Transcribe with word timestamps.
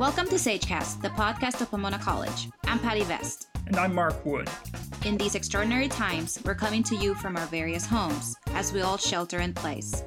Welcome 0.00 0.28
to 0.28 0.36
Sagecast, 0.36 1.02
the 1.02 1.10
podcast 1.10 1.60
of 1.60 1.70
Pomona 1.70 1.98
College. 1.98 2.48
I'm 2.64 2.78
Patty 2.78 3.02
Vest. 3.02 3.48
And 3.66 3.76
I'm 3.76 3.94
Mark 3.94 4.24
Wood. 4.24 4.48
In 5.04 5.18
these 5.18 5.34
extraordinary 5.34 5.88
times, 5.88 6.40
we're 6.42 6.54
coming 6.54 6.82
to 6.84 6.96
you 6.96 7.14
from 7.14 7.36
our 7.36 7.44
various 7.48 7.84
homes 7.84 8.34
as 8.54 8.72
we 8.72 8.80
all 8.80 8.96
shelter 8.96 9.40
in 9.40 9.52
place. 9.52 10.02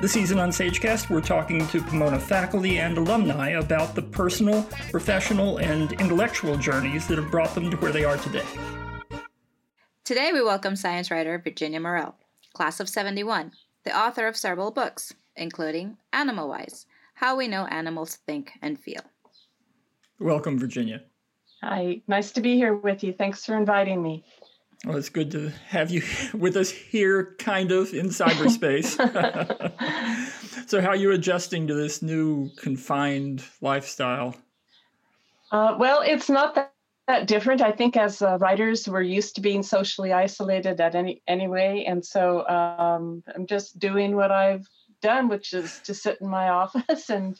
This 0.00 0.12
season 0.12 0.38
on 0.38 0.50
Sagecast, 0.50 1.10
we're 1.10 1.20
talking 1.20 1.66
to 1.66 1.82
Pomona 1.82 2.20
faculty 2.20 2.78
and 2.78 2.96
alumni 2.96 3.48
about 3.58 3.96
the 3.96 4.02
personal, 4.02 4.62
professional, 4.92 5.56
and 5.56 5.90
intellectual 5.94 6.56
journeys 6.56 7.08
that 7.08 7.18
have 7.18 7.32
brought 7.32 7.56
them 7.56 7.72
to 7.72 7.76
where 7.78 7.90
they 7.90 8.04
are 8.04 8.18
today. 8.18 8.46
Today, 10.04 10.30
we 10.32 10.44
welcome 10.44 10.76
science 10.76 11.10
writer 11.10 11.40
Virginia 11.42 11.80
Morell, 11.80 12.14
class 12.52 12.78
of 12.78 12.88
71, 12.88 13.50
the 13.82 13.98
author 13.98 14.28
of 14.28 14.36
several 14.36 14.70
books, 14.70 15.12
including 15.34 15.96
Animal 16.12 16.48
Wise 16.48 16.86
How 17.18 17.34
We 17.34 17.48
Know 17.48 17.66
Animals 17.66 18.14
Think 18.28 18.52
and 18.62 18.78
Feel. 18.78 19.00
Welcome, 20.20 20.56
Virginia. 20.56 21.02
Hi, 21.64 22.00
nice 22.06 22.30
to 22.30 22.40
be 22.40 22.54
here 22.54 22.76
with 22.76 23.02
you. 23.02 23.12
Thanks 23.12 23.44
for 23.44 23.56
inviting 23.56 24.00
me. 24.00 24.24
Well, 24.84 24.96
it's 24.96 25.08
good 25.08 25.32
to 25.32 25.50
have 25.66 25.90
you 25.90 26.04
with 26.32 26.56
us 26.56 26.70
here, 26.70 27.34
kind 27.40 27.72
of 27.72 27.92
in 27.92 28.10
cyberspace. 28.10 28.94
so, 30.68 30.80
how 30.80 30.90
are 30.90 30.96
you 30.96 31.10
adjusting 31.10 31.66
to 31.66 31.74
this 31.74 32.02
new 32.02 32.50
confined 32.56 33.42
lifestyle? 33.60 34.36
Uh, 35.50 35.74
well, 35.76 36.02
it's 36.02 36.30
not 36.30 36.54
that, 36.54 36.72
that 37.08 37.26
different. 37.26 37.60
I 37.60 37.72
think 37.72 37.96
as 37.96 38.22
uh, 38.22 38.38
writers, 38.38 38.88
we're 38.88 39.02
used 39.02 39.34
to 39.34 39.40
being 39.40 39.64
socially 39.64 40.12
isolated 40.12 40.80
at 40.80 40.94
any 40.94 41.20
anyway, 41.26 41.84
and 41.84 42.06
so 42.06 42.46
um, 42.46 43.24
I'm 43.34 43.48
just 43.48 43.80
doing 43.80 44.14
what 44.14 44.30
I've 44.30 44.68
done, 45.00 45.28
which 45.28 45.52
is 45.52 45.80
to 45.80 45.94
sit 45.94 46.18
in 46.20 46.28
my 46.28 46.48
office 46.62 47.10
and 47.10 47.36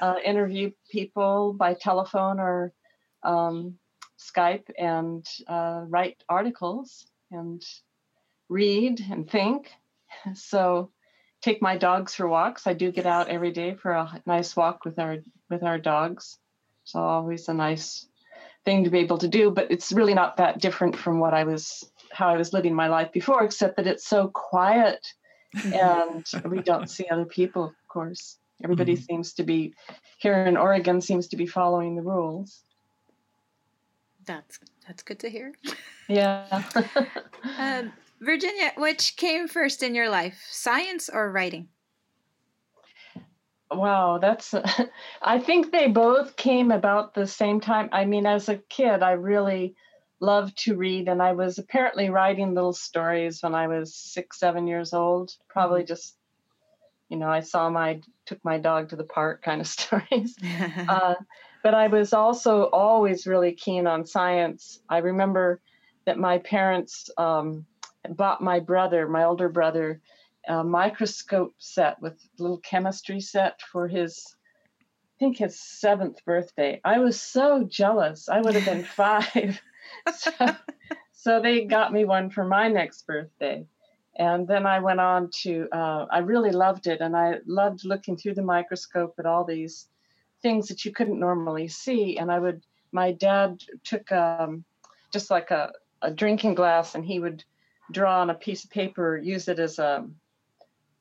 uh, 0.00 0.16
interview 0.24 0.70
people 0.90 1.52
by 1.52 1.74
telephone 1.74 2.40
or 2.40 2.72
um, 3.22 3.74
Skype 4.18 4.70
and 4.78 5.26
uh, 5.48 5.82
write 5.88 6.22
articles 6.28 7.06
and 7.30 7.62
read 8.48 9.00
and 9.10 9.30
think. 9.30 9.70
So 10.34 10.90
take 11.40 11.62
my 11.62 11.78
dogs 11.78 12.14
for 12.14 12.28
walks. 12.28 12.66
I 12.66 12.74
do 12.74 12.92
get 12.92 13.06
out 13.06 13.28
every 13.28 13.50
day 13.50 13.74
for 13.74 13.92
a 13.92 14.22
nice 14.26 14.54
walk 14.54 14.84
with 14.84 14.98
our 14.98 15.16
with 15.48 15.62
our 15.62 15.78
dogs. 15.78 16.38
So 16.84 17.00
always 17.00 17.48
a 17.48 17.54
nice 17.54 18.06
thing 18.64 18.84
to 18.84 18.90
be 18.90 18.98
able 18.98 19.18
to 19.18 19.28
do, 19.28 19.50
but 19.50 19.70
it's 19.70 19.90
really 19.90 20.14
not 20.14 20.36
that 20.36 20.60
different 20.60 20.96
from 20.96 21.18
what 21.18 21.34
I 21.34 21.44
was 21.44 21.90
how 22.12 22.28
I 22.28 22.36
was 22.36 22.52
living 22.52 22.74
my 22.74 22.88
life 22.88 23.10
before, 23.12 23.42
except 23.42 23.76
that 23.76 23.86
it's 23.86 24.06
so 24.06 24.28
quiet 24.28 25.04
and 25.64 26.24
we 26.44 26.60
don't 26.60 26.88
see 26.88 27.06
other 27.10 27.24
people, 27.24 27.64
of 27.64 27.88
course. 27.88 28.38
Everybody 28.62 28.94
mm-hmm. 28.94 29.04
seems 29.04 29.32
to 29.34 29.42
be 29.42 29.74
here 30.18 30.44
in 30.44 30.56
Oregon 30.56 31.00
seems 31.00 31.26
to 31.28 31.36
be 31.36 31.46
following 31.46 31.96
the 31.96 32.02
rules. 32.02 32.60
That's 34.24 34.60
that's 34.86 35.02
good 35.02 35.18
to 35.20 35.30
hear. 35.30 35.52
Yeah. 36.08 36.62
um, 37.58 37.92
Virginia, 38.20 38.72
which 38.76 39.16
came 39.16 39.48
first 39.48 39.82
in 39.82 39.94
your 39.94 40.08
life, 40.08 40.46
science 40.48 41.08
or 41.12 41.30
writing? 41.32 41.68
Wow, 43.70 44.18
that's. 44.18 44.54
I 45.22 45.38
think 45.38 45.72
they 45.72 45.88
both 45.88 46.36
came 46.36 46.70
about 46.70 47.14
the 47.14 47.26
same 47.26 47.60
time. 47.60 47.88
I 47.92 48.04
mean, 48.04 48.26
as 48.26 48.48
a 48.48 48.58
kid, 48.58 49.02
I 49.02 49.12
really 49.12 49.74
loved 50.22 50.56
to 50.64 50.76
read, 50.76 51.08
and 51.08 51.20
I 51.20 51.32
was 51.32 51.58
apparently 51.58 52.08
writing 52.08 52.54
little 52.54 52.72
stories 52.72 53.42
when 53.42 53.54
I 53.54 53.66
was 53.66 53.94
six, 53.94 54.38
seven 54.38 54.66
years 54.66 54.94
old. 54.94 55.34
Probably 55.48 55.80
mm-hmm. 55.80 55.88
just, 55.88 56.16
you 57.08 57.16
know, 57.18 57.28
I 57.28 57.40
saw 57.40 57.68
my 57.68 58.00
took 58.24 58.42
my 58.44 58.58
dog 58.58 58.88
to 58.90 58.96
the 58.96 59.04
park 59.04 59.42
kind 59.42 59.60
of 59.60 59.66
stories. 59.78 60.36
uh, 60.88 61.14
but 61.62 61.74
I 61.74 61.88
was 61.88 62.12
also 62.12 62.64
always 62.64 63.26
really 63.26 63.52
keen 63.52 63.86
on 63.86 64.06
science. 64.06 64.80
I 64.88 64.98
remember 64.98 65.60
that 66.06 66.18
my 66.18 66.38
parents 66.38 67.10
um, 67.18 67.66
bought 68.08 68.40
my 68.40 68.60
brother, 68.60 69.08
my 69.08 69.24
older 69.24 69.48
brother, 69.48 70.00
a 70.48 70.64
microscope 70.64 71.54
set 71.58 72.00
with 72.00 72.14
a 72.14 72.42
little 72.42 72.58
chemistry 72.58 73.20
set 73.20 73.60
for 73.70 73.86
his, 73.86 74.36
I 74.80 75.18
think 75.18 75.38
his 75.38 75.60
seventh 75.60 76.24
birthday. 76.24 76.80
I 76.84 76.98
was 76.98 77.20
so 77.20 77.64
jealous. 77.64 78.28
I 78.28 78.40
would 78.40 78.54
have 78.54 78.64
been 78.64 78.84
five. 78.96 79.60
so, 80.16 80.30
so, 81.12 81.40
they 81.40 81.64
got 81.64 81.92
me 81.92 82.04
one 82.04 82.30
for 82.30 82.44
my 82.44 82.68
next 82.68 83.06
birthday. 83.06 83.66
And 84.16 84.46
then 84.46 84.66
I 84.66 84.80
went 84.80 85.00
on 85.00 85.30
to, 85.42 85.68
uh, 85.72 86.06
I 86.10 86.18
really 86.18 86.50
loved 86.50 86.86
it. 86.86 87.00
And 87.00 87.16
I 87.16 87.36
loved 87.46 87.84
looking 87.84 88.16
through 88.16 88.34
the 88.34 88.42
microscope 88.42 89.14
at 89.18 89.26
all 89.26 89.44
these 89.44 89.88
things 90.42 90.68
that 90.68 90.84
you 90.84 90.92
couldn't 90.92 91.18
normally 91.18 91.68
see. 91.68 92.18
And 92.18 92.30
I 92.30 92.38
would, 92.38 92.62
my 92.92 93.12
dad 93.12 93.62
took 93.84 94.10
um, 94.12 94.64
just 95.12 95.30
like 95.30 95.50
a, 95.50 95.72
a 96.02 96.10
drinking 96.10 96.54
glass 96.54 96.94
and 96.94 97.04
he 97.04 97.20
would 97.20 97.44
draw 97.90 98.20
on 98.20 98.30
a 98.30 98.34
piece 98.34 98.64
of 98.64 98.70
paper, 98.70 99.16
use 99.16 99.48
it 99.48 99.58
as 99.58 99.78
a 99.78 100.06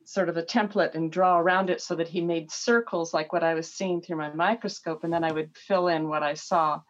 sort 0.04 0.30
of 0.30 0.38
a 0.38 0.44
template 0.44 0.96
and 0.96 1.12
draw 1.12 1.38
around 1.38 1.70
it 1.70 1.82
so 1.82 1.96
that 1.96 2.08
he 2.08 2.22
made 2.22 2.52
circles 2.52 3.14
like 3.14 3.34
what 3.34 3.44
I 3.44 3.54
was 3.54 3.72
seeing 3.72 4.02
through 4.02 4.18
my 4.18 4.34
microscope. 4.34 5.04
And 5.04 5.12
then 5.12 5.24
I 5.24 5.32
would 5.32 5.56
fill 5.56 5.88
in 5.90 6.08
what 6.08 6.24
I 6.24 6.34
saw. 6.34 6.82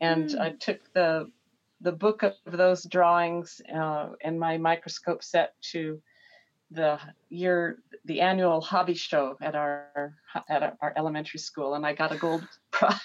And 0.00 0.30
mm. 0.30 0.40
I 0.40 0.50
took 0.50 0.80
the 0.92 1.30
the 1.80 1.92
book 1.92 2.22
of 2.22 2.34
those 2.46 2.84
drawings 2.84 3.60
uh, 3.74 4.10
and 4.22 4.38
my 4.38 4.58
microscope 4.58 5.22
set 5.22 5.54
to 5.62 6.00
the 6.70 6.98
year 7.30 7.78
the 8.04 8.20
annual 8.20 8.60
hobby 8.60 8.94
show 8.94 9.36
at 9.40 9.54
our 9.54 10.14
at 10.50 10.76
our 10.82 10.92
elementary 10.96 11.40
school 11.40 11.74
and 11.74 11.86
i 11.86 11.94
got 11.94 12.12
a 12.12 12.18
gold 12.18 12.46
prize. 12.70 13.00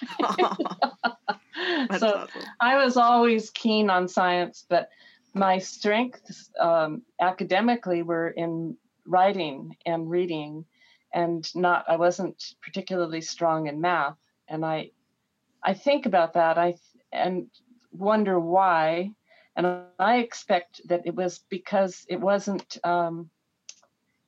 So 1.97 2.27
i 2.59 2.83
was 2.83 2.97
always 2.97 3.51
keen 3.51 3.89
on 3.89 4.07
science 4.07 4.65
but 4.67 4.89
my 5.33 5.57
strengths 5.59 6.51
um, 6.59 7.01
academically 7.21 8.03
were 8.03 8.29
in 8.29 8.75
writing 9.05 9.75
and 9.85 10.09
reading 10.09 10.65
and 11.13 11.53
not 11.55 11.85
i 11.87 11.95
wasn't 11.95 12.55
particularly 12.61 13.21
strong 13.21 13.67
in 13.67 13.79
math 13.79 14.17
and 14.49 14.65
i 14.65 14.89
i 15.63 15.73
think 15.73 16.05
about 16.05 16.33
that 16.33 16.57
i 16.57 16.75
and 17.13 17.47
wonder 17.93 18.39
why 18.39 19.11
and 19.55 19.67
i 19.99 20.17
expect 20.17 20.81
that 20.87 21.05
it 21.05 21.15
was 21.15 21.39
because 21.49 22.05
it 22.09 22.19
wasn't 22.19 22.77
um, 22.83 23.29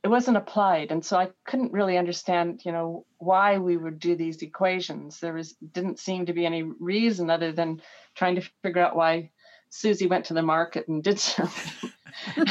it 0.03 0.07
wasn't 0.07 0.37
applied 0.37 0.91
and 0.91 1.03
so 1.03 1.17
i 1.17 1.29
couldn't 1.45 1.73
really 1.73 1.97
understand 1.97 2.61
you 2.63 2.71
know 2.71 3.05
why 3.17 3.57
we 3.57 3.75
would 3.75 3.99
do 3.99 4.15
these 4.15 4.41
equations 4.41 5.19
there 5.19 5.33
was 5.33 5.53
didn't 5.71 5.99
seem 5.99 6.25
to 6.25 6.33
be 6.33 6.45
any 6.45 6.63
reason 6.63 7.29
other 7.29 7.51
than 7.51 7.81
trying 8.13 8.35
to 8.35 8.49
figure 8.61 8.83
out 8.83 8.95
why 8.95 9.29
susie 9.69 10.07
went 10.07 10.25
to 10.25 10.33
the 10.33 10.43
market 10.43 10.87
and 10.87 11.03
did 11.03 11.19
something 11.19 11.91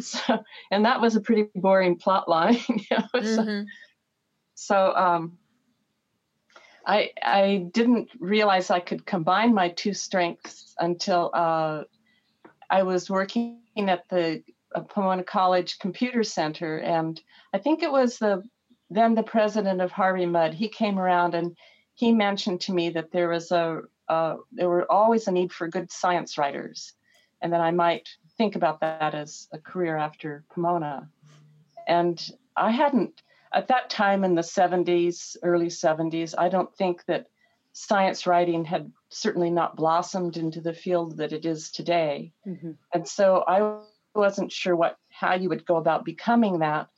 so 0.00 0.44
and 0.70 0.84
that 0.84 1.00
was 1.00 1.14
a 1.14 1.20
pretty 1.20 1.48
boring 1.54 1.96
plot 1.96 2.28
line 2.28 2.58
you 2.68 2.76
know? 2.90 3.04
mm-hmm. 3.14 3.62
so, 4.54 4.92
so 4.92 4.94
um, 4.96 5.38
I, 6.86 7.10
I 7.20 7.68
didn't 7.72 8.10
realize 8.20 8.70
I 8.70 8.80
could 8.80 9.04
combine 9.04 9.52
my 9.52 9.70
two 9.70 9.92
strengths 9.92 10.74
until 10.78 11.30
uh, 11.34 11.82
I 12.70 12.84
was 12.84 13.10
working 13.10 13.58
at 13.76 14.08
the 14.08 14.42
uh, 14.74 14.80
Pomona 14.82 15.24
College 15.24 15.78
Computer 15.80 16.22
Center, 16.22 16.78
and 16.78 17.20
I 17.52 17.58
think 17.58 17.82
it 17.82 17.90
was 17.90 18.18
the 18.18 18.42
then 18.88 19.16
the 19.16 19.22
president 19.24 19.80
of 19.80 19.90
Harvey 19.90 20.26
Mudd. 20.26 20.54
He 20.54 20.68
came 20.68 20.96
around 20.96 21.34
and 21.34 21.56
he 21.94 22.12
mentioned 22.12 22.60
to 22.62 22.72
me 22.72 22.90
that 22.90 23.10
there 23.10 23.28
was 23.28 23.50
a 23.50 23.80
uh, 24.08 24.36
there 24.52 24.68
were 24.68 24.90
always 24.90 25.26
a 25.26 25.32
need 25.32 25.52
for 25.52 25.66
good 25.66 25.90
science 25.90 26.38
writers, 26.38 26.92
and 27.42 27.52
that 27.52 27.60
I 27.60 27.72
might 27.72 28.08
think 28.38 28.54
about 28.54 28.80
that 28.80 29.14
as 29.14 29.48
a 29.52 29.58
career 29.58 29.96
after 29.96 30.44
Pomona. 30.50 31.08
And 31.88 32.24
I 32.56 32.70
hadn't 32.70 33.22
at 33.56 33.68
that 33.68 33.88
time 33.88 34.22
in 34.22 34.34
the 34.34 34.42
70s, 34.42 35.34
early 35.42 35.68
70s. 35.68 36.34
I 36.36 36.50
don't 36.50 36.72
think 36.76 37.02
that 37.06 37.26
science 37.72 38.26
writing 38.26 38.66
had 38.66 38.92
certainly 39.08 39.50
not 39.50 39.76
blossomed 39.76 40.36
into 40.36 40.60
the 40.60 40.74
field 40.74 41.16
that 41.16 41.32
it 41.32 41.46
is 41.46 41.70
today. 41.70 42.32
Mm-hmm. 42.46 42.72
And 42.92 43.08
so 43.08 43.44
I 43.48 43.80
wasn't 44.14 44.52
sure 44.52 44.76
what 44.76 44.98
how 45.08 45.34
you 45.34 45.48
would 45.48 45.64
go 45.64 45.76
about 45.76 46.04
becoming 46.04 46.58
that. 46.58 46.88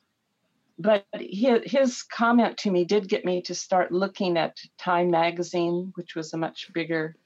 But 0.81 1.07
his, 1.13 1.61
his 1.65 2.03
comment 2.03 2.59
to 2.59 2.71
me 2.73 2.85
did 2.85 3.09
get 3.09 3.25
me 3.25 3.41
to 3.43 3.55
start 3.55 3.93
looking 3.93 4.37
at 4.37 4.57
Time 4.79 5.11
magazine, 5.11 5.93
which 5.95 6.17
was 6.17 6.33
a 6.33 6.39
much 6.39 6.73
bigger 6.73 7.17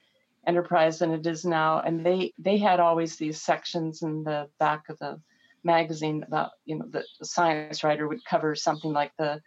enterprise 0.46 0.98
than 0.98 1.12
it 1.12 1.26
is 1.26 1.44
now. 1.44 1.80
And 1.80 2.04
they 2.04 2.34
they 2.38 2.58
had 2.58 2.80
always 2.80 3.16
these 3.16 3.40
sections 3.40 4.02
in 4.02 4.24
the 4.24 4.48
back 4.58 4.90
of 4.90 4.98
the 4.98 5.20
magazine 5.64 6.24
about 6.26 6.50
you 6.64 6.78
know 6.78 6.86
the, 6.90 7.04
science 7.22 7.84
writer 7.84 8.08
would 8.08 8.24
cover 8.24 8.54
something 8.54 8.92
like 8.92 9.12
the 9.18 9.40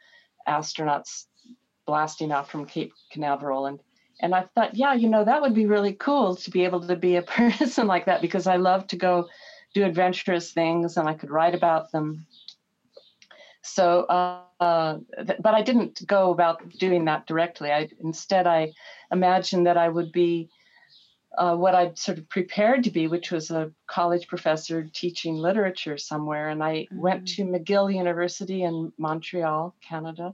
astronauts 0.48 1.26
blasting 1.86 2.32
off 2.32 2.50
from 2.50 2.66
Cape 2.66 2.92
Canaveral 3.12 3.66
and 3.66 3.80
and 4.22 4.34
I 4.34 4.46
thought, 4.56 4.76
yeah, 4.76 4.94
you 4.94 5.10
know, 5.10 5.26
that 5.26 5.42
would 5.42 5.54
be 5.54 5.66
really 5.66 5.94
cool 5.94 6.36
to 6.38 6.50
be 6.50 6.64
able 6.64 6.88
to 6.88 6.96
be 6.96 7.18
a 7.18 7.22
person 7.50 7.88
like 7.88 8.06
that 8.06 8.22
because 8.22 8.48
I 8.48 8.56
love 8.56 8.88
to 8.88 8.96
go 8.96 9.28
do 9.74 9.84
adventurous 9.84 10.52
things 10.54 10.98
and 10.98 11.08
I 11.08 11.14
could 11.14 11.30
write 11.30 11.54
about 11.54 11.92
them. 11.92 12.26
So, 13.62 14.04
uh, 14.04 15.00
th- 15.18 15.40
but 15.42 15.54
I 15.54 15.62
didn't 15.62 16.06
go 16.08 16.32
about 16.32 16.70
doing 16.70 17.06
that 17.06 17.26
directly. 17.26 17.72
I 17.72 17.90
instead 18.02 18.48
I 18.48 18.72
imagined 19.12 19.68
that 19.68 19.78
I 19.78 19.90
would 19.90 20.12
be 20.12 20.50
uh, 21.38 21.56
what 21.56 21.76
I'd 21.76 21.98
sort 21.98 22.18
of 22.18 22.30
prepared 22.30 22.84
to 22.84 22.92
be, 22.92 23.08
which 23.08 23.32
was 23.32 23.52
a 23.52 23.72
college 23.88 24.28
professor 24.28 24.90
teaching 24.94 25.36
literature 25.36 25.98
somewhere. 25.98 26.50
And 26.50 26.64
I 26.64 26.74
mm-hmm. 26.74 27.00
went 27.00 27.28
to 27.30 27.44
McGill 27.44 27.94
University 27.94 28.64
in 28.64 28.92
Montreal, 28.98 29.76
Canada, 29.82 30.34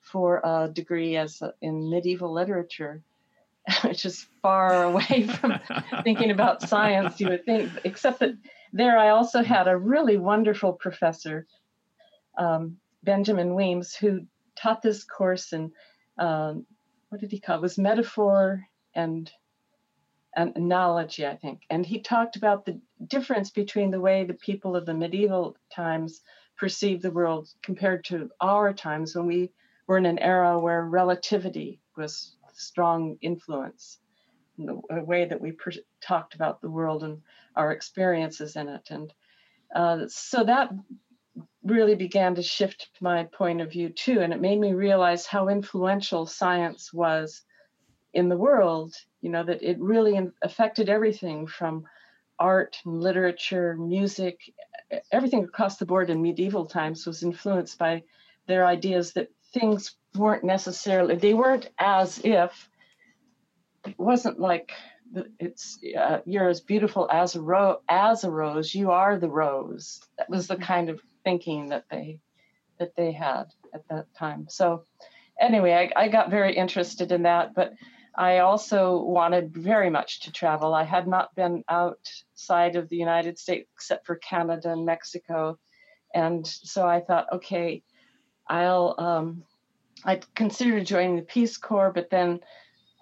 for 0.00 0.40
a 0.44 0.70
degree 0.72 1.16
as 1.16 1.42
a, 1.42 1.54
in 1.60 1.90
medieval 1.90 2.32
literature, 2.32 3.02
which 3.82 4.04
is 4.04 4.26
far 4.42 4.84
away 4.90 5.26
from 5.26 5.58
thinking 6.02 6.30
about 6.30 6.62
science, 6.62 7.20
you 7.20 7.28
would 7.28 7.44
think, 7.44 7.70
except 7.84 8.20
that 8.20 8.34
there 8.72 8.98
I 8.98 9.10
also 9.10 9.42
had 9.42 9.68
a 9.68 9.76
really 9.76 10.16
wonderful 10.16 10.72
professor, 10.72 11.46
um, 12.38 12.76
Benjamin 13.02 13.54
Weems, 13.54 13.94
who 13.94 14.26
taught 14.56 14.82
this 14.82 15.04
course 15.04 15.52
in, 15.52 15.72
um, 16.18 16.66
what 17.08 17.20
did 17.20 17.32
he 17.32 17.40
call 17.40 17.56
it? 17.56 17.58
it 17.58 17.62
was 17.62 17.78
metaphor 17.78 18.64
and 18.94 19.30
an 20.34 20.52
analogy, 20.56 21.26
I 21.26 21.36
think. 21.36 21.62
And 21.70 21.84
he 21.84 22.00
talked 22.00 22.36
about 22.36 22.64
the 22.64 22.80
difference 23.06 23.50
between 23.50 23.90
the 23.90 24.00
way 24.00 24.24
the 24.24 24.34
people 24.34 24.76
of 24.76 24.86
the 24.86 24.94
medieval 24.94 25.56
times 25.74 26.20
perceived 26.56 27.02
the 27.02 27.10
world 27.10 27.48
compared 27.62 28.04
to 28.04 28.30
our 28.40 28.72
times 28.72 29.16
when 29.16 29.26
we 29.26 29.50
were 29.86 29.98
in 29.98 30.06
an 30.06 30.18
era 30.18 30.58
where 30.58 30.84
relativity 30.84 31.80
was 31.96 32.36
strong 32.52 33.16
influence 33.22 33.98
in 34.58 34.66
the 34.66 35.02
way 35.02 35.24
that 35.24 35.40
we 35.40 35.52
per- 35.52 35.72
talked 36.00 36.34
about 36.34 36.60
the 36.60 36.70
world 36.70 37.02
and 37.02 37.22
our 37.56 37.72
experiences 37.72 38.56
in 38.56 38.68
it. 38.68 38.88
And 38.90 39.12
uh, 39.74 40.06
so 40.08 40.44
that 40.44 40.70
really 41.64 41.94
began 41.94 42.34
to 42.34 42.42
shift 42.42 42.88
my 43.00 43.24
point 43.24 43.60
of 43.60 43.70
view 43.70 43.88
too. 43.88 44.20
And 44.20 44.32
it 44.32 44.40
made 44.40 44.58
me 44.58 44.72
realize 44.72 45.26
how 45.26 45.48
influential 45.48 46.26
science 46.26 46.92
was 46.92 47.42
in 48.12 48.28
the 48.28 48.36
world 48.36 48.94
you 49.20 49.30
know 49.30 49.44
that 49.44 49.62
it 49.62 49.78
really 49.80 50.18
affected 50.42 50.88
everything 50.88 51.46
from 51.46 51.84
art 52.38 52.76
and 52.84 53.00
literature 53.00 53.76
music 53.76 54.40
everything 55.12 55.44
across 55.44 55.76
the 55.76 55.86
board 55.86 56.10
in 56.10 56.22
medieval 56.22 56.66
times 56.66 57.06
was 57.06 57.22
influenced 57.22 57.78
by 57.78 58.02
their 58.46 58.66
ideas 58.66 59.12
that 59.12 59.30
things 59.52 59.96
weren't 60.14 60.44
necessarily 60.44 61.14
they 61.14 61.34
weren't 61.34 61.68
as 61.78 62.20
if 62.24 62.68
it 63.86 63.98
wasn't 63.98 64.38
like 64.38 64.72
it's 65.38 65.78
uh, 65.98 66.18
you're 66.24 66.48
as 66.48 66.60
beautiful 66.60 67.08
as 67.10 67.34
a 67.34 67.40
rose 67.40 67.78
as 67.88 68.24
a 68.24 68.30
rose 68.30 68.74
you 68.74 68.90
are 68.90 69.18
the 69.18 69.28
rose. 69.28 70.00
That 70.18 70.30
was 70.30 70.46
the 70.46 70.56
kind 70.56 70.88
of 70.88 71.00
thinking 71.24 71.68
that 71.70 71.84
they 71.90 72.20
that 72.78 72.94
they 72.96 73.12
had 73.12 73.46
at 73.74 73.86
that 73.88 74.06
time. 74.14 74.46
So 74.48 74.84
anyway 75.40 75.90
I, 75.96 76.04
I 76.04 76.08
got 76.08 76.30
very 76.30 76.54
interested 76.54 77.12
in 77.12 77.22
that 77.22 77.54
but 77.54 77.72
I 78.14 78.38
also 78.38 79.02
wanted 79.02 79.54
very 79.54 79.90
much 79.90 80.20
to 80.20 80.32
travel. 80.32 80.74
I 80.74 80.84
had 80.84 81.06
not 81.06 81.34
been 81.34 81.64
outside 81.68 82.76
of 82.76 82.88
the 82.88 82.96
United 82.96 83.38
States 83.38 83.68
except 83.74 84.06
for 84.06 84.16
Canada 84.16 84.72
and 84.72 84.84
Mexico. 84.84 85.58
And 86.14 86.46
so 86.46 86.86
I 86.86 87.00
thought, 87.00 87.32
okay, 87.32 87.82
I'll, 88.48 88.94
um, 88.98 89.44
I 90.04 90.20
considered 90.34 90.86
joining 90.86 91.16
the 91.16 91.22
Peace 91.22 91.56
Corps, 91.56 91.92
but 91.92 92.10
then 92.10 92.40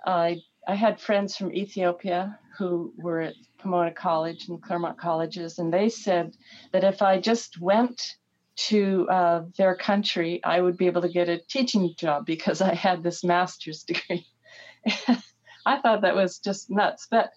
I, 0.05 0.41
I 0.67 0.75
had 0.75 1.01
friends 1.01 1.37
from 1.37 1.53
Ethiopia 1.53 2.39
who 2.59 2.93
were 2.99 3.21
at 3.21 3.35
Pomona 3.59 3.93
College 3.93 4.49
and 4.49 4.63
Claremont 4.63 4.99
Colleges, 4.99 5.59
and 5.59 5.73
they 5.73 5.89
said 5.89 6.35
that 6.73 6.85
if 6.85 7.03
I 7.03 7.21
just 7.21 7.61
went 7.61 8.17
to 8.57 9.09
uh, 9.09 9.45
their 9.57 9.77
country, 9.77 10.41
I 10.45 10.61
would 10.61 10.77
be 10.77 10.87
able 10.87 11.03
to 11.03 11.09
get 11.09 11.29
a 11.29 11.39
teaching 11.39 11.95
job 11.97 12.27
because 12.27 12.61
I 12.61 12.75
had 12.75 13.03
this 13.03 13.23
master's 13.23 13.83
degree. 13.85 14.27
I 15.67 15.81
thought 15.81 16.03
that 16.03 16.15
was 16.15 16.39
just 16.39 16.71
nuts, 16.71 17.09
but 17.11 17.31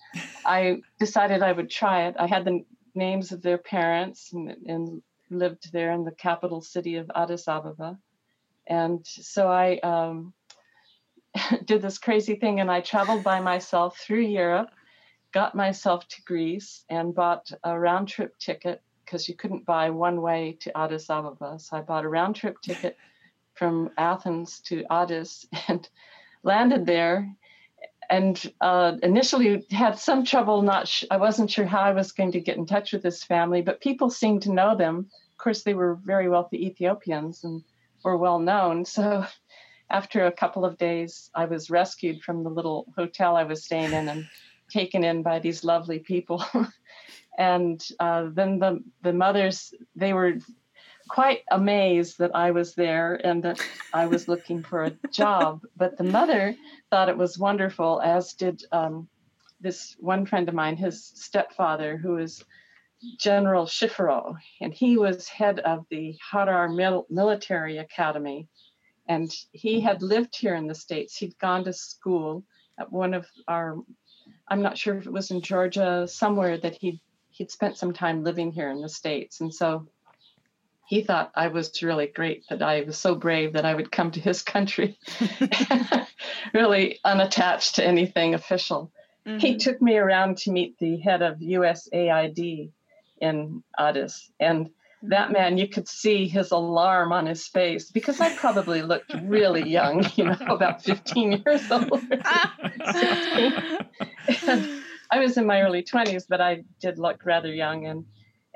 I 0.46 0.82
decided 1.00 1.44
I 1.44 1.52
would 1.52 1.70
try 1.70 2.08
it. 2.08 2.16
I 2.18 2.28
had 2.28 2.46
the 2.46 2.64
names 2.96 3.32
of 3.32 3.42
their 3.42 3.58
parents 3.58 4.32
and, 4.34 4.56
and 4.68 5.02
lived 5.30 5.72
there 5.72 5.92
in 5.92 6.04
the 6.04 6.12
capital 6.12 6.62
city 6.62 6.96
of 6.96 7.12
Addis 7.16 7.48
Ababa. 7.48 7.98
And 8.68 9.06
so 9.06 9.50
I 9.50 9.80
um, 9.80 10.34
did 11.66 11.82
this 11.82 11.98
crazy 11.98 12.36
thing 12.36 12.60
and 12.60 12.72
I 12.72 12.82
traveled 12.82 13.24
by 13.24 13.40
myself 13.40 13.98
through 13.98 14.22
Europe, 14.22 14.70
got 15.34 15.56
myself 15.56 16.08
to 16.08 16.22
Greece, 16.24 16.84
and 16.90 17.16
bought 17.16 17.52
a 17.64 17.78
round 17.78 18.08
trip 18.08 18.38
ticket 18.38 18.82
because 19.04 19.28
you 19.28 19.36
couldn't 19.36 19.66
buy 19.66 19.90
one 19.90 20.22
way 20.22 20.58
to 20.62 20.78
Addis 20.78 21.10
Ababa. 21.10 21.60
So 21.60 21.78
I 21.78 21.82
bought 21.82 22.06
a 22.06 22.10
round 22.10 22.36
trip 22.36 22.62
ticket 22.62 22.98
from 23.56 23.90
Athens 23.98 24.60
to 24.62 24.86
Addis 24.90 25.46
and 25.68 25.88
landed 26.44 26.86
there 26.86 27.30
and 28.12 28.54
uh, 28.60 28.98
initially 29.02 29.66
had 29.72 29.98
some 29.98 30.24
trouble 30.26 30.62
not 30.62 30.88
sh- 30.88 31.06
i 31.10 31.18
wasn't 31.18 31.50
sure 31.50 31.66
how 31.66 31.80
i 31.80 31.94
was 31.94 32.12
going 32.12 32.32
to 32.34 32.42
get 32.42 32.58
in 32.58 32.66
touch 32.66 32.92
with 32.92 33.02
this 33.02 33.24
family 33.24 33.62
but 33.62 33.82
people 33.82 34.10
seemed 34.10 34.44
to 34.44 34.52
know 34.52 34.76
them. 34.76 35.10
Of 35.32 35.38
course 35.44 35.64
they 35.64 35.74
were 35.74 35.98
very 36.04 36.30
wealthy 36.30 36.68
ethiopians 36.68 37.44
and 37.44 37.64
were 38.04 38.18
well 38.18 38.40
known. 38.40 38.86
So 38.96 39.26
after 39.90 40.26
a 40.26 40.32
couple 40.32 40.66
of 40.66 40.78
days 40.78 41.32
i 41.34 41.46
was 41.46 41.70
rescued 41.70 42.22
from 42.22 42.44
the 42.44 42.50
little 42.50 42.86
hotel 42.98 43.36
i 43.36 43.44
was 43.44 43.64
staying 43.64 43.94
in 43.94 44.10
and 44.10 44.26
taken 44.70 45.04
in 45.04 45.24
by 45.24 45.40
these 45.40 45.64
lovely 45.64 46.00
people. 46.00 46.44
And 47.38 47.82
uh, 47.98 48.28
then 48.34 48.60
the 48.60 48.84
the 49.04 49.14
mothers 49.14 49.74
they 49.96 50.12
were 50.12 50.34
quite 51.12 51.44
amazed 51.52 52.20
that 52.20 52.34
I 52.34 52.52
was 52.52 52.74
there 52.74 53.20
and 53.26 53.44
that 53.44 53.60
I 53.94 54.08
was 54.08 54.30
looking 54.30 54.64
for 54.64 54.86
a 54.86 54.96
job. 55.12 55.62
But 55.76 55.98
the 55.98 56.06
mother 56.06 56.56
thought 56.90 57.10
it 57.10 57.18
was 57.18 57.38
wonderful, 57.38 58.00
as 58.02 58.32
did 58.32 58.64
um, 58.72 59.10
this 59.60 59.98
one 60.00 60.26
friend 60.26 60.48
of 60.48 60.56
mine, 60.56 60.78
his 60.78 61.04
stepfather, 61.04 61.98
who 61.98 62.18
is 62.18 62.42
General 63.20 63.66
Shiffero, 63.66 64.38
and 64.62 64.74
he 64.74 64.98
was 64.98 65.28
head 65.28 65.60
of 65.60 65.86
the 65.90 66.16
Harar 66.32 66.70
Mil- 66.70 67.08
Military 67.10 67.80
Academy. 67.80 68.48
And 69.10 69.30
he 69.52 69.82
had 69.82 70.02
lived 70.02 70.34
here 70.34 70.56
in 70.56 70.68
the 70.68 70.76
States. 70.76 71.18
He'd 71.18 71.38
gone 71.40 71.66
to 71.66 71.74
school 71.74 72.46
at 72.80 72.90
one 72.90 73.14
of 73.14 73.28
our, 73.50 73.76
I'm 74.48 74.62
not 74.62 74.78
sure 74.78 74.96
if 74.96 75.08
it 75.08 75.12
was 75.12 75.30
in 75.30 75.42
Georgia, 75.42 76.08
somewhere 76.08 76.58
that 76.60 76.76
he'd, 76.76 77.02
he'd 77.32 77.52
spent 77.52 77.76
some 77.76 77.92
time 77.92 78.24
living 78.24 78.54
here 78.54 78.70
in 78.70 78.80
the 78.80 78.88
States. 78.88 79.42
And 79.42 79.54
so 79.54 79.90
he 80.92 81.02
thought 81.02 81.32
I 81.36 81.48
was 81.48 81.82
really 81.82 82.08
great 82.08 82.44
that 82.50 82.62
I 82.62 82.82
was 82.82 82.98
so 82.98 83.16
brave 83.16 83.54
that 83.54 83.64
I 83.64 83.74
would 83.74 83.94
come 83.94 84.12
to 84.12 84.20
his 84.20 84.42
country, 84.42 85.00
really 86.54 87.00
unattached 87.06 87.76
to 87.76 87.86
anything 87.86 88.34
official. 88.34 88.92
Mm-hmm. 89.26 89.38
He 89.38 89.56
took 89.56 89.82
me 89.82 89.96
around 89.96 90.36
to 90.40 90.52
meet 90.52 90.78
the 90.80 90.98
head 90.98 91.22
of 91.22 91.38
USAID 91.38 92.72
in 93.22 93.64
Addis. 93.80 94.32
And 94.42 94.70
that 95.04 95.28
mm-hmm. 95.28 95.34
man, 95.34 95.58
you 95.58 95.70
could 95.70 95.88
see 95.88 96.28
his 96.28 96.52
alarm 96.52 97.14
on 97.14 97.26
his 97.26 97.48
face 97.48 97.90
because 97.90 98.20
I 98.20 98.36
probably 98.36 98.82
looked 98.82 99.14
really 99.24 99.70
young, 99.70 100.06
you 100.16 100.26
know, 100.26 100.38
about 100.50 100.84
15 100.84 101.42
years 101.46 101.72
old. 101.72 102.02
and 104.46 104.84
I 105.10 105.20
was 105.20 105.38
in 105.38 105.46
my 105.46 105.62
early 105.62 105.84
20s, 105.84 106.26
but 106.28 106.42
I 106.42 106.66
did 106.82 107.00
look 107.00 107.26
rather 107.26 107.54
young. 107.54 107.86
And 107.86 108.04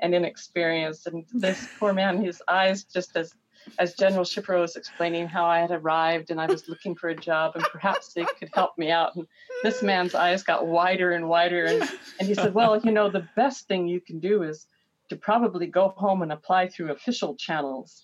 and 0.00 0.14
inexperienced. 0.14 1.06
And 1.06 1.24
this 1.32 1.68
poor 1.78 1.92
man, 1.92 2.22
his 2.22 2.42
eyes 2.48 2.84
just 2.84 3.16
as 3.16 3.34
as 3.78 3.94
General 3.94 4.24
Shiffero 4.24 4.60
was 4.60 4.76
explaining 4.76 5.26
how 5.26 5.44
I 5.44 5.60
had 5.60 5.70
arrived 5.70 6.30
and 6.30 6.40
I 6.40 6.46
was 6.46 6.68
looking 6.68 6.94
for 6.94 7.08
a 7.08 7.16
job 7.16 7.56
and 7.56 7.64
perhaps 7.64 8.12
they 8.12 8.24
could 8.38 8.50
help 8.54 8.78
me 8.78 8.90
out. 8.90 9.16
And 9.16 9.26
this 9.62 9.82
man's 9.82 10.14
eyes 10.14 10.42
got 10.42 10.66
wider 10.66 11.12
and 11.12 11.28
wider. 11.28 11.64
And, 11.64 11.82
and 12.18 12.28
he 12.28 12.34
said, 12.34 12.54
Well, 12.54 12.78
you 12.78 12.92
know, 12.92 13.10
the 13.10 13.26
best 13.34 13.66
thing 13.68 13.88
you 13.88 14.00
can 14.00 14.20
do 14.20 14.42
is 14.42 14.66
to 15.08 15.16
probably 15.16 15.66
go 15.66 15.88
home 15.96 16.22
and 16.22 16.32
apply 16.32 16.68
through 16.68 16.92
official 16.92 17.34
channels. 17.36 18.02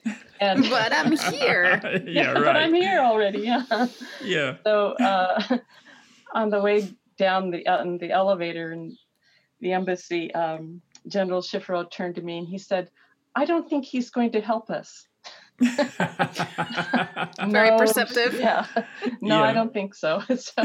and 0.40 0.62
but 0.68 0.92
I'm 0.92 1.16
here. 1.32 1.80
yeah, 1.84 1.98
yeah, 2.06 2.32
right. 2.32 2.44
But 2.44 2.56
I'm 2.56 2.74
here 2.74 3.00
already. 3.00 3.40
Yeah. 3.40 3.86
Yeah. 4.22 4.56
So 4.64 4.92
uh, 4.92 5.58
on 6.32 6.50
the 6.50 6.60
way 6.60 6.94
down 7.18 7.50
the 7.50 7.66
uh, 7.66 7.82
in 7.82 7.98
the 7.98 8.10
elevator 8.10 8.72
in 8.72 8.96
the 9.60 9.72
embassy, 9.72 10.32
um, 10.34 10.82
General 11.08 11.42
Shiffero 11.42 11.90
turned 11.90 12.14
to 12.16 12.22
me 12.22 12.38
and 12.38 12.48
he 12.48 12.58
said, 12.58 12.90
I 13.34 13.44
don't 13.44 13.68
think 13.68 13.84
he's 13.84 14.10
going 14.10 14.32
to 14.32 14.40
help 14.40 14.70
us. 14.70 15.06
Very 15.60 15.80
no, 17.70 17.78
perceptive. 17.78 18.34
Yeah. 18.34 18.66
No, 19.20 19.38
yeah. 19.38 19.42
I 19.42 19.52
don't 19.52 19.72
think 19.72 19.94
so. 19.94 20.22
so, 20.36 20.64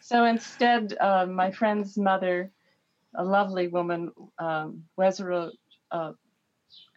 so 0.00 0.24
instead, 0.24 0.96
uh, 1.00 1.26
my 1.26 1.50
friend's 1.50 1.96
mother, 1.96 2.50
a 3.14 3.24
lovely 3.24 3.68
woman, 3.68 4.10
um, 4.38 4.84
Wezero, 4.98 5.50
uh, 5.90 6.12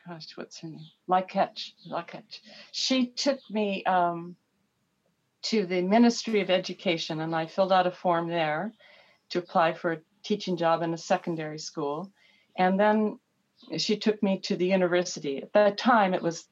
gosh, 0.08 0.28
what's 0.36 0.60
her 0.60 0.68
name? 0.68 0.86
Laketch. 1.08 1.74
Laketch. 1.90 2.42
She 2.72 3.08
took 3.08 3.40
me 3.50 3.84
um, 3.86 4.36
to 5.44 5.66
the 5.66 5.82
Ministry 5.82 6.42
of 6.42 6.50
Education 6.50 7.22
and 7.22 7.36
I 7.36 7.46
filled 7.46 7.72
out 7.72 7.88
a 7.88 7.92
form 7.92 8.28
there 8.28 8.74
to 9.30 9.40
apply 9.40 9.74
for 9.74 9.94
a 9.94 10.00
teaching 10.24 10.58
job 10.58 10.82
in 10.82 10.94
a 10.94 10.98
secondary 10.98 11.60
school. 11.60 12.12
And 12.60 12.78
then 12.78 13.18
she 13.78 13.98
took 13.98 14.22
me 14.22 14.40
to 14.42 14.58
the 14.58 14.66
university. 14.66 15.42
At 15.42 15.54
that 15.54 15.78
time, 15.78 16.14
it 16.14 16.22
was 16.22 16.46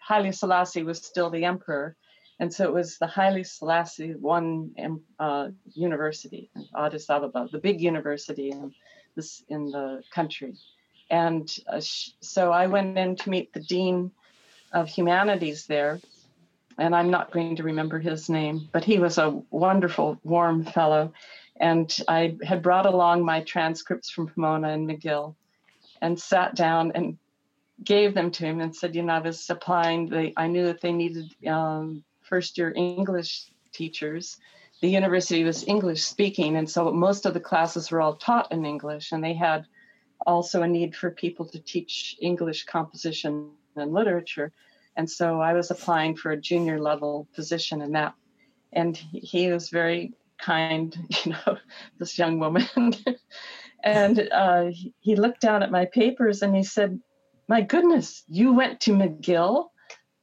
Haile 0.00 0.32
Selassie 0.32 0.82
was 0.82 0.98
still 0.98 1.28
the 1.28 1.44
emperor, 1.44 1.96
and 2.40 2.52
so 2.52 2.64
it 2.64 2.72
was 2.72 2.96
the 2.96 3.06
Haile 3.06 3.44
Selassie 3.44 4.14
one 4.14 4.70
uh, 5.18 5.48
university, 5.74 6.50
Addis 6.74 7.10
Ababa, 7.10 7.48
the 7.52 7.58
big 7.58 7.80
university 7.80 8.50
in 8.50 8.72
this 9.14 9.44
in 9.48 9.66
the 9.66 10.02
country. 10.10 10.54
And 11.10 11.54
uh, 11.68 11.80
sh- 11.80 12.12
so 12.20 12.52
I 12.52 12.66
went 12.66 12.96
in 12.96 13.16
to 13.16 13.30
meet 13.30 13.52
the 13.52 13.60
dean 13.60 14.12
of 14.72 14.88
humanities 14.88 15.66
there, 15.66 16.00
and 16.78 16.96
I'm 16.96 17.10
not 17.10 17.32
going 17.32 17.56
to 17.56 17.64
remember 17.64 17.98
his 17.98 18.30
name, 18.30 18.70
but 18.72 18.84
he 18.84 18.98
was 18.98 19.18
a 19.18 19.42
wonderful, 19.50 20.18
warm 20.24 20.64
fellow. 20.64 21.12
And 21.56 21.94
I 22.08 22.38
had 22.42 22.62
brought 22.62 22.86
along 22.86 23.26
my 23.26 23.42
transcripts 23.42 24.08
from 24.08 24.28
Pomona 24.28 24.70
and 24.70 24.88
McGill 24.88 25.34
and 26.00 26.18
sat 26.18 26.54
down 26.54 26.92
and 26.94 27.18
gave 27.82 28.14
them 28.14 28.30
to 28.30 28.44
him 28.44 28.60
and 28.60 28.74
said, 28.74 28.94
you 28.94 29.02
know, 29.02 29.14
I 29.14 29.18
was 29.20 29.44
supplying, 29.44 30.08
they, 30.08 30.32
I 30.36 30.46
knew 30.46 30.66
that 30.66 30.80
they 30.80 30.92
needed 30.92 31.34
um, 31.46 32.04
first 32.22 32.58
year 32.58 32.72
English 32.74 33.50
teachers. 33.72 34.36
The 34.80 34.88
university 34.88 35.44
was 35.44 35.66
English 35.66 36.02
speaking, 36.04 36.56
and 36.56 36.68
so 36.68 36.90
most 36.90 37.26
of 37.26 37.34
the 37.34 37.40
classes 37.40 37.90
were 37.90 38.00
all 38.00 38.16
taught 38.16 38.50
in 38.50 38.64
English, 38.64 39.12
and 39.12 39.22
they 39.22 39.34
had 39.34 39.66
also 40.26 40.62
a 40.62 40.68
need 40.68 40.94
for 40.96 41.10
people 41.10 41.46
to 41.46 41.58
teach 41.58 42.16
English 42.20 42.64
composition 42.64 43.50
and 43.76 43.92
literature. 43.92 44.52
And 44.96 45.08
so 45.08 45.40
I 45.40 45.52
was 45.52 45.70
applying 45.70 46.16
for 46.16 46.32
a 46.32 46.40
junior 46.40 46.80
level 46.80 47.28
position 47.34 47.80
in 47.80 47.92
that. 47.92 48.14
And 48.72 48.96
he 48.96 49.50
was 49.50 49.70
very 49.70 50.14
kind, 50.38 50.96
you 51.24 51.32
know, 51.32 51.58
this 51.98 52.18
young 52.18 52.38
woman. 52.38 52.66
and 53.82 54.28
uh, 54.32 54.70
he 55.00 55.16
looked 55.16 55.40
down 55.40 55.62
at 55.62 55.70
my 55.70 55.86
papers 55.86 56.42
and 56.42 56.54
he 56.54 56.62
said, 56.62 57.00
My 57.48 57.60
goodness, 57.60 58.24
you 58.28 58.52
went 58.52 58.80
to 58.80 58.92
McGill? 58.92 59.68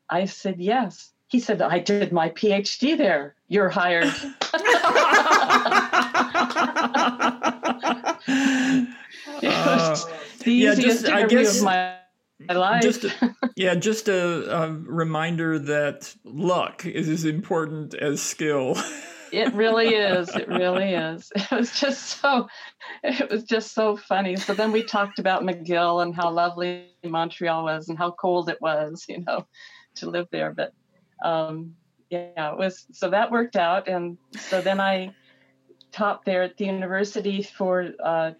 I 0.09 0.25
said, 0.25 0.59
Yes. 0.59 1.11
He 1.29 1.41
said, 1.41 1.61
I 1.61 1.79
did 1.79 2.13
my 2.13 2.29
PhD 2.29 2.97
there. 2.97 3.35
You're 3.49 3.67
hired. 3.69 4.05
it 9.41 9.49
was 9.49 10.05
uh, 10.05 10.17
the 10.43 10.53
yeah, 10.53 10.71
easiest 10.71 11.01
just, 11.01 11.05
interview 11.05 11.39
guess, 11.39 11.57
of 11.57 11.63
my, 11.65 11.95
my 12.47 12.53
life. 12.53 12.81
Just 12.81 13.03
a, 13.03 13.35
yeah, 13.57 13.75
just 13.75 14.07
a, 14.07 14.63
a 14.63 14.71
reminder 14.71 15.59
that 15.59 16.15
luck 16.23 16.85
is 16.85 17.09
as 17.09 17.25
important 17.25 17.93
as 17.93 18.21
skill. 18.21 18.77
it 19.31 19.53
really 19.53 19.89
is. 19.89 20.35
It 20.35 20.47
really 20.47 20.93
is. 20.93 21.31
It 21.35 21.51
was 21.51 21.79
just 21.79 22.19
so 22.19 22.47
it 23.03 23.29
was 23.29 23.43
just 23.43 23.73
so 23.73 23.97
funny. 23.97 24.35
So 24.35 24.53
then 24.53 24.71
we 24.71 24.83
talked 24.83 25.19
about 25.19 25.43
McGill 25.43 26.03
and 26.03 26.15
how 26.15 26.31
lovely 26.31 26.89
Montreal 27.03 27.63
was 27.63 27.89
and 27.89 27.97
how 27.97 28.11
cold 28.11 28.49
it 28.49 28.61
was, 28.61 29.05
you 29.07 29.23
know, 29.25 29.45
to 29.95 30.09
live 30.09 30.27
there. 30.31 30.53
But 30.53 30.73
um, 31.23 31.75
yeah, 32.09 32.51
it 32.51 32.57
was 32.57 32.85
so 32.91 33.09
that 33.09 33.31
worked 33.31 33.55
out. 33.55 33.87
And 33.87 34.17
so 34.37 34.61
then 34.61 34.79
I 34.79 35.13
taught 35.91 36.25
there 36.25 36.43
at 36.43 36.57
the 36.57 36.65
university 36.65 37.41
for 37.41 37.89
uh, 38.03 38.31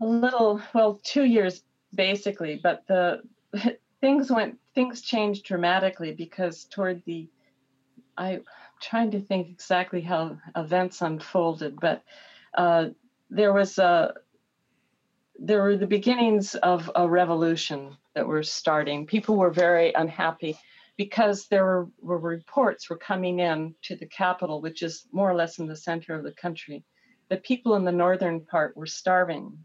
a 0.00 0.06
little, 0.06 0.60
well, 0.74 1.00
two 1.02 1.24
years 1.24 1.62
basically. 1.94 2.60
But 2.62 2.84
the 2.86 3.22
things 4.00 4.30
went, 4.30 4.58
things 4.74 5.02
changed 5.02 5.44
dramatically 5.44 6.12
because 6.12 6.64
toward 6.64 7.02
the, 7.04 7.28
I 8.16 8.40
trying 8.82 9.12
to 9.12 9.20
think 9.20 9.48
exactly 9.48 10.00
how 10.00 10.38
events 10.56 11.00
unfolded, 11.00 11.78
but 11.80 12.02
uh, 12.54 12.88
there 13.30 13.52
was 13.52 13.78
a 13.78 14.14
there 15.38 15.62
were 15.62 15.76
the 15.76 15.86
beginnings 15.86 16.54
of 16.54 16.90
a 16.94 17.08
revolution 17.08 17.96
that 18.14 18.26
were 18.26 18.42
starting. 18.42 19.06
People 19.06 19.36
were 19.36 19.50
very 19.50 19.92
unhappy 19.94 20.56
because 20.96 21.48
there 21.48 21.64
were, 21.64 21.88
were, 22.00 22.18
reports 22.18 22.88
were 22.88 22.98
coming 22.98 23.40
in 23.40 23.74
to 23.82 23.96
the 23.96 24.06
capital, 24.06 24.60
which 24.60 24.82
is 24.82 25.06
more 25.10 25.28
or 25.28 25.34
less 25.34 25.58
in 25.58 25.66
the 25.66 25.74
center 25.74 26.14
of 26.14 26.22
the 26.22 26.32
country, 26.32 26.84
that 27.28 27.42
people 27.42 27.74
in 27.74 27.84
the 27.84 27.90
northern 27.90 28.44
part 28.44 28.76
were 28.76 28.86
starving. 28.86 29.58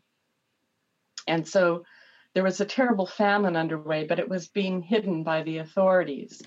And 1.27 1.47
so 1.47 1.83
there 2.33 2.43
was 2.43 2.61
a 2.61 2.65
terrible 2.65 3.05
famine 3.05 3.55
underway, 3.55 4.05
but 4.05 4.19
it 4.19 4.29
was 4.29 4.47
being 4.47 4.81
hidden 4.81 5.23
by 5.23 5.43
the 5.43 5.57
authorities. 5.57 6.41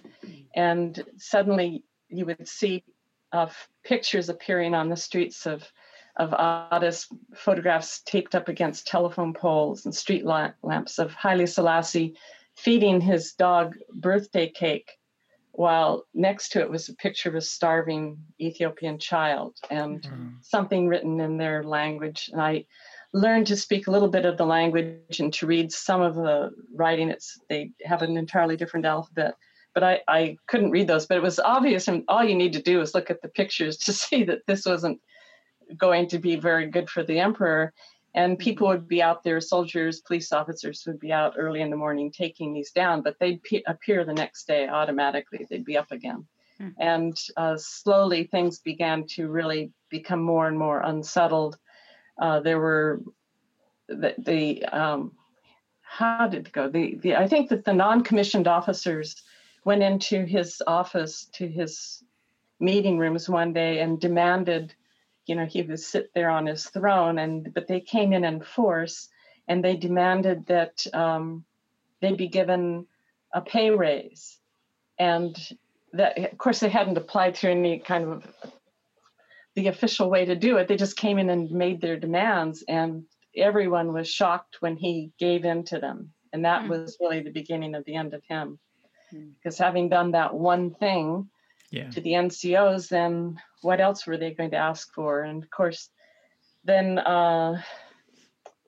And 0.55 1.05
suddenly 1.19 1.85
you 2.11 2.27
would 2.27 2.49
see 2.49 2.85
uh, 3.33 3.49
pictures 3.85 4.29
appearing 4.29 4.75
on 4.75 4.89
the 4.89 4.97
streets 4.97 5.47
of 5.47 5.71
of 6.17 6.35
Addis, 6.35 7.09
photographs 7.35 8.03
taped 8.05 8.35
up 8.35 8.49
against 8.49 8.87
telephone 8.87 9.33
poles 9.33 9.85
and 9.85 9.95
street 9.95 10.27
lamps 10.27 10.99
of 10.99 11.15
Haile 11.15 11.47
Selassie 11.47 12.15
feeding 12.57 13.01
his 13.01 13.33
dog 13.33 13.77
birthday 13.95 14.51
cake, 14.51 14.99
while 15.53 16.05
next 16.13 16.51
to 16.51 16.61
it 16.61 16.69
was 16.69 16.89
a 16.89 16.95
picture 16.95 17.29
of 17.29 17.37
a 17.37 17.41
starving 17.41 18.19
Ethiopian 18.41 18.99
child 18.99 19.57
and 19.71 20.03
mm-hmm. 20.03 20.29
something 20.43 20.89
written 20.89 21.21
in 21.21 21.39
their 21.39 21.63
language. 21.63 22.29
And 22.33 22.43
I 22.43 22.67
learned 23.15 23.47
to 23.47 23.57
speak 23.57 23.87
a 23.87 23.91
little 23.91 24.09
bit 24.09 24.27
of 24.27 24.37
the 24.37 24.47
language 24.47 25.21
and 25.21 25.33
to 25.35 25.47
read 25.47 25.73
some 25.73 26.03
of 26.03 26.17
the 26.17 26.51
writing. 26.75 27.09
It's 27.09 27.39
they 27.49 27.71
have 27.85 28.03
an 28.03 28.17
entirely 28.17 28.57
different 28.57 28.85
alphabet 28.85 29.37
but 29.75 29.83
I, 29.83 30.01
I 30.09 30.37
couldn't 30.47 30.71
read 30.71 30.89
those. 30.89 31.07
But 31.07 31.19
it 31.19 31.23
was 31.23 31.39
obvious, 31.39 31.89
and 31.89 32.05
all 32.09 32.25
you 32.25 32.35
need 32.35 32.53
to 32.55 32.63
do 32.63 32.81
is 32.81 32.95
look 32.95 33.11
at 33.11 33.23
the 33.23 33.29
pictures 33.29 33.77
to 33.79 33.93
see 34.05 34.25
that 34.25 34.47
this 34.47 34.67
wasn't 34.67 35.01
going 35.77 36.09
to 36.09 36.19
be 36.19 36.37
very 36.37 36.67
good 36.67 36.91
for 36.91 37.03
the 37.03 37.21
emperor. 37.21 37.73
And 38.15 38.33
mm-hmm. 38.33 38.43
people 38.43 38.69
would 38.69 38.89
be 38.89 39.03
out 39.03 39.23
there, 39.23 39.41
soldiers, 39.41 40.01
police 40.01 40.33
officers 40.33 40.83
would 40.87 40.99
be 40.99 41.13
out 41.13 41.35
early 41.37 41.61
in 41.61 41.71
the 41.71 41.77
morning 41.77 42.11
taking 42.11 42.53
these 42.53 42.73
down, 42.73 43.03
but 43.03 43.17
they'd 43.21 43.43
p- 43.43 43.65
appear 43.67 44.05
the 44.05 44.15
next 44.15 44.47
day 44.47 44.69
automatically. 44.69 45.47
They'd 45.49 45.65
be 45.65 45.79
up 45.79 45.93
again. 45.93 46.27
Mm. 46.61 46.75
And 46.79 47.17
uh, 47.37 47.57
slowly 47.57 48.25
things 48.25 48.59
began 48.59 49.07
to 49.11 49.29
really 49.29 49.73
become 49.91 50.21
more 50.21 50.49
and 50.49 50.59
more 50.59 50.81
unsettled. 50.81 51.57
Uh, 52.21 52.41
there 52.41 52.59
were 52.59 53.01
the, 53.89 54.15
the 54.19 54.65
um, 54.67 55.13
how 55.83 56.29
did 56.29 56.47
it 56.47 56.53
go? 56.53 56.69
The, 56.69 56.97
the 56.97 57.17
I 57.17 57.27
think 57.27 57.49
that 57.51 57.65
the 57.65 57.73
non-commissioned 57.73 58.47
officers 58.47 59.17
went 59.65 59.83
into 59.83 60.25
his 60.25 60.63
office 60.67 61.29
to 61.33 61.47
his 61.47 62.03
meeting 62.59 62.99
rooms 62.99 63.29
one 63.29 63.53
day 63.53 63.81
and 63.81 64.01
demanded 64.01 64.75
you 65.27 65.35
know 65.35 65.47
he 65.47 65.63
would 65.63 65.81
sit 65.81 66.11
there 66.15 66.31
on 66.31 66.47
his 66.47 66.67
throne 66.67 67.19
and 67.19 67.55
but 67.55 67.67
they 67.69 67.81
came 67.81 68.13
in 68.13 68.25
in 68.25 68.41
force 68.41 69.09
and 69.51 69.65
they 69.65 69.77
demanded 69.77 70.47
that 70.47 70.87
um, 70.95 71.45
they 72.01 72.13
be 72.13 72.29
given 72.29 72.87
a 73.35 73.41
pay 73.41 73.71
raise. 73.71 74.39
And 74.99 75.37
that 75.93 76.17
of 76.19 76.39
course 76.39 76.61
they 76.61 76.69
hadn't 76.69 76.97
applied 76.97 77.35
to 77.37 77.51
any 77.51 77.81
kind 77.81 78.05
of 78.05 78.27
the 79.57 79.67
official 79.67 80.09
way 80.09 80.25
to 80.25 80.37
do 80.37 80.57
it. 80.59 80.69
They 80.69 80.77
just 80.77 80.97
came 80.97 81.19
in 81.19 81.31
and 81.31 81.51
made 81.51 81.81
their 81.81 81.99
demands 81.99 82.63
and 82.69 83.05
everyone 83.37 83.93
was 83.93 84.09
shocked 84.09 84.59
when 84.61 84.77
he 84.77 85.11
gave 85.19 85.45
in 85.45 85.65
to 85.65 85.81
them. 85.81 86.13
And 86.33 86.45
that 86.45 86.63
mm. 86.63 86.69
was 86.69 86.97
really 87.01 87.21
the 87.21 87.31
beginning 87.31 87.75
of 87.75 87.85
the 87.85 87.97
end 87.97 88.15
of 88.15 88.23
him 88.29 88.61
because 89.13 89.59
having 89.59 89.89
done 89.89 90.13
that 90.13 90.35
one 90.35 90.75
thing 90.75 91.29
yeah. 91.71 91.91
to 91.91 92.01
the 92.01 92.13
NCOs, 92.13 92.89
then 92.89 93.41
what 93.63 93.81
else 93.81 94.07
were 94.07 94.17
they 94.17 94.33
going 94.33 94.51
to 94.51 94.57
ask 94.57 94.93
for? 94.95 95.23
And 95.23 95.43
of 95.43 95.51
course, 95.51 95.91
then 96.65 96.99
uh, 96.99 97.61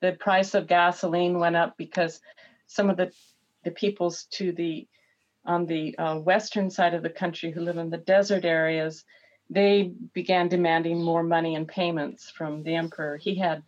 the 0.00 0.12
price 0.12 0.54
of 0.54 0.66
gasoline 0.66 1.38
went 1.38 1.56
up 1.56 1.76
because 1.76 2.20
some 2.66 2.90
of 2.90 2.96
the 2.96 3.10
the 3.64 3.70
peoples 3.70 4.26
to 4.32 4.52
the 4.52 4.88
on 5.44 5.66
the 5.66 5.96
uh, 5.98 6.18
western 6.18 6.70
side 6.70 6.94
of 6.94 7.02
the 7.02 7.10
country 7.10 7.50
who 7.50 7.60
live 7.60 7.76
in 7.76 7.90
the 7.90 7.96
desert 7.96 8.44
areas, 8.44 9.04
they 9.50 9.92
began 10.12 10.48
demanding 10.48 11.02
more 11.02 11.22
money 11.22 11.56
and 11.56 11.66
payments 11.66 12.30
from 12.30 12.62
the 12.62 12.74
emperor. 12.74 13.16
He 13.16 13.34
had 13.34 13.62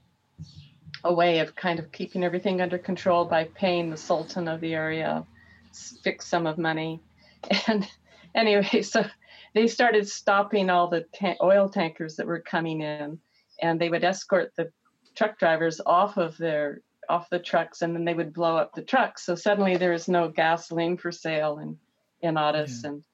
a 1.02 1.12
way 1.12 1.40
of 1.40 1.54
kind 1.57 1.78
of 1.78 1.90
keeping 1.90 2.25
everything 2.25 2.61
under 2.61 2.78
control 2.78 3.25
by 3.25 3.45
paying 3.45 3.90
the 3.90 3.97
sultan 3.97 4.49
of 4.49 4.61
the 4.61 4.75
area 4.75 5.26
fix 6.02 6.26
sum 6.26 6.47
of 6.47 6.59
money. 6.59 7.00
And 7.69 7.87
anyway, 8.35 8.81
so 8.81 9.04
they 9.54 9.66
started 9.66 10.09
stopping 10.09 10.71
all 10.71 10.88
the 10.88 11.04
ta- 11.14 11.37
oil 11.43 11.69
tankers 11.69 12.16
that 12.16 12.26
were 12.26 12.40
coming 12.40 12.81
in, 12.81 13.19
and 13.61 13.81
they 13.81 13.88
would 13.88 14.02
escort 14.02 14.52
the 14.57 14.73
truck 15.14 15.38
drivers 15.38 15.81
off 15.85 16.16
of 16.16 16.37
their 16.38 16.81
off 17.09 17.28
the 17.28 17.38
trucks, 17.38 17.83
and 17.83 17.95
then 17.95 18.04
they 18.04 18.14
would 18.14 18.33
blow 18.33 18.57
up 18.57 18.73
the 18.75 18.83
trucks. 18.83 19.26
So 19.26 19.35
suddenly 19.35 19.76
there 19.76 19.93
was 19.93 20.09
no 20.09 20.28
gasoline 20.28 20.97
for 20.97 21.12
sale 21.12 21.59
in 21.59 21.78
in 22.23 22.38
Addis, 22.38 22.83
yeah. 22.83 22.90
and 22.90 23.04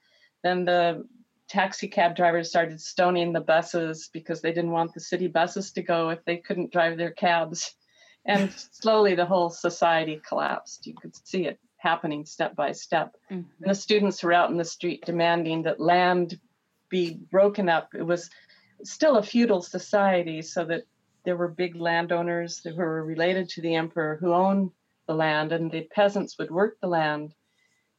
then 0.43 0.65
the 0.65 1.05
taxi 1.49 1.89
cab 1.89 2.15
drivers 2.15 2.49
started 2.49 2.81
stoning 2.81 3.33
the 3.33 3.41
buses 3.41 4.09
because 4.13 4.41
they 4.41 4.53
didn't 4.53 4.71
want 4.71 4.95
the 4.95 5.01
city 5.01 5.27
buses 5.27 5.73
to 5.73 5.83
go 5.83 6.11
if 6.11 6.25
they 6.25 6.37
couldn't 6.37 6.73
drive 6.73 6.97
their 6.97 7.11
cabs. 7.11 7.75
And 8.25 8.53
slowly 8.53 9.15
the 9.15 9.27
whole 9.27 9.51
society 9.51 10.21
collapsed. 10.27 10.87
You 10.87 10.95
could 10.95 11.17
see 11.27 11.47
it 11.47 11.59
happening 11.81 12.25
step 12.25 12.55
by 12.55 12.73
step. 12.73 13.17
Mm-hmm. 13.31 13.63
And 13.63 13.71
the 13.71 13.75
students 13.75 14.23
were 14.23 14.33
out 14.33 14.51
in 14.51 14.57
the 14.57 14.65
street 14.65 15.05
demanding 15.05 15.63
that 15.63 15.81
land 15.81 16.39
be 16.89 17.19
broken 17.31 17.69
up. 17.69 17.95
It 17.95 18.03
was 18.03 18.31
still 18.85 19.17
a 19.17 19.23
feudal 19.23 19.63
society, 19.63 20.43
so 20.43 20.65
that 20.65 20.85
there 21.25 21.37
were 21.37 21.49
big 21.49 21.77
landowners 21.77 22.61
who 22.65 22.75
were 22.75 23.05
related 23.05 23.49
to 23.51 23.61
the 23.61 23.75
emperor 23.75 24.17
who 24.21 24.33
owned 24.33 24.71
the 25.07 25.15
land, 25.15 25.53
and 25.53 25.71
the 25.71 25.89
peasants 25.95 26.39
would 26.39 26.51
work 26.51 26.79
the 26.81 26.87
land, 26.87 27.35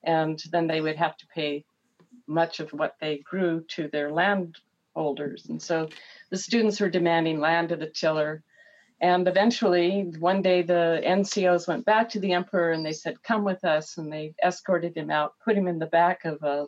and 0.03 0.41
then 0.51 0.67
they 0.67 0.81
would 0.81 0.95
have 0.95 1.17
to 1.17 1.27
pay 1.27 1.63
much 2.27 2.59
of 2.59 2.71
what 2.71 2.95
they 2.99 3.17
grew 3.19 3.63
to 3.69 3.87
their 3.89 4.11
landholders. 4.11 5.47
And 5.49 5.61
so 5.61 5.89
the 6.29 6.37
students 6.37 6.79
were 6.79 6.89
demanding 6.89 7.39
land 7.39 7.69
to 7.69 7.75
the 7.75 7.89
tiller. 7.89 8.43
And 9.01 9.27
eventually, 9.27 10.11
one 10.19 10.43
day, 10.43 10.61
the 10.61 11.01
NCOs 11.03 11.67
went 11.67 11.85
back 11.85 12.07
to 12.09 12.19
the 12.19 12.33
emperor 12.33 12.71
and 12.71 12.85
they 12.85 12.93
said, 12.93 13.23
Come 13.23 13.43
with 13.43 13.65
us. 13.65 13.97
And 13.97 14.13
they 14.13 14.35
escorted 14.45 14.95
him 14.95 15.09
out, 15.09 15.33
put 15.43 15.57
him 15.57 15.67
in 15.67 15.79
the 15.79 15.87
back 15.87 16.23
of 16.23 16.41
a 16.43 16.67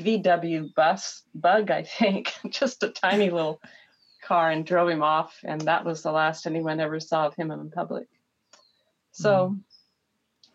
VW 0.00 0.74
bus, 0.74 1.24
bug, 1.34 1.70
I 1.70 1.82
think, 1.82 2.32
just 2.50 2.82
a 2.82 2.88
tiny 2.88 3.28
little 3.28 3.60
car, 4.24 4.50
and 4.50 4.64
drove 4.64 4.88
him 4.88 5.02
off. 5.02 5.38
And 5.44 5.60
that 5.62 5.84
was 5.84 6.02
the 6.02 6.12
last 6.12 6.46
anyone 6.46 6.80
ever 6.80 7.00
saw 7.00 7.26
of 7.26 7.34
him 7.34 7.50
in 7.50 7.70
public. 7.70 8.08
So 9.12 9.50
mm 9.50 9.60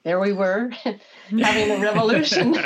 there 0.03 0.19
we 0.19 0.33
were 0.33 0.69
having 1.29 1.71
a 1.71 1.79
revolution. 1.79 2.53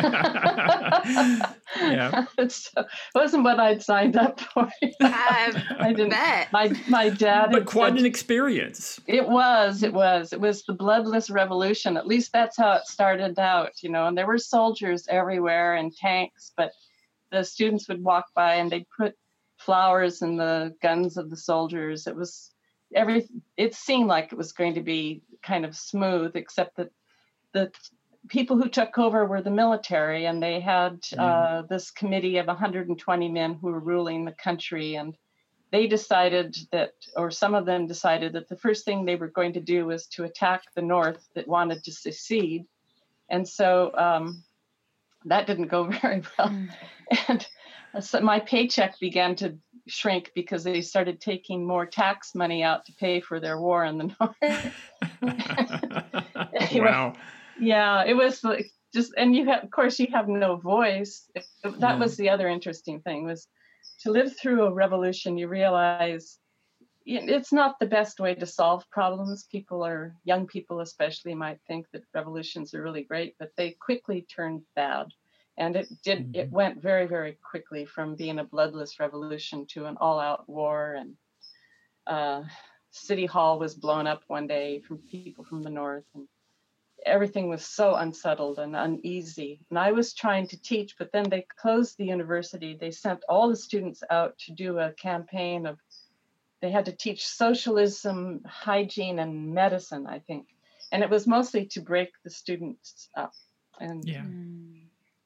yeah. 1.77 2.25
so, 2.49 2.81
it 2.81 2.87
wasn't 3.13 3.43
what 3.43 3.59
I'd 3.59 3.83
signed 3.83 4.17
up 4.17 4.39
for. 4.39 4.67
I, 5.01 5.63
I 5.79 5.93
didn't 5.93 6.09
bet. 6.11 6.51
My 6.51 6.73
my 6.89 7.09
dad 7.09 7.51
But 7.51 7.65
quite 7.65 7.89
said, 7.89 7.99
an 7.99 8.05
experience. 8.05 8.99
It 9.05 9.27
was, 9.27 9.83
it 9.83 9.93
was. 9.93 10.33
It 10.33 10.41
was 10.41 10.63
the 10.63 10.73
bloodless 10.73 11.29
revolution. 11.29 11.95
At 11.95 12.07
least 12.07 12.31
that's 12.33 12.57
how 12.57 12.73
it 12.73 12.87
started 12.87 13.37
out, 13.37 13.83
you 13.83 13.89
know, 13.89 14.07
and 14.07 14.17
there 14.17 14.27
were 14.27 14.39
soldiers 14.39 15.05
everywhere 15.07 15.75
and 15.75 15.95
tanks, 15.95 16.51
but 16.57 16.71
the 17.31 17.43
students 17.43 17.87
would 17.87 18.03
walk 18.03 18.33
by 18.33 18.55
and 18.55 18.71
they'd 18.71 18.87
put 18.97 19.15
flowers 19.57 20.21
in 20.21 20.37
the 20.37 20.73
guns 20.81 21.17
of 21.17 21.29
the 21.29 21.37
soldiers. 21.37 22.07
It 22.07 22.15
was 22.15 22.51
every 22.95 23.27
it 23.57 23.75
seemed 23.75 24.07
like 24.07 24.31
it 24.31 24.37
was 24.37 24.53
going 24.53 24.73
to 24.75 24.81
be 24.81 25.21
kind 25.43 25.65
of 25.65 25.75
smooth, 25.75 26.35
except 26.35 26.77
that 26.77 26.89
the 27.57 27.71
people 28.27 28.57
who 28.57 28.69
took 28.69 28.97
over 28.97 29.25
were 29.25 29.41
the 29.41 29.49
military, 29.49 30.25
and 30.25 30.41
they 30.41 30.59
had 30.59 31.01
mm. 31.01 31.19
uh, 31.19 31.63
this 31.63 31.91
committee 31.91 32.37
of 32.37 32.47
120 32.47 33.29
men 33.29 33.53
who 33.55 33.67
were 33.67 33.79
ruling 33.79 34.25
the 34.25 34.31
country. 34.31 34.95
And 34.95 35.15
they 35.71 35.87
decided 35.87 36.57
that, 36.71 36.91
or 37.15 37.31
some 37.31 37.55
of 37.55 37.65
them 37.65 37.87
decided 37.87 38.33
that 38.33 38.49
the 38.49 38.57
first 38.57 38.85
thing 38.85 39.05
they 39.05 39.15
were 39.15 39.29
going 39.29 39.53
to 39.53 39.61
do 39.61 39.85
was 39.85 40.07
to 40.07 40.23
attack 40.23 40.63
the 40.75 40.81
North 40.81 41.27
that 41.35 41.47
wanted 41.47 41.83
to 41.83 41.91
secede. 41.91 42.65
And 43.29 43.47
so 43.47 43.91
um, 43.97 44.43
that 45.25 45.47
didn't 45.47 45.67
go 45.67 45.83
very 46.01 46.23
well. 46.37 46.49
Mm. 46.49 46.69
And 47.27 47.47
so 48.01 48.19
my 48.21 48.39
paycheck 48.39 48.99
began 48.99 49.35
to 49.37 49.57
shrink 49.87 50.31
because 50.35 50.63
they 50.63 50.81
started 50.81 51.21
taking 51.21 51.65
more 51.65 51.85
tax 51.85 52.35
money 52.35 52.63
out 52.63 52.85
to 52.85 52.93
pay 52.93 53.21
for 53.21 53.39
their 53.39 53.59
war 53.59 53.85
in 53.85 53.97
the 53.97 54.15
north. 54.19 54.73
anyway, 56.53 56.85
wow. 56.85 57.13
Yeah, 57.59 58.03
it 58.05 58.13
was 58.13 58.43
like 58.43 58.71
just, 58.93 59.13
and 59.17 59.35
you 59.35 59.45
have, 59.45 59.63
of 59.63 59.71
course, 59.71 59.99
you 59.99 60.07
have 60.13 60.27
no 60.27 60.55
voice. 60.55 61.29
That 61.63 61.99
was 61.99 62.17
the 62.17 62.29
other 62.29 62.47
interesting 62.47 63.01
thing 63.01 63.25
was 63.25 63.47
to 64.01 64.11
live 64.11 64.37
through 64.37 64.63
a 64.63 64.73
revolution. 64.73 65.37
You 65.37 65.47
realize 65.47 66.39
it's 67.05 67.53
not 67.53 67.79
the 67.79 67.85
best 67.85 68.19
way 68.19 68.35
to 68.35 68.45
solve 68.45 68.83
problems. 68.91 69.47
People 69.51 69.83
are 69.85 70.15
young 70.23 70.45
people, 70.45 70.81
especially, 70.81 71.33
might 71.33 71.59
think 71.67 71.87
that 71.93 72.03
revolutions 72.13 72.73
are 72.73 72.83
really 72.83 73.03
great, 73.03 73.35
but 73.39 73.51
they 73.55 73.71
quickly 73.71 74.25
turned 74.29 74.61
bad 74.75 75.07
and 75.57 75.75
it 75.75 75.87
did 76.03 76.19
mm-hmm. 76.19 76.39
it 76.39 76.51
went 76.51 76.81
very 76.81 77.07
very 77.07 77.37
quickly 77.49 77.85
from 77.85 78.15
being 78.15 78.39
a 78.39 78.43
bloodless 78.43 78.99
revolution 78.99 79.65
to 79.65 79.85
an 79.85 79.97
all-out 79.99 80.47
war 80.47 80.95
and 80.97 81.13
uh, 82.05 82.41
city 82.91 83.25
hall 83.25 83.59
was 83.59 83.75
blown 83.75 84.07
up 84.07 84.23
one 84.27 84.47
day 84.47 84.79
from 84.87 84.97
people 84.99 85.43
from 85.43 85.61
the 85.61 85.69
north 85.69 86.05
and 86.15 86.27
everything 87.05 87.49
was 87.49 87.65
so 87.65 87.95
unsettled 87.95 88.59
and 88.59 88.75
uneasy. 88.75 89.59
And 89.69 89.79
i 89.79 89.91
was 89.91 90.13
trying 90.13 90.47
to 90.47 90.61
teach 90.61 90.97
but 90.97 91.11
then 91.11 91.29
they 91.29 91.45
closed 91.59 91.97
the 91.97 92.05
university. 92.05 92.77
They 92.79 92.91
sent 92.91 93.23
all 93.29 93.49
the 93.49 93.55
students 93.55 94.03
out 94.09 94.37
to 94.39 94.51
do 94.51 94.79
a 94.79 94.93
campaign 94.93 95.65
of 95.65 95.77
they 96.61 96.71
had 96.71 96.85
to 96.85 96.91
teach 96.91 97.27
socialism 97.27 98.41
hygiene 98.45 99.19
and 99.19 99.53
medicine 99.53 100.07
i 100.07 100.19
think. 100.19 100.47
And 100.91 101.03
it 101.03 101.09
was 101.09 101.27
mostly 101.27 101.65
to 101.67 101.81
break 101.81 102.11
the 102.23 102.29
students 102.29 103.09
up. 103.15 103.33
And 103.79 104.03
yeah. 104.05 104.23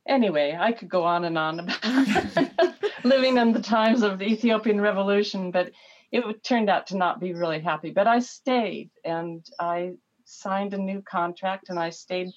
anyway, 0.08 0.58
I 0.60 0.72
could 0.72 0.90
go 0.90 1.04
on 1.04 1.24
and 1.24 1.38
on 1.38 1.60
about 1.60 2.76
living 3.04 3.38
in 3.38 3.54
the 3.54 3.62
times 3.62 4.02
of 4.02 4.20
the 4.20 4.26
Ethiopian 4.26 4.82
Revolution, 4.82 5.52
but 5.52 5.72
it 6.12 6.44
turned 6.44 6.70
out 6.70 6.88
to 6.88 6.98
not 6.98 7.20
be 7.20 7.34
really 7.34 7.60
happy. 7.60 7.92
But 7.92 8.08
I 8.08 8.20
stayed 8.20 8.90
and 9.06 9.46
I 9.60 9.94
signed 10.32 10.74
a 10.74 10.78
new 10.78 11.02
contract 11.02 11.70
and 11.70 11.80
I 11.80 11.90
stayed 11.90 12.30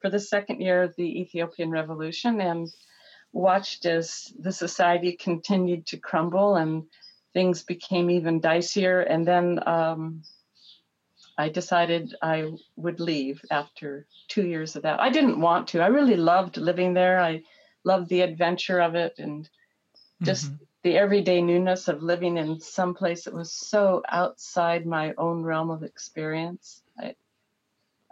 for 0.00 0.10
the 0.10 0.20
second 0.20 0.60
year 0.60 0.82
of 0.82 0.94
the 0.96 1.20
Ethiopian 1.20 1.70
Revolution 1.70 2.40
and 2.40 2.68
watched 3.32 3.86
as 3.86 4.32
the 4.38 4.52
society 4.52 5.12
continued 5.12 5.86
to 5.86 5.96
crumble 5.96 6.56
and 6.56 6.84
things 7.32 7.62
became 7.62 8.10
even 8.10 8.40
dicier. 8.40 9.06
And 9.08 9.26
then 9.26 9.66
um, 9.66 10.22
I 11.38 11.48
decided 11.48 12.14
I 12.22 12.52
would 12.76 13.00
leave 13.00 13.44
after 13.50 14.06
two 14.28 14.46
years 14.46 14.76
of 14.76 14.82
that. 14.82 15.00
I 15.00 15.10
didn't 15.10 15.40
want 15.40 15.68
to. 15.68 15.80
I 15.80 15.86
really 15.86 16.16
loved 16.16 16.56
living 16.56 16.94
there. 16.94 17.20
I 17.20 17.42
loved 17.84 18.08
the 18.08 18.20
adventure 18.22 18.80
of 18.80 18.94
it 18.94 19.14
and 19.18 19.48
just 20.22 20.46
mm-hmm. 20.46 20.64
the 20.82 20.98
everyday 20.98 21.40
newness 21.40 21.88
of 21.88 22.02
living 22.02 22.36
in 22.36 22.60
some 22.60 22.94
place 22.94 23.24
that 23.24 23.34
was 23.34 23.52
so 23.52 24.02
outside 24.08 24.84
my 24.84 25.14
own 25.16 25.42
realm 25.42 25.70
of 25.70 25.82
experience. 25.82 26.82
I, 26.98 27.14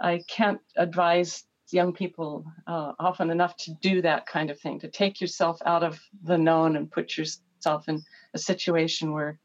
I 0.00 0.22
can't 0.28 0.60
advise 0.76 1.44
young 1.70 1.92
people 1.92 2.44
uh, 2.66 2.92
often 2.98 3.30
enough 3.30 3.56
to 3.56 3.74
do 3.80 4.00
that 4.02 4.26
kind 4.26 4.50
of 4.50 4.58
thing, 4.60 4.80
to 4.80 4.88
take 4.88 5.20
yourself 5.20 5.60
out 5.66 5.82
of 5.82 6.00
the 6.24 6.38
known 6.38 6.76
and 6.76 6.90
put 6.90 7.16
yourself 7.16 7.88
in 7.88 8.02
a 8.34 8.38
situation 8.38 9.12
where 9.12 9.38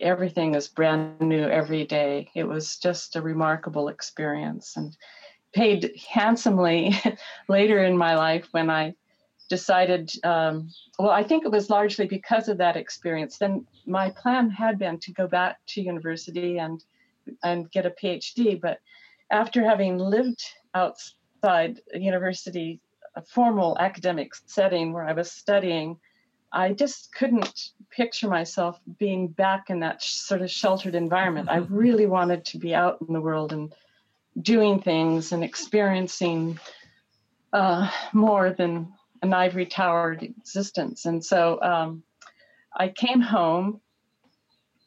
everything 0.00 0.54
is 0.54 0.68
brand 0.68 1.20
new 1.20 1.44
every 1.44 1.84
day. 1.84 2.28
It 2.34 2.44
was 2.44 2.78
just 2.78 3.16
a 3.16 3.22
remarkable 3.22 3.88
experience 3.88 4.76
and 4.76 4.96
paid 5.52 5.94
handsomely 6.10 6.94
later 7.48 7.84
in 7.84 7.96
my 7.96 8.16
life 8.16 8.48
when 8.50 8.70
I 8.70 8.94
decided, 9.48 10.10
um, 10.24 10.70
well, 10.98 11.10
I 11.10 11.22
think 11.22 11.44
it 11.44 11.52
was 11.52 11.70
largely 11.70 12.06
because 12.06 12.48
of 12.48 12.58
that 12.58 12.76
experience. 12.76 13.38
Then 13.38 13.66
my 13.86 14.10
plan 14.10 14.50
had 14.50 14.78
been 14.78 14.98
to 15.00 15.12
go 15.12 15.28
back 15.28 15.58
to 15.68 15.82
university 15.82 16.58
and 16.58 16.82
and 17.42 17.70
get 17.70 17.86
a 17.86 17.90
PhD, 17.90 18.60
but 18.60 18.80
after 19.30 19.64
having 19.64 19.98
lived 19.98 20.42
outside 20.74 21.80
a 21.92 21.98
university, 21.98 22.80
a 23.16 23.22
formal 23.22 23.76
academic 23.78 24.32
setting 24.46 24.92
where 24.92 25.04
I 25.04 25.12
was 25.12 25.30
studying, 25.30 25.98
I 26.52 26.72
just 26.72 27.12
couldn't 27.14 27.70
picture 27.90 28.28
myself 28.28 28.80
being 28.98 29.28
back 29.28 29.70
in 29.70 29.80
that 29.80 30.02
sort 30.02 30.42
of 30.42 30.50
sheltered 30.50 30.94
environment. 30.94 31.48
I 31.48 31.56
really 31.68 32.06
wanted 32.06 32.44
to 32.46 32.58
be 32.58 32.74
out 32.74 32.98
in 33.06 33.12
the 33.12 33.20
world 33.20 33.52
and 33.52 33.74
doing 34.40 34.80
things 34.80 35.32
and 35.32 35.44
experiencing 35.44 36.58
uh, 37.52 37.90
more 38.12 38.50
than 38.50 38.92
an 39.22 39.32
ivory 39.32 39.66
towered 39.66 40.22
existence. 40.22 41.06
And 41.06 41.24
so 41.24 41.60
um, 41.62 42.02
I 42.76 42.88
came 42.88 43.20
home, 43.20 43.80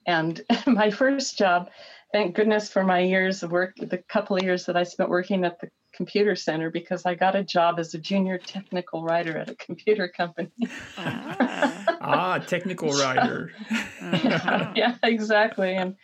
and 0.07 0.41
my 0.65 0.89
first 0.89 1.37
job, 1.37 1.69
thank 2.11 2.35
goodness 2.35 2.71
for 2.71 2.83
my 2.83 3.01
years 3.01 3.43
of 3.43 3.51
work, 3.51 3.75
the 3.77 3.97
couple 3.97 4.37
of 4.37 4.43
years 4.43 4.65
that 4.65 4.77
I 4.77 4.83
spent 4.83 5.09
working 5.09 5.43
at 5.43 5.59
the 5.59 5.69
computer 5.93 6.35
center 6.35 6.69
because 6.69 7.05
I 7.05 7.15
got 7.15 7.35
a 7.35 7.43
job 7.43 7.79
as 7.79 7.93
a 7.93 7.97
junior 7.97 8.37
technical 8.37 9.03
writer 9.03 9.37
at 9.37 9.49
a 9.49 9.55
computer 9.55 10.07
company. 10.07 10.51
ah, 10.97 11.97
ah 12.01 12.37
technical 12.39 12.89
writer. 12.89 13.51
uh-huh. 14.01 14.71
yeah, 14.75 14.95
exactly. 15.03 15.75
And 15.75 15.95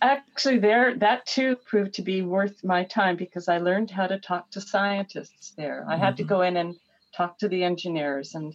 actually 0.00 0.58
there 0.58 0.96
that 0.96 1.26
too 1.26 1.56
proved 1.56 1.94
to 1.94 2.02
be 2.02 2.22
worth 2.22 2.64
my 2.64 2.84
time 2.84 3.16
because 3.16 3.48
I 3.48 3.58
learned 3.58 3.90
how 3.90 4.06
to 4.06 4.18
talk 4.18 4.50
to 4.52 4.60
scientists 4.60 5.52
there. 5.56 5.84
I 5.88 5.96
had 5.96 6.14
mm-hmm. 6.14 6.16
to 6.16 6.24
go 6.24 6.42
in 6.42 6.56
and 6.56 6.76
talk 7.14 7.38
to 7.38 7.48
the 7.48 7.64
engineers 7.64 8.34
and 8.34 8.54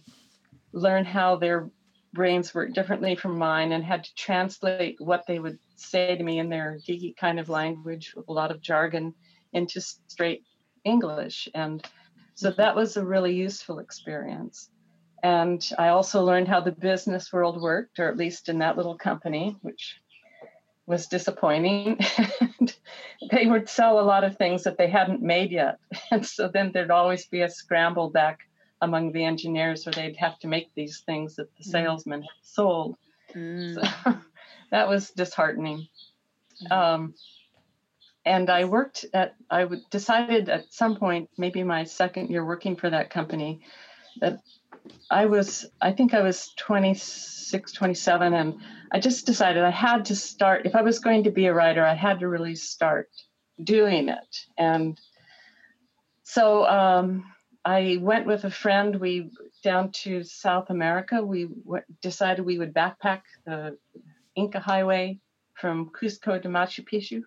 learn 0.72 1.04
how 1.04 1.36
their 1.36 1.70
brains 2.12 2.54
worked 2.54 2.74
differently 2.74 3.14
from 3.14 3.38
mine 3.38 3.72
and 3.72 3.84
had 3.84 4.04
to 4.04 4.14
translate 4.14 5.00
what 5.00 5.26
they 5.26 5.38
would 5.38 5.58
say 5.76 6.16
to 6.16 6.22
me 6.22 6.38
in 6.38 6.48
their 6.48 6.78
geeky 6.86 7.16
kind 7.16 7.38
of 7.38 7.48
language 7.48 8.14
with 8.16 8.28
a 8.28 8.32
lot 8.32 8.50
of 8.50 8.60
jargon 8.60 9.14
into 9.52 9.80
straight 9.80 10.44
English. 10.84 11.48
And 11.54 11.84
so 12.34 12.50
mm-hmm. 12.50 12.60
that 12.60 12.76
was 12.76 12.96
a 12.96 13.04
really 13.04 13.34
useful 13.34 13.78
experience. 13.78 14.70
And 15.22 15.64
I 15.78 15.88
also 15.88 16.24
learned 16.24 16.48
how 16.48 16.60
the 16.60 16.72
business 16.72 17.32
world 17.32 17.60
worked, 17.60 17.98
or 17.98 18.08
at 18.08 18.16
least 18.16 18.48
in 18.48 18.58
that 18.58 18.76
little 18.76 18.96
company, 18.96 19.56
which 19.62 20.00
was 20.86 21.06
disappointing. 21.06 21.98
and 22.40 22.76
they 23.30 23.46
would 23.46 23.68
sell 23.68 24.00
a 24.00 24.02
lot 24.02 24.24
of 24.24 24.36
things 24.36 24.62
that 24.64 24.78
they 24.78 24.88
hadn't 24.88 25.22
made 25.22 25.50
yet. 25.50 25.78
And 26.10 26.24
so 26.24 26.48
then 26.48 26.72
there'd 26.72 26.90
always 26.90 27.26
be 27.26 27.42
a 27.42 27.50
scramble 27.50 28.10
back 28.10 28.47
among 28.80 29.12
the 29.12 29.24
engineers 29.24 29.84
where 29.84 29.92
they'd 29.92 30.16
have 30.16 30.38
to 30.40 30.48
make 30.48 30.74
these 30.74 31.00
things 31.00 31.36
that 31.36 31.54
the 31.56 31.64
mm. 31.64 31.70
salesman 31.70 32.22
had 32.22 32.30
sold. 32.42 32.96
Mm. 33.34 33.74
So 33.74 34.14
that 34.70 34.88
was 34.88 35.10
disheartening. 35.10 35.88
Mm. 36.64 36.72
Um, 36.72 37.14
and 38.24 38.50
I 38.50 38.64
worked 38.64 39.06
at, 39.14 39.34
I 39.50 39.66
decided 39.90 40.48
at 40.48 40.72
some 40.72 40.96
point, 40.96 41.30
maybe 41.38 41.62
my 41.62 41.84
second 41.84 42.28
year 42.28 42.44
working 42.44 42.76
for 42.76 42.90
that 42.90 43.10
company, 43.10 43.60
that 44.20 44.40
I 45.10 45.26
was, 45.26 45.66
I 45.80 45.92
think 45.92 46.14
I 46.14 46.22
was 46.22 46.52
26, 46.58 47.72
27, 47.72 48.34
and 48.34 48.60
I 48.92 49.00
just 49.00 49.26
decided 49.26 49.62
I 49.62 49.70
had 49.70 50.04
to 50.06 50.16
start, 50.16 50.66
if 50.66 50.74
I 50.74 50.82
was 50.82 50.98
going 50.98 51.24
to 51.24 51.30
be 51.30 51.46
a 51.46 51.54
writer, 51.54 51.84
I 51.84 51.94
had 51.94 52.20
to 52.20 52.28
really 52.28 52.54
start 52.54 53.08
doing 53.62 54.08
it. 54.08 54.46
And 54.56 55.00
so 56.22 56.66
um, 56.66 57.24
I 57.64 57.98
went 58.00 58.26
with 58.26 58.44
a 58.44 58.50
friend. 58.50 58.96
We 58.96 59.30
down 59.62 59.92
to 60.02 60.22
South 60.22 60.70
America. 60.70 61.22
We 61.22 61.44
w- 61.44 61.82
decided 62.00 62.44
we 62.44 62.58
would 62.58 62.72
backpack 62.72 63.22
the 63.44 63.76
Inca 64.34 64.60
Highway 64.60 65.20
from 65.54 65.90
Cusco 65.90 66.40
to 66.40 66.48
Machu 66.48 66.84
Picchu. 66.90 67.22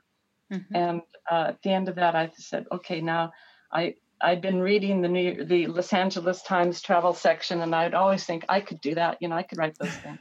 Mm-hmm. 0.51 0.75
And 0.75 1.01
uh, 1.29 1.45
at 1.49 1.61
the 1.61 1.71
end 1.71 1.89
of 1.89 1.95
that, 1.95 2.15
I 2.15 2.31
said, 2.35 2.65
okay, 2.71 3.01
now 3.01 3.31
I 3.71 3.95
I'd 4.21 4.41
been 4.41 4.59
reading 4.59 5.01
the 5.01 5.09
New 5.09 5.45
the 5.45 5.67
Los 5.67 5.93
Angeles 5.93 6.41
Times 6.43 6.81
travel 6.81 7.13
section, 7.13 7.61
and 7.61 7.75
I'd 7.75 7.93
always 7.93 8.23
think 8.23 8.45
I 8.49 8.61
could 8.61 8.81
do 8.81 8.95
that. 8.95 9.17
You 9.19 9.27
know, 9.29 9.35
I 9.35 9.43
could 9.43 9.57
write 9.57 9.77
those 9.77 9.95
things. 9.95 10.19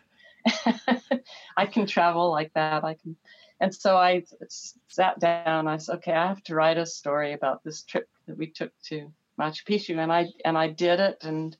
I 1.56 1.66
can 1.66 1.86
travel 1.86 2.30
like 2.30 2.52
that. 2.54 2.84
I 2.84 2.94
can. 2.94 3.16
And 3.60 3.74
so 3.74 3.96
I 3.96 4.24
sat 4.88 5.20
down. 5.20 5.68
I 5.68 5.76
said, 5.76 5.96
okay, 5.96 6.12
I 6.12 6.28
have 6.28 6.42
to 6.44 6.54
write 6.54 6.78
a 6.78 6.86
story 6.86 7.34
about 7.34 7.62
this 7.62 7.82
trip 7.82 8.08
that 8.26 8.38
we 8.38 8.46
took 8.46 8.72
to 8.84 9.12
Machu 9.40 9.64
Picchu, 9.64 9.98
and 9.98 10.12
I 10.12 10.28
and 10.44 10.56
I 10.56 10.68
did 10.68 11.00
it, 11.00 11.18
and 11.22 11.56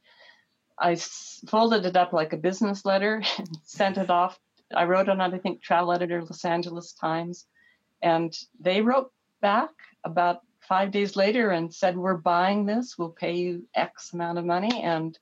I 0.79 0.97
folded 1.49 1.87
it 1.87 1.97
up 1.97 2.13
like 2.13 2.33
a 2.33 2.37
business 2.37 2.85
letter 2.85 3.23
and 3.39 3.49
sent 3.65 3.99
it 3.99 4.11
off. 4.11 4.39
I 4.75 4.85
wrote 4.85 5.09
it 5.09 5.21
on, 5.21 5.21
I 5.21 5.39
think, 5.39 5.63
travel 5.63 5.93
editor, 5.93 6.23
Los 6.23 6.45
Angeles 6.45 6.93
Times, 6.93 7.47
and 8.03 8.37
they 8.61 8.81
wrote 8.83 9.13
back 9.41 9.71
about 10.05 10.41
five 10.61 10.91
days 10.91 11.17
later 11.17 11.51
and 11.51 11.75
said, 11.75 11.97
"We're 11.97 12.17
buying 12.17 12.67
this. 12.67 12.97
We'll 12.99 13.11
pay 13.11 13.35
you 13.35 13.67
X 13.75 14.13
amount 14.13 14.39
of 14.39 14.45
money, 14.45 14.83
and 14.83 15.19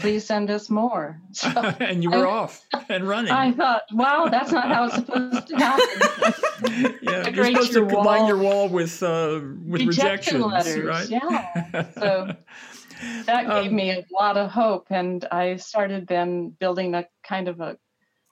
please 0.00 0.26
send 0.26 0.50
us 0.50 0.68
more." 0.70 1.20
So 1.32 1.48
and 1.48 2.02
you 2.02 2.10
were 2.10 2.26
off 2.26 2.66
and 2.88 3.06
running. 3.06 3.32
I 3.32 3.52
thought, 3.52 3.82
wow, 3.92 4.26
that's 4.30 4.52
not 4.52 4.68
how 4.68 4.86
it's 4.86 4.96
supposed 4.96 5.46
to 5.48 5.56
happen. 5.56 6.98
yeah, 7.02 7.28
you're 7.28 7.44
supposed 7.46 7.72
to 7.72 7.84
wall. 7.84 8.04
line 8.04 8.26
your 8.26 8.38
wall 8.38 8.68
with 8.68 9.02
uh, 9.02 9.40
with 9.66 9.82
rejection 9.82 10.40
letters, 10.40 10.84
right? 10.84 11.08
Yeah. 11.08 11.90
So 11.92 12.36
that 13.26 13.46
gave 13.46 13.70
um, 13.70 13.76
me 13.76 13.90
a 13.90 14.04
lot 14.12 14.36
of 14.36 14.50
hope, 14.50 14.88
and 14.90 15.24
I 15.30 15.56
started 15.56 16.06
then 16.06 16.50
building 16.50 16.94
a 16.94 17.06
kind 17.22 17.48
of 17.48 17.60
a 17.60 17.78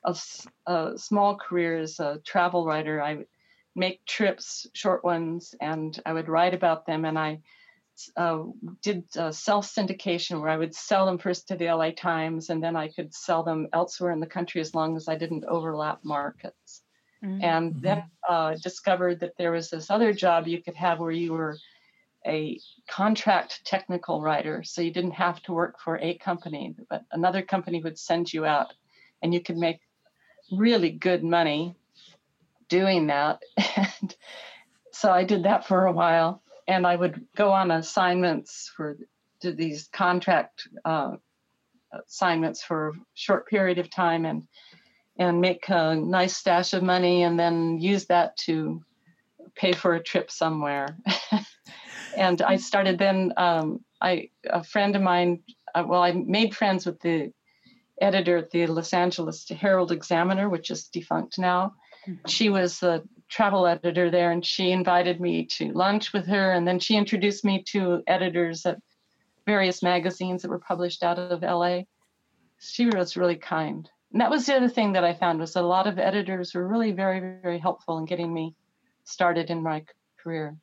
a, 0.04 0.16
a 0.66 0.92
small 0.96 1.37
career 1.37 1.78
as 1.78 2.00
a 2.00 2.20
travel 2.24 2.66
writer. 2.66 3.02
I 3.02 3.24
make 3.74 4.04
trips, 4.04 4.66
short 4.74 5.04
ones, 5.04 5.54
and 5.61 5.98
I 6.04 6.12
would 6.12 6.28
write 6.28 6.54
about 6.54 6.87
them. 6.87 7.04
And 7.04 7.18
I 7.18 7.40
uh, 8.16 8.44
did 8.82 9.04
uh, 9.16 9.32
self 9.32 9.66
syndication 9.66 10.40
where 10.40 10.50
I 10.50 10.56
would 10.56 10.74
sell 10.74 11.06
them 11.06 11.18
first 11.18 11.48
to 11.48 11.56
the 11.56 11.66
LA 11.66 11.90
Times 11.90 12.50
and 12.50 12.62
then 12.62 12.76
I 12.76 12.88
could 12.88 13.14
sell 13.14 13.42
them 13.42 13.68
elsewhere 13.72 14.12
in 14.12 14.20
the 14.20 14.26
country 14.26 14.61
as 14.61 14.74
long 14.74 14.96
as 14.96 15.08
I 15.08 15.16
didn't 15.16 15.44
overlap 15.44 16.00
markets. 16.04 16.82
Mm-hmm. 17.24 17.42
And 17.42 17.72
mm-hmm. 17.72 17.80
then 17.82 18.04
uh, 18.28 18.54
discovered 18.62 19.20
that 19.20 19.37
there 19.38 19.52
was 19.52 19.70
this 19.70 19.90
other 19.90 20.12
job 20.12 20.46
you 20.46 20.62
could 20.62 20.76
have 20.76 21.00
where 21.00 21.11
you 21.11 21.32
were 21.32 21.56
a 22.26 22.61
contract 22.88 23.64
technical 23.64 24.20
writer. 24.20 24.62
So 24.62 24.82
you 24.82 24.92
didn't 24.92 25.12
have 25.12 25.42
to 25.44 25.52
work 25.52 25.80
for 25.80 25.98
a 25.98 26.14
company, 26.18 26.74
but 26.90 27.04
another 27.12 27.42
company 27.42 27.80
would 27.82 27.98
send 27.98 28.32
you 28.32 28.44
out 28.44 28.72
and 29.22 29.32
you 29.32 29.40
could 29.40 29.56
make 29.56 29.80
really 30.52 30.90
good 30.90 31.24
money 31.24 31.74
doing 32.68 33.08
that. 33.08 33.42
And 34.00 34.14
so 34.92 35.12
I 35.12 35.24
did 35.24 35.44
that 35.44 35.66
for 35.66 35.87
a 35.87 35.92
while, 35.92 36.42
and 36.68 36.87
I 36.87 36.94
would 36.94 37.26
go 37.35 37.50
on 37.50 37.70
assignments 37.70 38.70
for 38.76 38.98
to 39.40 39.52
these 39.52 39.88
contract 39.92 40.68
uh, 40.85 41.16
assignments 42.07 42.62
for 42.62 42.88
a 42.88 42.92
short 43.14 43.48
period 43.48 43.78
of 43.78 43.90
time, 43.90 44.24
and 44.24 44.46
and 45.18 45.40
make 45.40 45.68
a 45.68 45.96
nice 45.96 46.37
stash 46.37 46.74
of 46.74 46.83
money, 46.83 47.24
and 47.24 47.38
then 47.38 47.78
use 47.81 48.07
that 48.07 48.37
to 48.37 48.85
pay 49.57 49.72
for 49.72 49.94
a 49.94 50.02
trip 50.02 50.31
somewhere. 50.31 50.96
and 52.16 52.42
I 52.42 52.57
started 52.57 52.98
then. 52.98 53.33
Um, 53.37 53.85
I 54.00 54.31
a 54.48 54.62
friend 54.62 54.94
of 54.94 55.02
mine. 55.02 55.42
Uh, 55.74 55.85
well, 55.87 56.02
I 56.02 56.12
made 56.12 56.54
friends 56.54 56.87
with 56.87 57.00
the 57.00 57.33
editor 58.00 58.37
at 58.37 58.50
the 58.50 58.66
Los 58.66 58.92
Angeles 58.92 59.48
Herald 59.48 59.90
Examiner, 59.90 60.48
which 60.48 60.70
is 60.70 60.85
defunct 60.85 61.38
now 61.38 61.74
she 62.26 62.48
was 62.48 62.81
the 62.81 63.02
travel 63.28 63.66
editor 63.66 64.10
there, 64.10 64.32
and 64.32 64.44
she 64.44 64.70
invited 64.70 65.20
me 65.20 65.46
to 65.46 65.72
lunch 65.72 66.12
with 66.12 66.26
her. 66.26 66.52
And 66.52 66.66
then 66.66 66.78
she 66.78 66.96
introduced 66.96 67.44
me 67.44 67.62
to 67.68 68.02
editors 68.06 68.64
at 68.66 68.80
various 69.46 69.82
magazines 69.82 70.42
that 70.42 70.50
were 70.50 70.58
published 70.58 71.02
out 71.02 71.18
of 71.18 71.42
LA. 71.42 71.82
She 72.58 72.86
was 72.86 73.16
really 73.16 73.36
kind. 73.36 73.88
And 74.12 74.20
that 74.20 74.30
was 74.30 74.46
the 74.46 74.56
other 74.56 74.68
thing 74.68 74.92
that 74.92 75.04
I 75.04 75.14
found 75.14 75.38
was 75.38 75.56
a 75.56 75.62
lot 75.62 75.86
of 75.86 75.98
editors 75.98 76.54
were 76.54 76.66
really 76.66 76.92
very, 76.92 77.20
very 77.42 77.58
helpful 77.58 77.98
in 77.98 78.04
getting 78.04 78.32
me 78.32 78.54
started 79.04 79.50
in 79.50 79.62
my 79.62 79.84
career. 80.22 80.56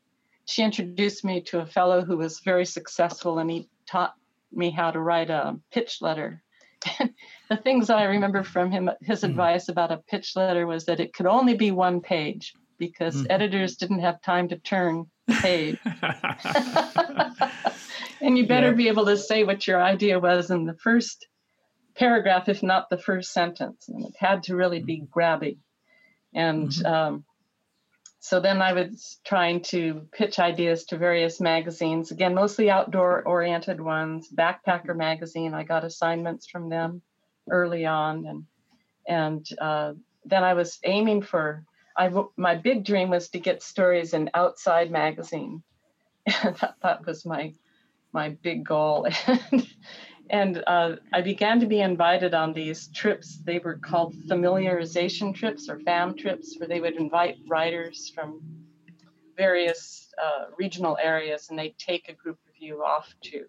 She 0.46 0.64
introduced 0.64 1.24
me 1.26 1.42
to 1.44 1.62
a 1.62 1.66
fellow 1.66 2.04
who 2.04 2.18
was 2.18 2.40
very 2.40 2.66
successful 2.66 3.40
and 3.40 3.50
he 3.50 3.70
taught 3.88 4.14
me 4.52 4.70
how 4.70 4.92
to 4.92 5.00
write 5.00 5.30
a 5.30 5.60
pitch 5.72 6.02
letter 6.02 6.44
the 7.50 7.58
things 7.58 7.90
I 7.90 8.04
remember 8.04 8.44
from 8.44 8.72
him, 8.72 8.90
his 9.02 9.22
mm. 9.22 9.30
advice 9.30 9.70
about 9.70 9.92
a 9.92 9.98
pitch 9.98 10.36
letter 10.36 10.68
was 10.68 10.86
that 10.86 11.00
it 11.00 11.14
could 11.14 11.26
only 11.26 11.56
be 11.56 11.72
one 11.72 12.02
page 12.02 12.54
because 12.78 13.16
mm. 13.16 13.28
editors 13.30 13.76
didn't 13.76 14.00
have 14.00 14.22
time 14.22 14.50
to 14.50 14.58
turn 14.58 15.06
the 15.28 15.34
page. 15.36 15.80
and 18.22 18.38
you 18.38 18.48
better 18.48 18.70
yeah. 18.70 18.74
be 18.74 18.88
able 18.88 19.06
to 19.06 19.18
say 19.18 19.44
what 19.44 19.68
your 19.68 19.82
idea 19.82 20.20
was 20.20 20.52
in 20.52 20.66
the 20.66 20.76
first 20.76 21.28
paragraph, 21.96 22.50
if 22.50 22.62
not 22.62 22.90
the 22.90 22.98
first 22.98 23.32
sentence. 23.32 23.88
And 23.88 24.06
it 24.06 24.16
had 24.18 24.44
to 24.44 24.56
really 24.56 24.82
be 24.82 25.00
hmm. 25.00 25.06
grabby. 25.06 25.58
And 26.34 26.70
mm-hmm. 26.70 26.86
um, 26.86 27.26
so 28.26 28.40
then 28.40 28.60
I 28.60 28.74
was 28.74 29.20
trying 29.24 29.62
to 29.66 30.08
pitch 30.12 30.40
ideas 30.40 30.86
to 30.86 30.98
various 30.98 31.40
magazines, 31.40 32.10
again, 32.10 32.34
mostly 32.34 32.72
outdoor 32.72 33.22
oriented 33.22 33.80
ones. 33.80 34.30
Backpacker 34.34 34.96
magazine, 34.96 35.54
I 35.54 35.62
got 35.62 35.84
assignments 35.84 36.48
from 36.48 36.68
them 36.68 37.04
early 37.52 37.86
on. 37.86 38.26
And, 38.26 38.46
and 39.08 39.48
uh, 39.62 39.94
then 40.26 40.44
I 40.44 40.56
was 40.56 40.80
aiming 40.84 41.22
for, 41.22 41.66
I, 41.96 42.10
my 42.36 42.56
big 42.56 42.84
dream 42.84 43.12
was 43.12 43.30
to 43.30 43.40
get 43.40 43.62
stories 43.62 44.16
in 44.16 44.32
Outside 44.34 44.90
magazine. 44.90 45.62
And 46.44 46.56
that, 46.56 46.78
that 46.82 47.06
was 47.06 47.28
my, 47.28 47.54
my 48.12 48.30
big 48.30 48.66
goal. 48.66 49.08
and 49.28 49.68
uh, 50.32 50.96
I 51.14 51.22
began 51.22 51.60
to 51.60 51.66
be 51.66 51.82
invited 51.82 52.34
on 52.34 52.54
these 52.54 52.88
trips. 52.88 53.38
They 53.44 53.60
were 53.60 53.78
called 53.78 54.16
familiarization 54.28 55.36
trips 55.36 55.70
or 55.70 55.80
FAM 55.80 56.16
trips, 56.16 56.58
where 56.58 56.68
they 56.68 56.82
would 56.82 56.96
invite 56.96 57.38
writers 57.48 58.12
from 58.14 58.42
various 59.38 60.12
uh, 60.24 60.46
regional 60.58 60.98
areas 61.02 61.50
and 61.50 61.60
they'd 61.60 61.78
take 61.78 62.10
a 62.10 62.14
group 62.14 62.40
of 62.48 62.56
you 62.58 62.84
off 62.84 63.14
to, 63.22 63.46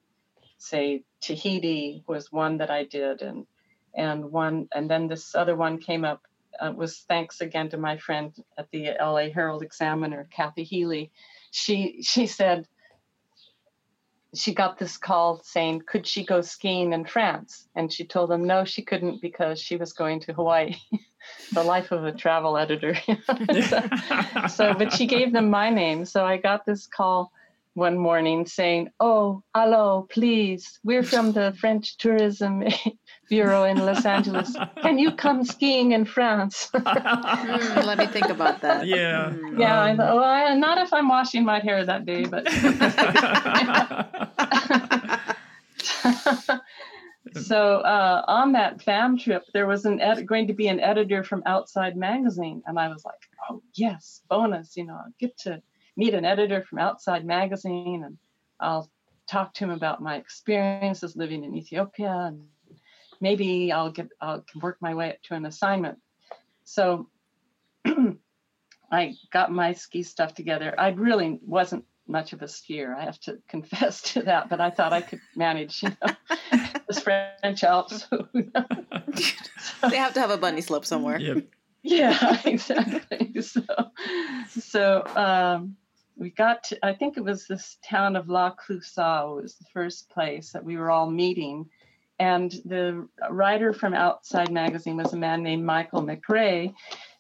say, 0.59 1.03
Tahiti 1.21 2.03
was 2.07 2.33
one 2.33 2.59
that 2.59 2.71
I 2.71 2.85
did, 2.85 3.23
and 3.23 3.47
and 3.95 4.31
one, 4.31 4.69
and 4.75 4.91
then 4.91 5.09
this 5.09 5.35
other 5.35 5.57
one 5.57 5.79
came 5.79 6.05
up. 6.05 6.23
Uh, 6.59 6.73
was 6.75 7.05
thanks 7.09 7.43
again 7.43 7.69
to 7.69 7.77
my 7.77 7.99
friend 7.99 8.35
at 8.57 8.71
the 8.71 8.91
LA 8.99 9.29
Herald 9.29 9.63
Examiner, 9.63 10.27
Kathy 10.31 10.65
Healy. 10.65 11.11
She 11.51 12.03
she 12.03 12.27
said, 12.27 12.67
she 14.35 14.55
got 14.55 14.79
this 14.79 14.97
call 14.97 15.41
saying, 15.43 15.83
could 15.87 16.07
she 16.07 16.25
go 16.25 16.41
skiing 16.41 16.93
in 16.93 17.05
France? 17.05 17.69
And 17.75 17.93
she 17.93 18.05
told 18.05 18.31
them 18.31 18.45
no, 18.45 18.65
she 18.65 18.83
couldn't 18.83 19.23
because 19.23 19.61
she 19.61 19.77
was 19.77 19.93
going 19.93 20.21
to 20.21 20.33
Hawaii. 20.33 20.77
the 21.53 21.63
life 21.63 21.93
of 21.93 22.05
a 22.05 22.13
travel 22.13 22.57
editor. 22.57 22.95
so, 23.69 23.83
so, 24.49 24.75
but 24.75 24.93
she 24.93 25.07
gave 25.07 25.33
them 25.33 25.51
my 25.51 25.71
name. 25.71 26.05
So 26.05 26.25
I 26.25 26.37
got 26.37 26.65
this 26.67 26.87
call 26.87 27.33
one 27.77 27.99
morning 27.99 28.47
saying, 28.47 28.89
Oh, 29.01 29.43
hello, 29.55 30.07
please, 30.09 30.81
we're 30.83 31.03
from 31.03 31.33
the 31.33 31.55
French 31.61 31.99
Tourism 31.99 32.65
Bureau 33.29 33.65
in 33.65 33.77
Los 33.77 34.07
Angeles. 34.07 34.57
Can 34.81 34.99
you 34.99 35.13
come 35.13 35.45
skiing 35.45 35.93
in 35.93 36.07
France? 36.07 36.71
mm, 36.75 37.85
let 37.85 37.99
me 37.99 38.07
think 38.07 38.31
about 38.31 38.63
that. 38.63 38.87
Yeah. 38.87 39.35
Mm. 39.35 39.61
Yeah, 39.61 39.79
um, 39.79 39.85
I 39.85 39.97
thought, 39.97 40.17
well, 40.17 40.57
not 40.57 40.79
if 40.79 40.93
I'm 40.93 41.09
washing 41.09 41.45
my 41.45 41.61
hair 41.61 41.85
that 41.85 42.07
day, 42.07 42.25
but. 42.25 42.49
so 47.45 47.81
uh, 47.81 48.25
on 48.27 48.53
that 48.53 48.81
fam 48.81 49.19
trip, 49.19 49.43
there 49.53 49.67
was 49.67 49.85
an 49.85 50.01
ed- 50.01 50.27
going 50.27 50.47
to 50.47 50.55
be 50.55 50.69
an 50.69 50.81
editor 50.81 51.23
from 51.23 51.43
Outside 51.45 51.95
Magazine, 51.95 52.63
and 52.67 52.79
I 52.79 52.89
was 52.89 53.05
like, 53.05 53.21
"Oh 53.51 53.61
yes, 53.75 54.23
bonus! 54.29 54.77
You 54.77 54.87
know, 54.87 54.95
I 54.95 55.11
get 55.19 55.37
to 55.41 55.61
meet 55.97 56.15
an 56.15 56.25
editor 56.25 56.63
from 56.63 56.79
Outside 56.79 57.25
Magazine, 57.25 58.03
and 58.05 58.19
I'll 58.61 58.91
talk 59.29 59.55
to 59.55 59.65
him 59.65 59.71
about 59.71 60.03
my 60.03 60.17
experiences 60.17 61.17
living 61.17 61.45
in 61.45 61.55
Ethiopia, 61.57 62.13
and 62.29 62.47
maybe 63.21 63.73
I'll 63.73 63.91
get 63.91 64.09
I'll 64.21 64.45
work 64.63 64.79
my 64.81 64.95
way 64.95 65.11
up 65.11 65.23
to 65.25 65.35
an 65.35 65.47
assignment. 65.47 65.99
So 66.65 67.09
I 68.91 69.15
got 69.33 69.51
my 69.53 69.73
ski 69.73 70.03
stuff 70.03 70.35
together. 70.35 70.75
I 70.79 70.91
really 70.91 71.41
wasn't 71.45 71.85
much 72.09 72.33
of 72.33 72.43
a 72.43 72.47
skier. 72.47 72.97
I 72.97 73.05
have 73.05 73.19
to 73.21 73.39
confess 73.49 74.03
to 74.15 74.23
that, 74.23 74.49
but 74.49 74.61
I 74.61 74.71
thought 74.71 74.93
I 74.93 75.01
could 75.01 75.21
manage, 75.35 75.83
you 75.83 75.91
know, 75.91 76.15
the 76.89 77.01
French 77.01 77.65
Alps. 77.65 78.07
so, 78.09 78.29
they 79.91 79.97
have 79.97 80.15
to 80.15 80.21
have 80.21 80.31
a 80.31 80.39
bunny 80.39 80.61
slope 80.61 80.85
somewhere. 80.85 81.19
Yep. 81.19 81.45
Yeah, 81.83 82.41
exactly. 82.45 83.41
So, 83.41 83.63
so 84.49 85.05
um, 85.15 85.77
we 86.17 86.31
got 86.31 86.65
to, 86.65 86.79
I 86.85 86.95
think 86.95 87.17
it 87.17 87.25
was 87.25 87.47
this 87.47 87.77
town 87.85 88.17
of 88.17 88.29
La 88.29 88.55
Clusaz 88.55 89.43
was 89.43 89.55
the 89.57 89.67
first 89.73 90.09
place 90.09 90.53
that 90.53 90.65
we 90.65 90.77
were 90.77 90.91
all 90.91 91.11
meeting. 91.11 91.69
And 92.19 92.51
the 92.65 93.07
writer 93.31 93.75
from 93.75 93.93
Outside 93.93 94.51
Magazine 94.51 94.97
was 94.97 95.13
a 95.13 95.19
man 95.19 95.43
named 95.43 95.65
Michael 95.65 96.03
McRae. 96.03 96.75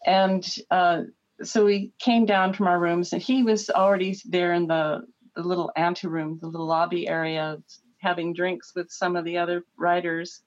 And 0.07 0.47
uh, 0.71 1.03
so 1.43 1.67
we 1.67 1.93
came 1.99 2.25
down 2.25 2.55
from 2.55 2.67
our 2.67 2.81
rooms, 2.81 3.13
and 3.13 3.21
he 3.21 3.43
was 3.43 3.69
already 3.69 4.17
there 4.25 4.55
in 4.55 4.67
the, 4.67 5.07
the 5.35 5.43
little 5.43 5.71
anteroom, 5.77 6.39
the 6.41 6.47
little 6.47 6.67
lobby 6.67 7.07
area, 7.07 7.59
having 7.99 8.33
drinks 8.33 8.73
with 8.75 8.91
some 8.91 9.17
of 9.17 9.27
the 9.27 9.37
other 9.37 9.65
writers. 9.77 10.41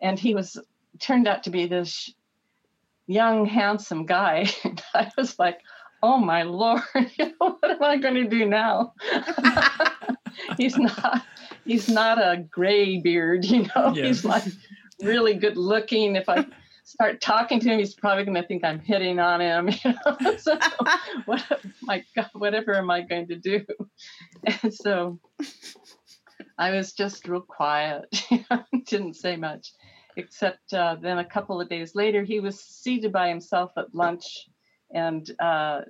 And 0.00 0.16
he 0.18 0.34
was 0.34 0.56
turned 1.00 1.26
out 1.26 1.42
to 1.44 1.50
be 1.50 1.66
this 1.66 2.12
young, 3.08 3.46
handsome 3.46 4.06
guy. 4.06 4.48
I 4.94 5.10
was 5.16 5.36
like, 5.36 5.58
oh 6.02 6.18
my 6.18 6.42
lord, 6.42 6.82
what 7.38 7.70
am 7.70 7.82
I 7.82 7.96
going 7.96 8.14
to 8.14 8.24
do 8.24 8.46
now? 8.46 8.94
he's 10.56 10.76
not 10.76 11.24
he's 11.64 11.88
not 11.88 12.18
a 12.18 12.44
gray 12.50 12.98
beard, 12.98 13.44
you 13.46 13.68
know. 13.74 13.92
Yeah. 13.94 14.06
He's 14.06 14.24
like 14.24 14.44
really 15.02 15.34
good 15.34 15.56
looking. 15.56 16.16
If 16.16 16.28
I 16.28 16.46
start 16.84 17.20
talking 17.20 17.60
to 17.60 17.68
him, 17.68 17.78
he's 17.78 17.94
probably 17.94 18.24
going 18.24 18.40
to 18.40 18.46
think 18.46 18.64
I'm 18.64 18.80
hitting 18.80 19.18
on 19.18 19.40
him. 19.40 19.68
You 19.68 19.94
know? 20.06 20.36
so 20.36 20.58
what 21.26 21.44
my 21.82 22.04
God, 22.16 22.30
whatever 22.32 22.74
am 22.74 22.90
I 22.90 23.02
going 23.02 23.28
to 23.28 23.36
do? 23.36 23.64
And 24.62 24.72
so 24.72 25.18
I 26.58 26.72
was 26.72 26.92
just 26.92 27.28
real 27.28 27.40
quiet, 27.40 28.04
didn't 28.86 29.14
say 29.14 29.36
much, 29.36 29.72
except 30.16 30.72
uh, 30.74 30.96
then 31.00 31.18
a 31.18 31.24
couple 31.24 31.60
of 31.60 31.68
days 31.68 31.94
later, 31.94 32.22
he 32.22 32.40
was 32.40 32.60
seated 32.60 33.12
by 33.12 33.28
himself 33.28 33.72
at 33.76 33.94
lunch 33.94 34.48
and 34.92 35.30
uh, 35.40 35.82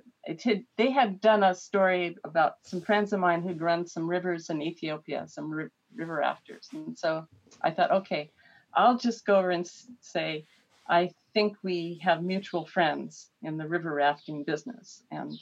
had, 0.43 0.63
they 0.77 0.91
had 0.91 1.21
done 1.21 1.43
a 1.43 1.55
story 1.55 2.15
about 2.23 2.55
some 2.63 2.81
friends 2.81 3.13
of 3.13 3.19
mine 3.19 3.41
who'd 3.41 3.61
run 3.61 3.85
some 3.87 4.07
rivers 4.07 4.49
in 4.49 4.61
Ethiopia, 4.61 5.25
some 5.27 5.51
ri- 5.51 5.69
river 5.95 6.15
rafters. 6.15 6.67
And 6.73 6.97
so 6.97 7.25
I 7.61 7.71
thought, 7.71 7.91
okay, 7.91 8.31
I'll 8.73 8.97
just 8.97 9.25
go 9.25 9.37
over 9.37 9.51
and 9.51 9.69
say, 10.01 10.45
I 10.87 11.11
think 11.33 11.57
we 11.63 11.99
have 12.03 12.23
mutual 12.23 12.65
friends 12.65 13.29
in 13.43 13.57
the 13.57 13.67
river 13.67 13.93
rafting 13.93 14.43
business. 14.43 15.03
And 15.11 15.33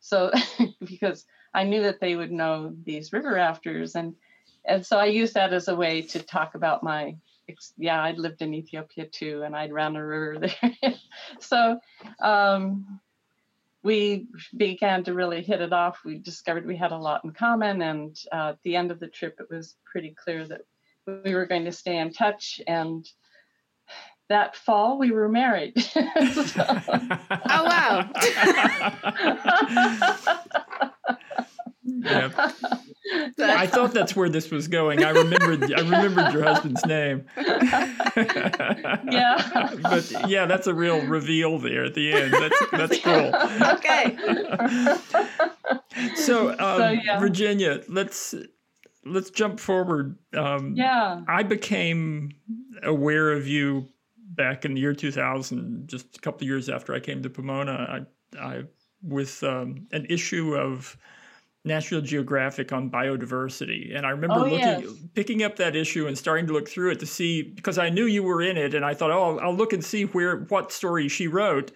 so, 0.00 0.30
because 0.84 1.24
I 1.54 1.64
knew 1.64 1.82
that 1.82 2.00
they 2.00 2.16
would 2.16 2.32
know 2.32 2.74
these 2.84 3.12
river 3.12 3.32
rafters, 3.34 3.94
and 3.94 4.14
and 4.64 4.84
so 4.84 4.98
I 4.98 5.06
used 5.06 5.34
that 5.34 5.52
as 5.52 5.68
a 5.68 5.76
way 5.76 6.02
to 6.02 6.22
talk 6.22 6.54
about 6.54 6.82
my 6.82 7.16
yeah, 7.78 8.02
I'd 8.02 8.18
lived 8.18 8.42
in 8.42 8.54
Ethiopia 8.54 9.06
too, 9.06 9.42
and 9.44 9.54
I'd 9.54 9.72
ran 9.72 9.96
a 9.96 10.04
river 10.04 10.38
there. 10.82 10.94
so 11.40 11.78
um, 12.20 13.00
we 13.86 14.26
began 14.56 15.04
to 15.04 15.14
really 15.14 15.42
hit 15.42 15.60
it 15.60 15.72
off. 15.72 16.00
We 16.04 16.18
discovered 16.18 16.66
we 16.66 16.76
had 16.76 16.90
a 16.90 16.98
lot 16.98 17.22
in 17.24 17.30
common, 17.30 17.82
and 17.82 18.18
uh, 18.32 18.48
at 18.50 18.58
the 18.64 18.74
end 18.74 18.90
of 18.90 18.98
the 18.98 19.06
trip, 19.06 19.36
it 19.38 19.46
was 19.48 19.76
pretty 19.90 20.16
clear 20.22 20.46
that 20.48 20.62
we 21.24 21.34
were 21.34 21.46
going 21.46 21.66
to 21.66 21.72
stay 21.72 21.98
in 21.98 22.12
touch. 22.12 22.60
And 22.66 23.08
that 24.28 24.56
fall, 24.56 24.98
we 24.98 25.12
were 25.12 25.28
married. 25.28 25.74
oh 25.96 27.22
wow! 27.48 28.10
yep. 31.84 32.34
I 33.38 33.66
thought 33.66 33.92
that's 33.92 34.16
where 34.16 34.28
this 34.28 34.50
was 34.50 34.68
going. 34.68 35.02
I 35.04 35.10
remembered 35.10 35.72
I 35.72 35.80
remembered 35.80 36.32
your 36.32 36.42
husband's 36.42 36.84
name. 36.86 37.24
yeah. 37.36 37.92
but 39.82 40.10
yeah, 40.28 40.46
that's 40.46 40.66
a 40.66 40.74
real 40.74 41.04
reveal 41.06 41.58
there 41.58 41.84
at 41.84 41.94
the 41.94 42.12
end. 42.12 42.32
That's 42.32 42.70
that's 42.70 42.98
cool. 43.00 43.34
okay. 43.74 44.16
so, 46.16 46.50
um, 46.50 46.56
so 46.58 46.90
yeah. 47.04 47.18
Virginia, 47.18 47.82
let's 47.88 48.34
let's 49.04 49.30
jump 49.30 49.60
forward. 49.60 50.18
Um, 50.36 50.74
yeah. 50.74 51.22
I 51.28 51.42
became 51.42 52.30
aware 52.82 53.32
of 53.32 53.46
you 53.46 53.88
back 54.16 54.64
in 54.64 54.74
the 54.74 54.80
year 54.80 54.94
2000, 54.94 55.88
just 55.88 56.16
a 56.16 56.20
couple 56.20 56.44
of 56.44 56.48
years 56.48 56.68
after 56.68 56.94
I 56.94 57.00
came 57.00 57.22
to 57.22 57.30
Pomona. 57.30 58.06
I, 58.38 58.38
I 58.38 58.64
with 59.02 59.42
um, 59.42 59.86
an 59.92 60.06
issue 60.08 60.56
of 60.56 60.96
National 61.66 62.00
Geographic 62.00 62.72
on 62.72 62.88
biodiversity. 62.88 63.94
And 63.94 64.06
I 64.06 64.10
remember 64.10 64.36
oh, 64.36 64.44
looking, 64.44 64.58
yes. 64.58 64.94
picking 65.14 65.42
up 65.42 65.56
that 65.56 65.74
issue 65.74 66.06
and 66.06 66.16
starting 66.16 66.46
to 66.46 66.52
look 66.52 66.68
through 66.68 66.92
it 66.92 67.00
to 67.00 67.06
see 67.06 67.42
because 67.42 67.76
I 67.76 67.90
knew 67.90 68.06
you 68.06 68.22
were 68.22 68.40
in 68.40 68.56
it, 68.56 68.74
and 68.74 68.84
I 68.84 68.94
thought, 68.94 69.10
oh, 69.10 69.38
I'll 69.38 69.54
look 69.54 69.72
and 69.72 69.84
see 69.84 70.04
where 70.04 70.38
what 70.48 70.72
story 70.72 71.08
she 71.08 71.26
wrote. 71.26 71.72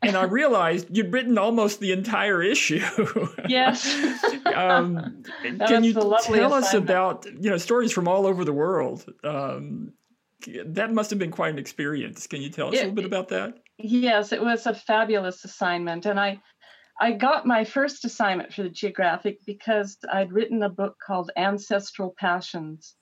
And 0.00 0.16
I 0.16 0.24
realized 0.40 0.88
you'd 0.96 1.12
written 1.12 1.38
almost 1.38 1.78
the 1.78 1.92
entire 1.92 2.42
issue. 2.42 2.82
Yes. 3.46 3.86
um, 4.54 5.22
can 5.66 5.84
you 5.84 5.92
tell 5.92 6.14
assignment. 6.14 6.52
us 6.52 6.74
about 6.74 7.26
you 7.26 7.50
know 7.50 7.58
stories 7.58 7.92
from 7.92 8.08
all 8.08 8.26
over 8.26 8.44
the 8.44 8.52
world? 8.52 9.04
Um, 9.22 9.92
that 10.64 10.92
must 10.92 11.10
have 11.10 11.18
been 11.18 11.30
quite 11.30 11.52
an 11.52 11.58
experience. 11.58 12.26
Can 12.26 12.42
you 12.42 12.50
tell 12.50 12.68
us 12.68 12.74
it, 12.74 12.78
a 12.78 12.80
little 12.80 12.94
bit 12.94 13.04
about 13.04 13.28
that? 13.28 13.58
Yes, 13.78 14.32
it 14.32 14.40
was 14.40 14.66
a 14.66 14.74
fabulous 14.74 15.44
assignment, 15.44 16.06
and 16.06 16.18
I 16.18 16.40
I 17.02 17.10
got 17.10 17.44
my 17.44 17.64
first 17.64 18.04
assignment 18.04 18.52
for 18.52 18.62
the 18.62 18.68
Geographic 18.68 19.44
because 19.44 19.98
I'd 20.12 20.32
written 20.32 20.62
a 20.62 20.68
book 20.68 20.98
called 21.04 21.32
Ancestral 21.36 22.14
Passions 22.16 22.94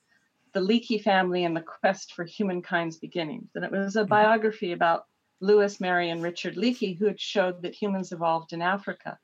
The 0.54 0.60
Leakey 0.60 1.02
Family 1.02 1.44
and 1.44 1.54
the 1.54 1.60
Quest 1.60 2.14
for 2.14 2.24
Humankind's 2.24 2.96
Beginnings. 2.96 3.50
And 3.54 3.62
it 3.62 3.70
was 3.70 3.96
a 3.96 4.00
mm-hmm. 4.00 4.08
biography 4.08 4.72
about 4.72 5.04
Louis, 5.40 5.78
Mary, 5.80 6.08
and 6.08 6.22
Richard 6.22 6.56
Leakey, 6.56 6.96
who 6.96 7.04
had 7.04 7.20
showed 7.20 7.60
that 7.60 7.74
humans 7.74 8.10
evolved 8.10 8.54
in 8.54 8.62
Africa. 8.62 9.18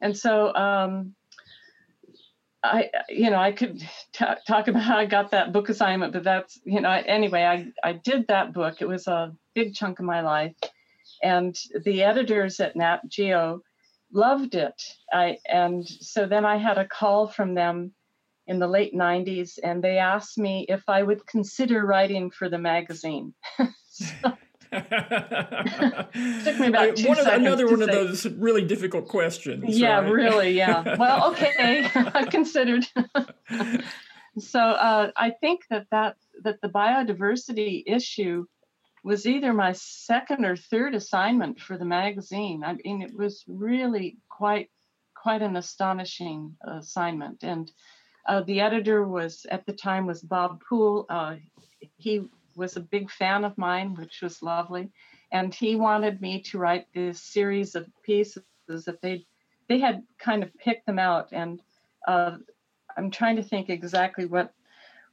And 0.00 0.16
so, 0.16 0.54
um, 0.54 1.14
I, 2.64 2.90
you 3.10 3.28
know, 3.28 3.36
I 3.36 3.52
could 3.52 3.78
t- 4.12 4.24
talk 4.46 4.68
about 4.68 4.84
how 4.84 4.96
I 4.96 5.04
got 5.04 5.32
that 5.32 5.52
book 5.52 5.68
assignment, 5.68 6.14
but 6.14 6.24
that's, 6.24 6.58
you 6.64 6.80
know, 6.80 6.90
anyway, 6.90 7.42
I, 7.42 7.70
I 7.86 7.92
did 7.92 8.28
that 8.28 8.54
book. 8.54 8.80
It 8.80 8.88
was 8.88 9.06
a 9.06 9.36
big 9.52 9.74
chunk 9.74 9.98
of 9.98 10.06
my 10.06 10.22
life. 10.22 10.54
And 11.22 11.54
the 11.84 12.04
editors 12.04 12.58
at 12.58 12.74
Nat 12.74 13.00
Geo 13.06 13.62
loved 14.12 14.54
it. 14.54 14.80
I 15.12 15.38
and 15.48 15.86
so 15.86 16.26
then 16.26 16.44
I 16.44 16.56
had 16.56 16.78
a 16.78 16.86
call 16.86 17.28
from 17.28 17.54
them 17.54 17.92
in 18.46 18.58
the 18.58 18.66
late 18.66 18.94
90s 18.94 19.58
and 19.62 19.84
they 19.84 19.98
asked 19.98 20.38
me 20.38 20.64
if 20.68 20.82
I 20.88 21.02
would 21.02 21.26
consider 21.26 21.84
writing 21.84 22.30
for 22.30 22.48
the 22.48 22.58
magazine. 22.58 23.34
so, 23.90 24.14
took 24.72 24.90
me 26.58 26.68
about 26.68 26.96
two 26.96 27.08
one 27.08 27.18
of, 27.18 27.26
another 27.26 27.66
one 27.66 27.78
say, 27.78 27.84
of 27.84 27.90
those 27.90 28.26
really 28.26 28.64
difficult 28.64 29.08
questions. 29.08 29.78
Yeah, 29.78 30.00
right? 30.00 30.12
really. 30.12 30.50
Yeah. 30.50 30.96
Well, 30.96 31.30
okay, 31.32 31.88
I 31.94 32.26
considered. 32.26 32.86
so 34.38 34.60
uh, 34.60 35.10
I 35.16 35.30
think 35.40 35.62
that 35.70 35.86
that 35.90 36.16
that 36.42 36.60
the 36.60 36.68
biodiversity 36.68 37.82
issue 37.86 38.46
was 39.08 39.26
either 39.26 39.54
my 39.54 39.72
second 39.72 40.44
or 40.44 40.54
third 40.54 40.94
assignment 40.94 41.58
for 41.58 41.78
the 41.78 41.84
magazine. 41.84 42.62
I 42.62 42.74
mean, 42.74 43.00
it 43.00 43.16
was 43.16 43.42
really 43.48 44.18
quite 44.28 44.68
quite 45.14 45.40
an 45.40 45.56
astonishing 45.56 46.54
assignment. 46.62 47.42
And 47.42 47.72
uh, 48.28 48.42
the 48.42 48.60
editor 48.60 49.08
was 49.08 49.46
at 49.50 49.64
the 49.64 49.72
time 49.72 50.06
was 50.06 50.20
Bob 50.20 50.60
Poole. 50.68 51.06
Uh, 51.08 51.36
he 51.96 52.26
was 52.54 52.76
a 52.76 52.80
big 52.80 53.10
fan 53.10 53.44
of 53.44 53.56
mine, 53.56 53.94
which 53.94 54.20
was 54.20 54.42
lovely, 54.42 54.90
and 55.32 55.54
he 55.54 55.74
wanted 55.74 56.20
me 56.20 56.42
to 56.42 56.58
write 56.58 56.86
this 56.92 57.18
series 57.18 57.74
of 57.74 57.88
pieces 58.02 58.44
that 58.68 59.00
they 59.00 59.24
they 59.68 59.78
had 59.78 60.02
kind 60.18 60.42
of 60.42 60.54
picked 60.58 60.84
them 60.84 60.98
out. 60.98 61.28
And 61.32 61.62
uh, 62.06 62.36
I'm 62.94 63.10
trying 63.10 63.36
to 63.36 63.42
think 63.42 63.70
exactly 63.70 64.26
what 64.26 64.52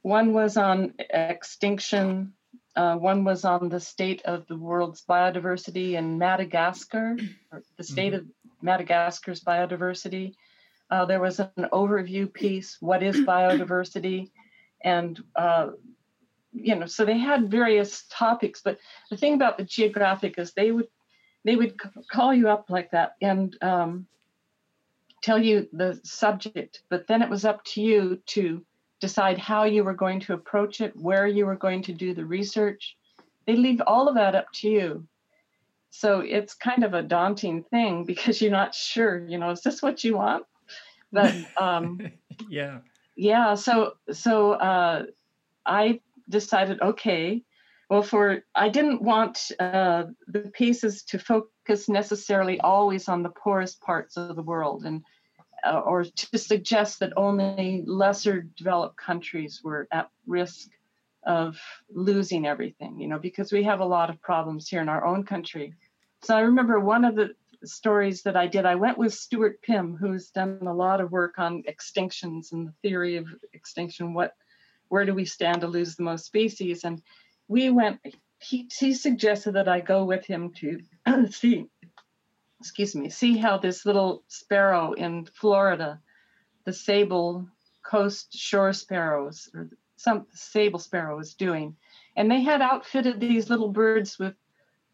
one 0.02 0.34
was 0.34 0.58
on 0.58 0.92
extinction 0.98 2.34
uh, 2.76 2.96
one 2.96 3.24
was 3.24 3.44
on 3.44 3.68
the 3.68 3.80
state 3.80 4.22
of 4.26 4.46
the 4.46 4.56
world's 4.56 5.02
biodiversity 5.08 5.92
in 5.92 6.18
Madagascar, 6.18 7.16
or 7.50 7.62
the 7.76 7.82
state 7.82 8.12
mm-hmm. 8.12 8.28
of 8.28 8.62
Madagascar's 8.62 9.42
biodiversity. 9.42 10.34
Uh, 10.90 11.04
there 11.04 11.20
was 11.20 11.40
an 11.40 11.68
overview 11.72 12.32
piece, 12.32 12.76
what 12.80 13.02
is 13.02 13.16
biodiversity? 13.26 14.30
And, 14.84 15.18
uh, 15.34 15.70
you 16.52 16.76
know, 16.76 16.86
so 16.86 17.04
they 17.04 17.18
had 17.18 17.50
various 17.50 18.04
topics, 18.10 18.60
but 18.62 18.78
the 19.10 19.16
thing 19.16 19.34
about 19.34 19.56
the 19.56 19.64
geographic 19.64 20.38
is 20.38 20.52
they 20.52 20.70
would, 20.70 20.88
they 21.44 21.56
would 21.56 21.80
call 22.10 22.34
you 22.34 22.48
up 22.48 22.66
like 22.68 22.90
that 22.90 23.14
and 23.22 23.56
um, 23.62 24.06
tell 25.22 25.42
you 25.42 25.68
the 25.72 25.98
subject, 26.04 26.82
but 26.88 27.06
then 27.06 27.22
it 27.22 27.30
was 27.30 27.44
up 27.44 27.64
to 27.64 27.80
you 27.80 28.22
to 28.26 28.64
decide 29.00 29.38
how 29.38 29.64
you 29.64 29.84
were 29.84 29.94
going 29.94 30.20
to 30.20 30.32
approach 30.32 30.80
it, 30.80 30.96
where 30.96 31.26
you 31.26 31.46
were 31.46 31.56
going 31.56 31.82
to 31.82 31.92
do 31.92 32.14
the 32.14 32.24
research. 32.24 32.96
They 33.46 33.56
leave 33.56 33.82
all 33.86 34.08
of 34.08 34.14
that 34.14 34.34
up 34.34 34.52
to 34.54 34.68
you. 34.68 35.06
so 35.90 36.20
it's 36.20 36.54
kind 36.54 36.84
of 36.84 36.94
a 36.94 37.02
daunting 37.02 37.62
thing 37.64 38.04
because 38.10 38.40
you're 38.40 38.50
not 38.50 38.74
sure, 38.74 39.26
you 39.26 39.38
know, 39.38 39.50
is 39.50 39.62
this 39.62 39.82
what 39.82 40.04
you 40.04 40.16
want? 40.16 40.44
But 41.12 41.34
um, 41.56 42.00
yeah, 42.48 42.78
yeah. 43.16 43.54
So 43.54 43.94
so 44.12 44.52
uh, 44.52 45.04
I 45.64 46.00
decided, 46.28 46.80
okay, 46.80 47.42
well, 47.88 48.02
for 48.02 48.42
I 48.54 48.68
didn't 48.68 49.02
want 49.02 49.52
uh, 49.60 50.04
the 50.26 50.40
pieces 50.40 51.02
to 51.04 51.18
focus 51.18 51.88
necessarily 51.88 52.60
always 52.60 53.08
on 53.08 53.22
the 53.22 53.30
poorest 53.30 53.80
parts 53.80 54.16
of 54.16 54.36
the 54.36 54.42
world, 54.42 54.84
and 54.84 55.04
Uh, 55.66 55.80
or 55.80 56.04
to 56.04 56.38
suggest 56.38 57.00
that 57.00 57.12
only 57.16 57.82
lesser 57.86 58.42
developed 58.42 58.96
countries 58.96 59.60
were 59.64 59.88
at 59.90 60.08
risk 60.26 60.68
of 61.24 61.58
losing 61.92 62.46
everything. 62.46 63.00
You 63.00 63.08
know, 63.08 63.18
because 63.18 63.52
we 63.52 63.64
have 63.64 63.80
a 63.80 63.84
lot 63.84 64.08
of 64.08 64.22
problems 64.22 64.68
here 64.68 64.80
in 64.80 64.88
our 64.88 65.04
own 65.04 65.24
country. 65.24 65.74
So 66.22 66.36
I 66.36 66.40
remember 66.40 66.78
one 66.78 67.04
of 67.04 67.16
the 67.16 67.34
stories 67.64 68.22
that 68.22 68.36
I 68.36 68.46
did. 68.46 68.66
I 68.66 68.74
went 68.74 68.98
with 68.98 69.14
Stuart 69.14 69.62
Pimm, 69.62 69.96
who's 69.96 70.30
done 70.30 70.58
a 70.62 70.72
lot 70.72 71.00
of 71.00 71.12
work 71.12 71.38
on 71.38 71.64
extinctions 71.64 72.52
and 72.52 72.68
the 72.68 72.74
theory 72.82 73.16
of 73.16 73.26
extinction. 73.52 74.14
What, 74.14 74.34
where 74.88 75.04
do 75.04 75.14
we 75.14 75.24
stand 75.24 75.60
to 75.62 75.66
lose 75.66 75.96
the 75.96 76.02
most 76.02 76.26
species? 76.26 76.84
And 76.84 77.02
we 77.48 77.70
went, 77.70 78.00
he, 78.38 78.68
he 78.78 78.94
suggested 78.94 79.52
that 79.52 79.68
I 79.68 79.80
go 79.80 80.04
with 80.04 80.26
him 80.26 80.52
to 80.54 80.80
see, 81.30 81.66
excuse 82.60 82.94
me, 82.94 83.08
see 83.10 83.36
how 83.36 83.58
this 83.58 83.84
little 83.86 84.22
sparrow 84.28 84.92
in 84.92 85.26
Florida, 85.26 86.00
the 86.64 86.72
sable 86.72 87.46
coast 87.82 88.34
shore 88.34 88.72
sparrows, 88.72 89.48
or 89.54 89.68
some 89.96 90.26
sable 90.32 90.78
sparrow 90.78 91.18
is 91.18 91.34
doing. 91.34 91.76
And 92.16 92.30
they 92.30 92.40
had 92.40 92.62
outfitted 92.62 93.20
these 93.20 93.50
little 93.50 93.68
birds 93.68 94.18
with 94.18 94.34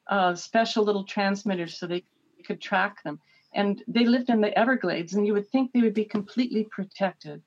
uh, 0.09 0.35
special 0.35 0.85
little 0.85 1.05
transmitters 1.05 1.79
so 1.79 1.87
they 1.87 2.05
could 2.44 2.61
track 2.61 3.03
them. 3.03 3.20
And 3.55 3.83
they 3.87 4.07
lived 4.07 4.31
in 4.31 4.40
the 4.40 4.57
Everglades, 4.59 5.14
and 5.14 5.27
you 5.27 5.35
would 5.35 5.48
think 5.51 5.72
they 5.72 5.83
would 5.83 5.94
be 5.94 6.05
completely 6.05 6.64
protected. 6.64 7.42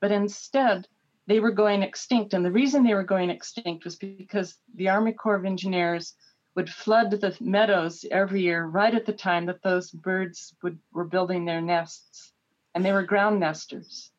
But 0.00 0.12
instead, 0.12 0.86
they 1.26 1.40
were 1.40 1.50
going 1.50 1.82
extinct. 1.82 2.34
And 2.34 2.44
the 2.44 2.52
reason 2.52 2.82
they 2.82 2.94
were 2.94 3.04
going 3.04 3.30
extinct 3.30 3.84
was 3.84 3.96
because 3.96 4.56
the 4.74 4.88
Army 4.88 5.12
Corps 5.12 5.36
of 5.36 5.44
Engineers 5.44 6.14
would 6.54 6.68
flood 6.68 7.10
the 7.10 7.36
meadows 7.40 8.04
every 8.10 8.42
year, 8.42 8.64
right 8.64 8.94
at 8.94 9.06
the 9.06 9.12
time 9.12 9.46
that 9.46 9.62
those 9.62 9.90
birds 9.90 10.54
would, 10.62 10.78
were 10.92 11.04
building 11.04 11.44
their 11.44 11.60
nests. 11.60 12.32
And 12.74 12.84
they 12.84 12.92
were 12.92 13.02
ground 13.02 13.40
nesters. 13.40 14.10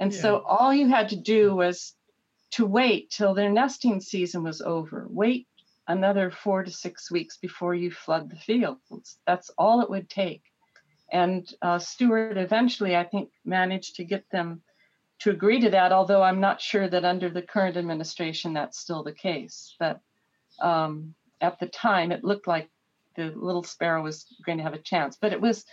And 0.00 0.12
yeah. 0.12 0.20
so 0.20 0.38
all 0.46 0.72
you 0.72 0.88
had 0.88 1.08
to 1.10 1.16
do 1.16 1.54
was 1.54 1.94
to 2.52 2.66
wait 2.66 3.10
till 3.10 3.34
their 3.34 3.50
nesting 3.50 4.00
season 4.00 4.42
was 4.42 4.60
over. 4.60 5.06
Wait 5.08 5.46
another 5.88 6.30
four 6.30 6.62
to 6.62 6.70
six 6.70 7.10
weeks 7.10 7.38
before 7.38 7.74
you 7.74 7.90
flood 7.90 8.30
the 8.30 8.36
fields. 8.36 9.18
That's 9.26 9.50
all 9.58 9.80
it 9.80 9.90
would 9.90 10.08
take. 10.08 10.42
And 11.10 11.50
uh, 11.62 11.78
Stuart 11.78 12.36
eventually, 12.36 12.94
I 12.94 13.04
think, 13.04 13.30
managed 13.44 13.96
to 13.96 14.04
get 14.04 14.28
them 14.30 14.60
to 15.20 15.30
agree 15.30 15.60
to 15.60 15.70
that, 15.70 15.90
although 15.90 16.22
I'm 16.22 16.40
not 16.40 16.60
sure 16.60 16.88
that 16.88 17.04
under 17.04 17.30
the 17.30 17.42
current 17.42 17.76
administration 17.76 18.52
that's 18.52 18.78
still 18.78 19.02
the 19.02 19.12
case. 19.12 19.74
But 19.80 20.00
um, 20.60 21.14
at 21.40 21.58
the 21.58 21.66
time, 21.66 22.12
it 22.12 22.24
looked 22.24 22.46
like 22.46 22.68
the 23.16 23.32
little 23.36 23.62
sparrow 23.62 24.02
was 24.02 24.26
going 24.44 24.58
to 24.58 24.64
have 24.64 24.74
a 24.74 24.78
chance. 24.78 25.16
But 25.20 25.32
it 25.32 25.40
was 25.40 25.64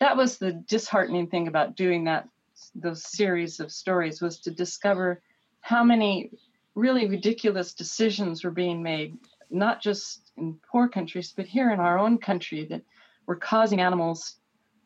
that 0.00 0.16
was 0.16 0.38
the 0.38 0.52
disheartening 0.52 1.28
thing 1.28 1.48
about 1.48 1.76
doing 1.76 2.04
that 2.04 2.28
those 2.74 3.04
series 3.04 3.60
of 3.60 3.70
stories 3.70 4.20
was 4.20 4.38
to 4.40 4.50
discover 4.50 5.22
how 5.60 5.84
many 5.84 6.30
really 6.74 7.08
ridiculous 7.08 7.74
decisions 7.74 8.42
were 8.42 8.50
being 8.50 8.82
made, 8.82 9.16
not 9.50 9.80
just 9.80 10.30
in 10.36 10.58
poor 10.70 10.88
countries, 10.88 11.32
but 11.36 11.46
here 11.46 11.70
in 11.72 11.80
our 11.80 11.98
own 11.98 12.18
country 12.18 12.64
that 12.66 12.82
were 13.26 13.36
causing 13.36 13.80
animals 13.80 14.36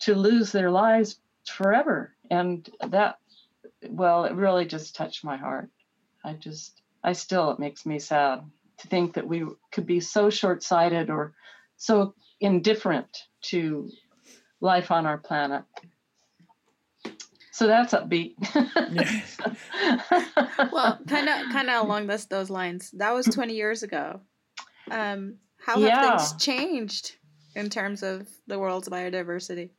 to 0.01 0.14
lose 0.14 0.53
their 0.53 0.70
lives 0.70 1.20
forever. 1.46 2.14
And 2.31 2.68
that 2.88 3.18
well, 3.88 4.24
it 4.24 4.35
really 4.35 4.66
just 4.66 4.94
touched 4.94 5.24
my 5.24 5.37
heart. 5.37 5.70
I 6.24 6.35
just, 6.35 6.83
I 7.03 7.12
still, 7.12 7.51
it 7.51 7.59
makes 7.59 7.87
me 7.87 7.98
sad 7.98 8.42
to 8.78 8.88
think 8.88 9.14
that 9.14 9.26
we 9.26 9.44
could 9.72 9.86
be 9.86 10.00
so 10.00 10.30
short 10.30 10.62
sighted 10.62 11.10
or 11.10 11.34
so 11.76 12.14
indifferent 12.40 13.24
to 13.42 13.90
life 14.60 14.90
on 14.90 15.06
our 15.06 15.18
planet. 15.18 15.62
So 17.52 17.66
that's 17.66 17.92
upbeat. 17.92 18.34
well, 20.72 20.98
kind 21.08 21.28
of, 21.28 21.52
kind 21.52 21.70
of 21.70 21.82
along 21.86 22.06
this 22.06 22.26
those 22.26 22.50
lines. 22.50 22.90
That 22.92 23.12
was 23.12 23.26
twenty 23.26 23.54
years 23.54 23.82
ago. 23.82 24.20
Um, 24.90 25.34
how 25.58 25.80
have 25.80 25.82
yeah. 25.82 26.16
things 26.16 26.42
changed 26.42 27.16
in 27.56 27.68
terms 27.68 28.04
of 28.04 28.28
the 28.46 28.58
world's 28.58 28.88
biodiversity? 28.88 29.70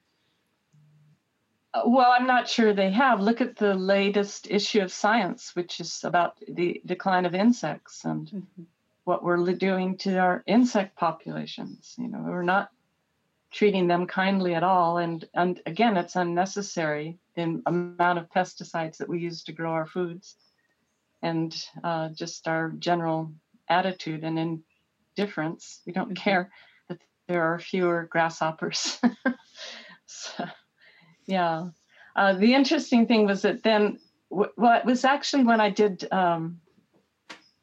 Uh, 1.73 1.83
well, 1.85 2.11
I'm 2.11 2.27
not 2.27 2.49
sure 2.49 2.73
they 2.73 2.91
have. 2.91 3.21
Look 3.21 3.41
at 3.41 3.55
the 3.55 3.75
latest 3.75 4.47
issue 4.49 4.81
of 4.81 4.91
Science, 4.91 5.55
which 5.55 5.79
is 5.79 6.01
about 6.03 6.37
the 6.47 6.81
decline 6.85 7.25
of 7.25 7.33
insects 7.33 8.03
and 8.03 8.27
mm-hmm. 8.27 8.63
What 9.09 9.23
we're 9.23 9.53
doing 9.53 9.97
to 9.97 10.19
our 10.19 10.43
insect 10.45 10.95
populations. 10.95 11.95
You 11.97 12.09
know, 12.09 12.19
we're 12.19 12.43
not 12.43 12.69
treating 13.49 13.87
them 13.87 14.05
kindly 14.05 14.53
at 14.53 14.61
all. 14.61 14.99
And, 14.99 15.27
and 15.33 15.59
again, 15.65 15.97
it's 15.97 16.15
unnecessary 16.15 17.17
in 17.35 17.63
amount 17.65 18.19
of 18.19 18.29
pesticides 18.29 18.97
that 18.97 19.09
we 19.09 19.17
use 19.17 19.41
to 19.45 19.51
grow 19.51 19.71
our 19.71 19.87
foods 19.87 20.35
and 21.23 21.51
uh, 21.83 22.09
just 22.09 22.47
our 22.47 22.69
general 22.77 23.33
attitude 23.67 24.23
and 24.23 24.61
indifference. 25.17 25.81
We 25.87 25.93
don't 25.93 26.13
mm-hmm. 26.13 26.23
care 26.29 26.51
that 26.87 26.99
there 27.27 27.41
are 27.41 27.57
fewer 27.57 28.07
grasshoppers. 28.11 29.01
so, 30.05 30.45
yeah. 31.25 31.69
Uh, 32.15 32.33
the 32.33 32.53
interesting 32.53 33.07
thing 33.07 33.25
was 33.25 33.41
that 33.41 33.63
then, 33.63 33.97
w- 34.29 34.51
well, 34.55 34.77
it 34.77 34.85
was 34.85 35.03
actually 35.03 35.45
when 35.45 35.59
I 35.59 35.71
did 35.71 36.07
um, 36.13 36.61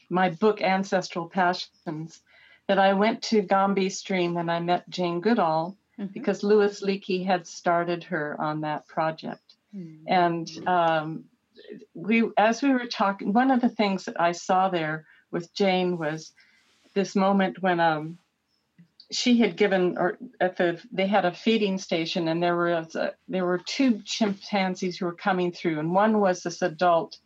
my 0.09 0.31
book, 0.31 0.62
Ancestral 0.62 1.29
Passions, 1.29 2.21
that 2.69 2.79
I 2.79 2.92
went 2.92 3.23
to 3.25 3.42
Gombe 3.42 3.88
Stream 3.90 4.37
and 4.37 4.51
I 4.51 4.61
met 4.61 4.88
Jane 4.88 5.21
Goodall 5.21 5.77
mm-hmm. 5.99 6.12
because 6.12 6.42
Louis 6.42 6.81
Leakey 6.83 7.25
had 7.25 7.47
started 7.47 8.05
her 8.05 8.40
on 8.40 8.61
that 8.62 8.87
project. 8.87 9.55
Mm-hmm. 9.75 10.05
And 10.07 10.69
um, 10.69 11.25
we, 11.95 12.25
as 12.37 12.62
we 12.62 12.71
were 12.71 12.87
talking, 12.87 13.33
one 13.33 13.51
of 13.51 13.61
the 13.61 13.69
things 13.69 14.05
that 14.05 14.21
I 14.21 14.33
saw 14.33 14.69
there 14.69 15.07
with 15.31 15.53
Jane 15.55 15.99
was 15.99 16.33
this 16.95 17.14
moment 17.14 17.62
when 17.62 17.79
um, 17.81 18.19
she 19.11 19.38
had 19.38 19.57
given 19.57 19.97
or 19.99 20.19
at 20.40 20.57
the 20.57 20.81
they 20.90 21.07
had 21.07 21.25
a 21.25 21.33
feeding 21.33 21.79
station 21.79 22.29
and 22.29 22.42
there 22.42 22.57
was 22.57 22.95
a, 22.97 23.14
there 23.29 23.45
were 23.45 23.59
two 23.59 24.01
chimpanzees 24.05 24.99
who 24.99 25.07
were 25.07 25.14
coming 25.14 25.53
through 25.53 25.79
and 25.79 25.92
one 25.92 26.21
was 26.21 26.42
this 26.42 26.62
adult 26.62 27.19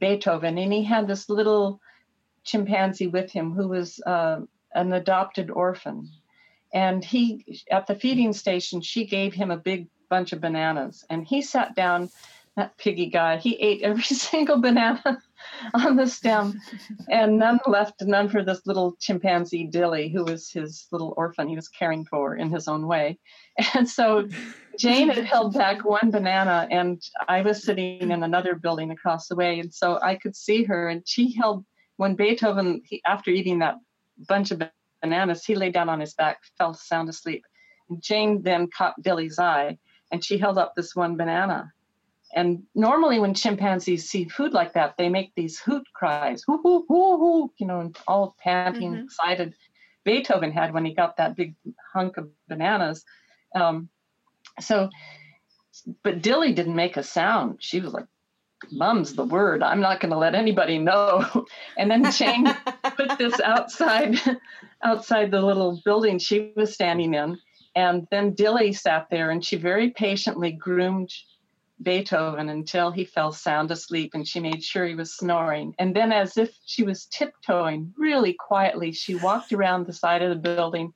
beethoven 0.00 0.58
and 0.58 0.72
he 0.72 0.82
had 0.82 1.06
this 1.06 1.28
little 1.28 1.80
chimpanzee 2.44 3.06
with 3.06 3.30
him 3.30 3.52
who 3.52 3.68
was 3.68 4.00
uh, 4.06 4.40
an 4.74 4.92
adopted 4.92 5.50
orphan. 5.50 6.08
And 6.74 7.04
he 7.04 7.62
at 7.70 7.86
the 7.86 7.94
feeding 7.94 8.32
station 8.32 8.80
she 8.80 9.06
gave 9.06 9.34
him 9.34 9.50
a 9.50 9.56
big 9.56 9.88
bunch 10.08 10.32
of 10.32 10.40
bananas. 10.40 11.04
And 11.10 11.26
he 11.26 11.42
sat 11.42 11.74
down 11.74 12.10
that 12.56 12.76
piggy 12.76 13.06
guy 13.06 13.38
he 13.38 13.54
ate 13.56 13.82
every 13.82 14.02
single 14.02 14.60
banana 14.60 15.18
on 15.74 15.96
the 15.96 16.06
stem, 16.06 16.60
and 17.10 17.38
none 17.38 17.58
left, 17.66 17.94
none 18.02 18.28
for 18.28 18.44
this 18.44 18.66
little 18.66 18.96
chimpanzee 19.00 19.64
Dilly, 19.64 20.08
who 20.08 20.24
was 20.24 20.50
his 20.50 20.86
little 20.92 21.14
orphan 21.16 21.48
he 21.48 21.56
was 21.56 21.68
caring 21.68 22.04
for 22.04 22.36
in 22.36 22.50
his 22.50 22.68
own 22.68 22.86
way. 22.86 23.18
And 23.74 23.88
so 23.88 24.28
Jane 24.78 25.08
had 25.08 25.24
held 25.24 25.54
back 25.54 25.84
one 25.84 26.10
banana, 26.10 26.66
and 26.70 27.02
I 27.28 27.42
was 27.42 27.64
sitting 27.64 28.10
in 28.10 28.22
another 28.22 28.54
building 28.54 28.90
across 28.90 29.28
the 29.28 29.36
way, 29.36 29.60
and 29.60 29.72
so 29.72 29.98
I 30.00 30.14
could 30.16 30.36
see 30.36 30.64
her, 30.64 30.88
and 30.88 31.02
she 31.06 31.34
held 31.34 31.64
when 32.02 32.14
Beethoven, 32.14 32.82
he, 32.84 33.00
after 33.06 33.30
eating 33.30 33.60
that 33.60 33.76
bunch 34.28 34.50
of 34.50 34.62
bananas, 35.00 35.44
he 35.44 35.54
lay 35.54 35.70
down 35.70 35.88
on 35.88 36.00
his 36.00 36.14
back, 36.14 36.38
fell 36.58 36.74
sound 36.74 37.08
asleep. 37.08 37.44
And 37.88 38.02
Jane 38.02 38.42
then 38.42 38.68
caught 38.76 39.00
Dilly's 39.02 39.38
eye, 39.38 39.78
and 40.10 40.24
she 40.24 40.36
held 40.38 40.58
up 40.58 40.74
this 40.74 40.94
one 40.94 41.16
banana 41.16 41.72
and 42.34 42.62
normally, 42.74 43.20
when 43.20 43.34
chimpanzees 43.34 44.08
see 44.08 44.24
food 44.24 44.54
like 44.54 44.72
that, 44.72 44.94
they 44.96 45.08
make 45.10 45.34
these 45.34 45.58
hoot 45.58 45.86
cries, 45.92 46.42
hoo 46.46 46.60
hoo 46.62 46.84
hoo 46.88 47.18
hoo, 47.18 47.52
you 47.58 47.66
know, 47.66 47.80
and 47.80 47.96
all 48.08 48.34
panting, 48.38 48.92
mm-hmm. 48.92 49.04
excited. 49.04 49.54
Beethoven 50.04 50.50
had 50.50 50.72
when 50.72 50.84
he 50.84 50.94
got 50.94 51.18
that 51.18 51.36
big 51.36 51.54
hunk 51.92 52.16
of 52.16 52.30
bananas. 52.48 53.04
Um, 53.54 53.90
so, 54.60 54.88
but 56.02 56.22
Dilly 56.22 56.54
didn't 56.54 56.74
make 56.74 56.96
a 56.96 57.02
sound. 57.02 57.58
She 57.60 57.80
was 57.80 57.92
like, 57.92 58.06
"Mum's 58.70 59.14
the 59.14 59.24
word. 59.24 59.62
I'm 59.62 59.80
not 59.80 60.00
going 60.00 60.12
to 60.12 60.18
let 60.18 60.34
anybody 60.34 60.78
know." 60.78 61.46
And 61.76 61.90
then 61.90 62.10
Jane 62.12 62.46
put 62.96 63.18
this 63.18 63.40
outside, 63.40 64.20
outside 64.82 65.30
the 65.30 65.40
little 65.40 65.80
building 65.84 66.18
she 66.18 66.52
was 66.54 66.74
standing 66.74 67.14
in, 67.14 67.38
and 67.74 68.06
then 68.10 68.34
Dilly 68.34 68.72
sat 68.72 69.08
there, 69.10 69.30
and 69.30 69.44
she 69.44 69.56
very 69.56 69.90
patiently 69.90 70.52
groomed 70.52 71.10
Beethoven 71.82 72.48
until 72.48 72.90
he 72.90 73.04
fell 73.04 73.32
sound 73.32 73.70
asleep 73.70 74.12
and 74.14 74.26
she 74.26 74.40
made 74.40 74.62
sure 74.62 74.86
he 74.86 74.94
was 74.94 75.16
snoring. 75.16 75.74
And 75.78 75.94
then, 75.96 76.12
as 76.12 76.36
if 76.36 76.56
she 76.64 76.82
was 76.82 77.06
tiptoeing 77.06 77.92
really 77.96 78.34
quietly, 78.34 78.92
she 78.92 79.14
walked 79.14 79.52
around 79.52 79.86
the 79.86 79.92
side 79.92 80.22
of 80.22 80.30
the 80.30 80.36
building, 80.36 80.92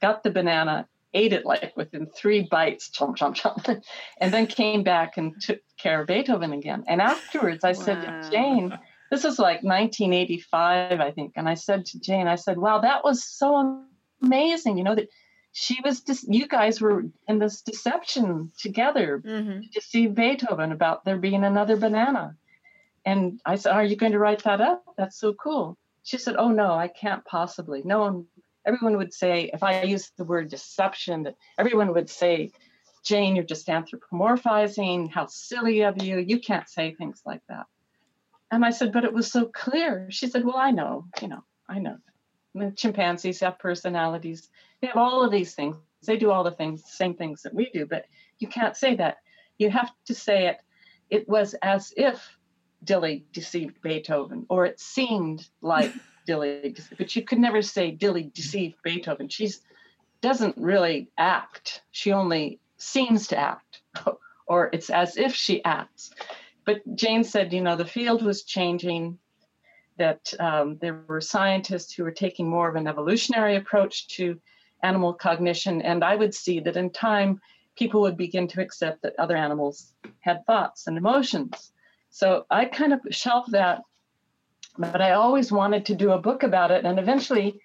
got 0.00 0.22
the 0.22 0.30
banana, 0.30 0.88
ate 1.14 1.32
it 1.32 1.44
like 1.44 1.76
within 1.76 2.06
three 2.06 2.42
bites, 2.42 2.90
chomp, 2.90 3.16
chomp, 3.16 3.36
chomp, 3.36 3.82
and 4.20 4.32
then 4.32 4.46
came 4.46 4.82
back 4.82 5.16
and 5.16 5.40
took 5.40 5.60
care 5.78 6.00
of 6.00 6.06
Beethoven 6.06 6.52
again. 6.52 6.84
And 6.88 7.00
afterwards, 7.00 7.64
I 7.64 7.72
wow. 7.72 7.84
said 7.84 8.00
to 8.00 8.30
Jane, 8.30 8.78
this 9.10 9.24
is 9.24 9.38
like 9.38 9.62
1985, 9.62 11.00
I 11.00 11.10
think. 11.10 11.34
And 11.36 11.48
I 11.48 11.54
said 11.54 11.84
to 11.86 12.00
Jane, 12.00 12.28
I 12.28 12.36
said, 12.36 12.56
wow, 12.56 12.78
that 12.80 13.04
was 13.04 13.24
so 13.24 13.84
amazing, 14.22 14.78
you 14.78 14.84
know, 14.84 14.94
that 14.94 15.08
she 15.52 15.78
was 15.84 16.00
just, 16.00 16.32
you 16.32 16.48
guys 16.48 16.80
were 16.80 17.04
in 17.28 17.38
this 17.38 17.60
deception 17.60 18.52
together 18.58 19.22
mm-hmm. 19.24 19.60
to 19.60 19.68
deceive 19.68 20.14
Beethoven 20.14 20.72
about 20.72 21.04
there 21.04 21.18
being 21.18 21.44
another 21.44 21.76
banana. 21.76 22.36
And 23.04 23.40
I 23.44 23.56
said, 23.56 23.72
Are 23.72 23.84
you 23.84 23.96
going 23.96 24.12
to 24.12 24.18
write 24.18 24.44
that 24.44 24.60
up? 24.60 24.84
That's 24.96 25.18
so 25.18 25.34
cool. 25.34 25.76
She 26.04 26.18
said, 26.18 26.36
Oh, 26.38 26.50
no, 26.50 26.72
I 26.72 26.88
can't 26.88 27.24
possibly. 27.24 27.82
No 27.84 28.00
one, 28.00 28.26
everyone 28.66 28.96
would 28.96 29.12
say, 29.12 29.50
if 29.52 29.62
I 29.62 29.82
use 29.82 30.12
the 30.16 30.24
word 30.24 30.48
deception, 30.48 31.24
that 31.24 31.36
everyone 31.58 31.92
would 31.94 32.10
say, 32.10 32.50
Jane, 33.04 33.34
you're 33.34 33.44
just 33.44 33.66
anthropomorphizing. 33.66 35.10
How 35.10 35.26
silly 35.26 35.82
of 35.82 36.02
you. 36.02 36.18
You 36.18 36.38
can't 36.38 36.68
say 36.68 36.94
things 36.94 37.22
like 37.26 37.42
that. 37.48 37.66
And 38.50 38.64
I 38.64 38.70
said, 38.70 38.92
But 38.92 39.04
it 39.04 39.12
was 39.12 39.30
so 39.30 39.46
clear. 39.46 40.06
She 40.10 40.28
said, 40.28 40.44
Well, 40.44 40.56
I 40.56 40.70
know, 40.70 41.06
you 41.20 41.28
know, 41.28 41.42
I 41.68 41.78
know. 41.78 41.96
Chimpanzees 42.76 43.40
have 43.40 43.58
personalities. 43.58 44.50
They 44.80 44.88
have 44.88 44.98
all 44.98 45.24
of 45.24 45.32
these 45.32 45.54
things. 45.54 45.76
They 46.06 46.16
do 46.16 46.30
all 46.30 46.44
the 46.44 46.50
things, 46.50 46.82
same 46.86 47.14
things 47.14 47.42
that 47.42 47.54
we 47.54 47.70
do, 47.70 47.86
but 47.86 48.06
you 48.38 48.48
can't 48.48 48.76
say 48.76 48.96
that. 48.96 49.18
You 49.58 49.70
have 49.70 49.90
to 50.06 50.14
say 50.14 50.48
it. 50.48 50.60
It 51.10 51.28
was 51.28 51.54
as 51.62 51.94
if 51.96 52.36
Dilly 52.84 53.24
deceived 53.32 53.80
Beethoven, 53.82 54.46
or 54.48 54.66
it 54.66 54.80
seemed 54.80 55.48
like 55.60 55.92
Dilly, 56.26 56.74
but 56.98 57.14
you 57.14 57.22
could 57.22 57.38
never 57.38 57.62
say 57.62 57.90
Dilly 57.90 58.30
deceived 58.34 58.76
Beethoven. 58.82 59.28
She 59.28 59.50
doesn't 60.20 60.56
really 60.56 61.10
act. 61.18 61.82
She 61.90 62.12
only 62.12 62.60
seems 62.76 63.28
to 63.28 63.36
act, 63.38 63.82
or 64.46 64.70
it's 64.72 64.90
as 64.90 65.16
if 65.16 65.34
she 65.34 65.64
acts. 65.64 66.12
But 66.64 66.82
Jane 66.94 67.24
said, 67.24 67.52
you 67.52 67.60
know, 67.60 67.76
the 67.76 67.84
field 67.84 68.22
was 68.22 68.44
changing, 68.44 69.18
that 69.98 70.32
um, 70.40 70.78
there 70.80 71.04
were 71.06 71.20
scientists 71.20 71.92
who 71.92 72.04
were 72.04 72.10
taking 72.10 72.48
more 72.48 72.68
of 72.68 72.76
an 72.76 72.86
evolutionary 72.86 73.56
approach 73.56 74.08
to 74.08 74.40
animal 74.82 75.12
cognition. 75.12 75.82
And 75.82 76.02
I 76.02 76.16
would 76.16 76.34
see 76.34 76.60
that 76.60 76.76
in 76.76 76.90
time, 76.90 77.40
people 77.76 78.00
would 78.02 78.16
begin 78.16 78.48
to 78.48 78.60
accept 78.60 79.02
that 79.02 79.18
other 79.18 79.36
animals 79.36 79.94
had 80.20 80.44
thoughts 80.46 80.86
and 80.86 80.96
emotions. 80.96 81.72
So 82.10 82.46
I 82.50 82.66
kind 82.66 82.92
of 82.92 83.00
shelved 83.10 83.52
that, 83.52 83.82
but 84.78 85.00
I 85.00 85.12
always 85.12 85.52
wanted 85.52 85.86
to 85.86 85.94
do 85.94 86.12
a 86.12 86.18
book 86.18 86.42
about 86.42 86.70
it. 86.70 86.84
And 86.84 86.98
eventually, 86.98 87.60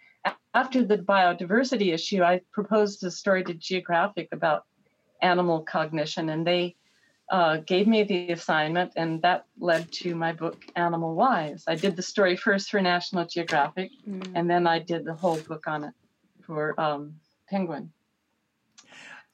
after 0.53 0.83
the 0.83 0.97
biodiversity 0.97 1.93
issue, 1.93 2.23
I 2.23 2.41
proposed 2.51 3.03
a 3.03 3.11
story 3.11 3.43
to 3.45 3.53
Geographic 3.53 4.29
about 4.31 4.65
animal 5.21 5.61
cognition, 5.61 6.29
and 6.29 6.45
they 6.45 6.75
uh, 7.29 7.57
gave 7.57 7.87
me 7.87 8.03
the 8.03 8.31
assignment, 8.31 8.93
and 8.95 9.21
that 9.21 9.45
led 9.59 9.91
to 9.91 10.15
my 10.15 10.33
book, 10.33 10.65
Animal 10.75 11.15
Wise. 11.15 11.63
I 11.67 11.75
did 11.75 11.95
the 11.95 12.01
story 12.01 12.35
first 12.35 12.69
for 12.69 12.81
National 12.81 13.25
Geographic, 13.25 13.91
mm. 14.07 14.31
and 14.35 14.49
then 14.49 14.67
I 14.67 14.79
did 14.79 15.05
the 15.05 15.13
whole 15.13 15.37
book 15.37 15.67
on 15.67 15.83
it 15.85 15.93
for 16.41 16.79
um, 16.79 17.15
Penguin. 17.49 17.91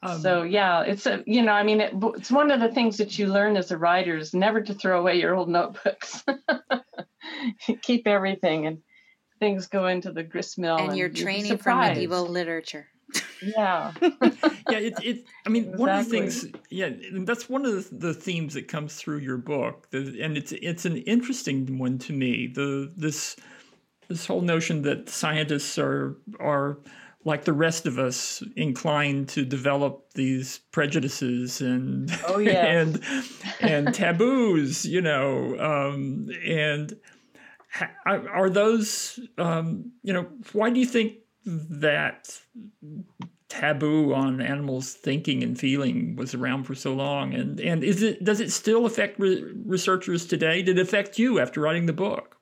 Um, 0.01 0.19
so 0.19 0.43
yeah, 0.43 0.82
it's 0.82 1.05
a 1.05 1.24
you 1.26 1.41
know 1.41 1.53
I 1.53 1.63
mean 1.63 1.80
it, 1.80 1.93
it's 2.17 2.30
one 2.30 2.51
of 2.51 2.59
the 2.59 2.69
things 2.69 2.97
that 2.97 3.17
you 3.17 3.28
learn 3.28 3.55
as 3.55 3.71
a 3.71 3.78
writer 3.78 4.17
is 4.17 4.34
never 4.34 4.59
to 4.61 4.74
throw 4.74 4.99
away 4.99 5.17
your 5.19 5.34
old 5.34 5.47
notebooks. 5.47 6.26
Keep 7.82 8.07
everything 8.07 8.67
and 8.67 8.80
things 9.39 9.67
go 9.67 9.88
into 9.88 10.11
the 10.11 10.24
grist 10.24 10.57
mill. 10.57 10.78
And, 10.78 10.89
and 10.89 10.97
you're 10.97 11.09
training 11.09 11.57
from 11.57 11.80
medieval 11.80 12.26
literature. 12.26 12.88
Yeah. 13.41 13.93
yeah, 14.01 14.80
it, 14.80 14.93
it 15.03 15.26
I 15.45 15.49
mean 15.49 15.63
exactly. 15.63 15.80
one 15.80 15.89
of 15.89 16.05
the 16.05 16.11
things 16.11 16.45
yeah, 16.69 16.89
that's 17.26 17.49
one 17.49 17.65
of 17.65 17.89
the, 17.89 17.95
the 17.95 18.13
themes 18.13 18.53
that 18.53 18.67
comes 18.67 18.95
through 18.95 19.17
your 19.17 19.38
book. 19.38 19.89
The, 19.91 20.19
and 20.21 20.38
it's 20.38 20.51
it's 20.53 20.86
an 20.86 20.97
interesting 20.97 21.78
one 21.78 21.99
to 21.99 22.13
me. 22.13 22.47
The 22.47 22.91
this 22.95 23.36
this 24.07 24.26
whole 24.26 24.41
notion 24.41 24.82
that 24.84 25.09
scientists 25.09 25.78
are 25.78 26.17
are 26.39 26.78
like 27.26 27.45
the 27.45 27.53
rest 27.53 27.86
of 27.86 27.97
us, 27.99 28.43
inclined 28.55 29.30
to 29.30 29.45
develop 29.45 30.11
these 30.13 30.59
prejudices 30.71 31.61
and 31.61 32.11
oh, 32.28 32.38
yeah. 32.38 32.65
and 32.65 33.01
and 33.61 33.93
taboos, 33.93 34.86
you 34.86 35.01
know, 35.01 35.57
um, 35.59 36.30
and 36.45 36.97
are 38.05 38.49
those, 38.49 39.19
um, 39.38 39.91
you 40.03 40.13
know, 40.13 40.28
why 40.51 40.69
do 40.69 40.80
you 40.80 40.86
think 40.86 41.13
that 41.45 42.39
taboo 43.49 44.13
on 44.13 44.41
animals 44.41 44.93
thinking 44.93 45.43
and 45.43 45.59
feeling 45.59 46.15
was 46.15 46.34
around 46.34 46.63
for 46.63 46.76
so 46.76 46.93
long? 46.93 47.34
And 47.34 47.59
and 47.59 47.84
is 47.84 48.01
it 48.01 48.24
does 48.24 48.39
it 48.39 48.51
still 48.51 48.86
affect 48.86 49.19
re- 49.19 49.43
researchers 49.65 50.26
today? 50.26 50.61
Did 50.61 50.78
it 50.78 50.82
affect 50.82 51.19
you 51.19 51.39
after 51.39 51.61
writing 51.61 51.86
the 51.86 51.93
book? 51.93 52.38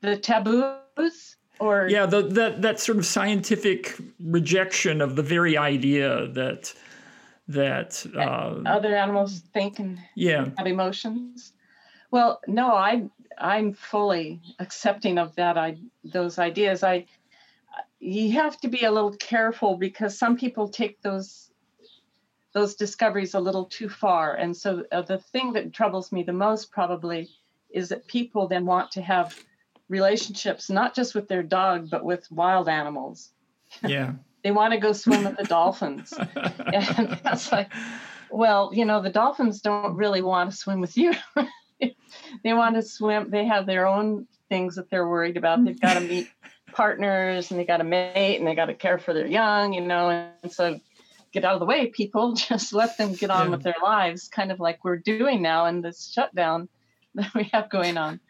The 0.00 0.16
taboos 0.16 1.36
or? 1.58 1.88
Yeah 1.88 2.06
the, 2.06 2.22
that 2.22 2.62
that 2.62 2.80
sort 2.80 2.98
of 2.98 3.06
scientific 3.06 3.96
rejection 4.20 5.00
of 5.00 5.16
the 5.16 5.22
very 5.22 5.56
idea 5.56 6.28
that 6.28 6.72
that 7.48 8.06
uh, 8.16 8.60
other 8.66 8.94
animals 8.94 9.40
think 9.52 9.78
and 9.78 9.98
yeah. 10.14 10.48
have 10.58 10.66
emotions? 10.66 11.52
Well 12.10 12.40
no 12.46 12.72
i 12.72 13.08
i'm 13.38 13.72
fully 13.72 14.40
accepting 14.58 15.18
of 15.18 15.34
that 15.36 15.56
i 15.58 15.76
those 16.04 16.38
ideas 16.38 16.82
i 16.82 17.04
you 18.00 18.32
have 18.32 18.60
to 18.60 18.68
be 18.68 18.84
a 18.84 18.90
little 18.90 19.12
careful 19.12 19.76
because 19.76 20.18
some 20.18 20.36
people 20.36 20.68
take 20.68 21.00
those 21.02 21.50
those 22.52 22.74
discoveries 22.74 23.34
a 23.34 23.40
little 23.40 23.64
too 23.64 23.88
far 23.88 24.34
and 24.34 24.56
so 24.56 24.84
uh, 24.92 25.02
the 25.02 25.18
thing 25.18 25.52
that 25.52 25.72
troubles 25.72 26.12
me 26.12 26.22
the 26.22 26.32
most 26.32 26.70
probably 26.70 27.28
is 27.70 27.88
that 27.88 28.06
people 28.06 28.46
then 28.46 28.66
want 28.66 28.90
to 28.92 29.02
have 29.02 29.34
relationships, 29.88 30.70
not 30.70 30.94
just 30.94 31.14
with 31.14 31.28
their 31.28 31.42
dog, 31.42 31.90
but 31.90 32.04
with 32.04 32.30
wild 32.30 32.68
animals. 32.68 33.30
Yeah. 33.86 34.14
they 34.44 34.50
want 34.50 34.72
to 34.72 34.80
go 34.80 34.92
swim 34.92 35.24
with 35.24 35.36
the 35.36 35.44
dolphins. 35.44 36.12
and 36.72 37.20
that's 37.22 37.52
like, 37.52 37.70
well, 38.30 38.70
you 38.72 38.84
know, 38.84 39.00
the 39.00 39.10
dolphins 39.10 39.60
don't 39.60 39.94
really 39.94 40.22
want 40.22 40.50
to 40.50 40.56
swim 40.56 40.80
with 40.80 40.96
you. 40.96 41.12
they 42.44 42.52
want 42.52 42.76
to 42.76 42.82
swim, 42.82 43.30
they 43.30 43.44
have 43.46 43.66
their 43.66 43.86
own 43.86 44.26
things 44.48 44.76
that 44.76 44.90
they're 44.90 45.08
worried 45.08 45.36
about. 45.36 45.64
They've 45.64 45.80
got 45.80 45.94
to 45.94 46.00
meet 46.08 46.28
partners 46.72 47.50
and 47.50 47.60
they 47.60 47.64
got 47.64 47.78
to 47.78 47.84
mate 47.84 48.38
and 48.38 48.46
they 48.46 48.54
got 48.54 48.66
to 48.66 48.74
care 48.74 48.98
for 48.98 49.12
their 49.12 49.26
young, 49.26 49.72
you 49.72 49.80
know, 49.80 50.30
and 50.42 50.52
so 50.52 50.80
get 51.32 51.44
out 51.44 51.54
of 51.54 51.60
the 51.60 51.66
way, 51.66 51.86
people. 51.86 52.32
Just 52.34 52.72
let 52.72 52.96
them 52.98 53.14
get 53.14 53.30
on 53.30 53.46
yeah. 53.46 53.50
with 53.50 53.62
their 53.62 53.76
lives, 53.82 54.28
kind 54.28 54.52
of 54.52 54.60
like 54.60 54.84
we're 54.84 54.98
doing 54.98 55.42
now 55.42 55.66
in 55.66 55.80
this 55.80 56.10
shutdown 56.12 56.68
that 57.14 57.34
we 57.34 57.50
have 57.52 57.68
going 57.68 57.98
on 57.98 58.20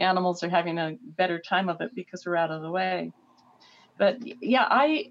animals 0.00 0.42
are 0.42 0.48
having 0.48 0.78
a 0.78 0.96
better 1.02 1.38
time 1.38 1.68
of 1.68 1.80
it 1.80 1.94
because 1.94 2.26
we're 2.26 2.36
out 2.36 2.50
of 2.50 2.62
the 2.62 2.70
way. 2.70 3.12
But 3.98 4.18
yeah, 4.42 4.66
I 4.68 5.10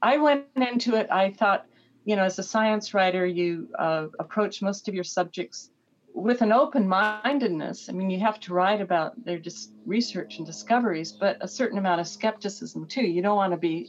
I 0.00 0.18
went 0.18 0.44
into 0.54 0.94
it. 0.94 1.08
I 1.10 1.32
thought, 1.32 1.66
you 2.04 2.16
know, 2.16 2.22
as 2.22 2.38
a 2.38 2.42
science 2.42 2.94
writer, 2.94 3.26
you 3.26 3.68
uh, 3.78 4.06
approach 4.18 4.62
most 4.62 4.88
of 4.88 4.94
your 4.94 5.04
subjects 5.04 5.70
with 6.22 6.42
an 6.42 6.52
open 6.52 6.88
mindedness. 6.88 7.88
I 7.88 7.92
mean, 7.92 8.10
you 8.10 8.18
have 8.20 8.40
to 8.40 8.52
write 8.52 8.80
about 8.80 9.24
their 9.24 9.38
dis- 9.38 9.68
research 9.86 10.38
and 10.38 10.46
discoveries, 10.46 11.12
but 11.12 11.38
a 11.40 11.48
certain 11.48 11.78
amount 11.78 12.00
of 12.00 12.08
skepticism 12.08 12.86
too. 12.86 13.02
You 13.02 13.22
don't 13.22 13.36
want 13.36 13.52
to 13.52 13.58
be 13.58 13.88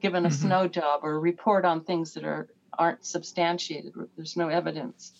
given 0.00 0.24
a 0.24 0.28
mm-hmm. 0.28 0.46
snow 0.46 0.68
job 0.68 1.00
or 1.02 1.20
report 1.20 1.64
on 1.64 1.84
things 1.84 2.14
that 2.14 2.24
are 2.24 2.48
aren't 2.78 3.04
substantiated. 3.04 3.92
There's 4.16 4.36
no 4.36 4.48
evidence. 4.48 5.12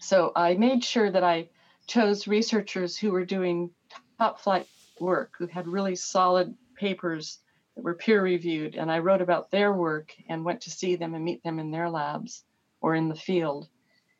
So 0.00 0.32
I 0.36 0.54
made 0.54 0.84
sure 0.84 1.10
that 1.10 1.24
I 1.24 1.48
chose 1.86 2.28
researchers 2.28 2.96
who 2.96 3.10
were 3.10 3.24
doing 3.24 3.70
top 4.18 4.40
flight 4.40 4.66
work, 5.00 5.32
who 5.38 5.46
had 5.46 5.66
really 5.66 5.96
solid 5.96 6.54
papers 6.76 7.40
that 7.74 7.84
were 7.84 7.94
peer 7.94 8.22
reviewed. 8.22 8.76
And 8.76 8.90
I 8.90 9.00
wrote 9.00 9.22
about 9.22 9.50
their 9.50 9.72
work 9.72 10.14
and 10.28 10.44
went 10.44 10.60
to 10.62 10.70
see 10.70 10.96
them 10.96 11.14
and 11.14 11.24
meet 11.24 11.42
them 11.42 11.58
in 11.58 11.70
their 11.70 11.90
labs 11.90 12.44
or 12.80 12.94
in 12.94 13.08
the 13.08 13.14
field. 13.14 13.68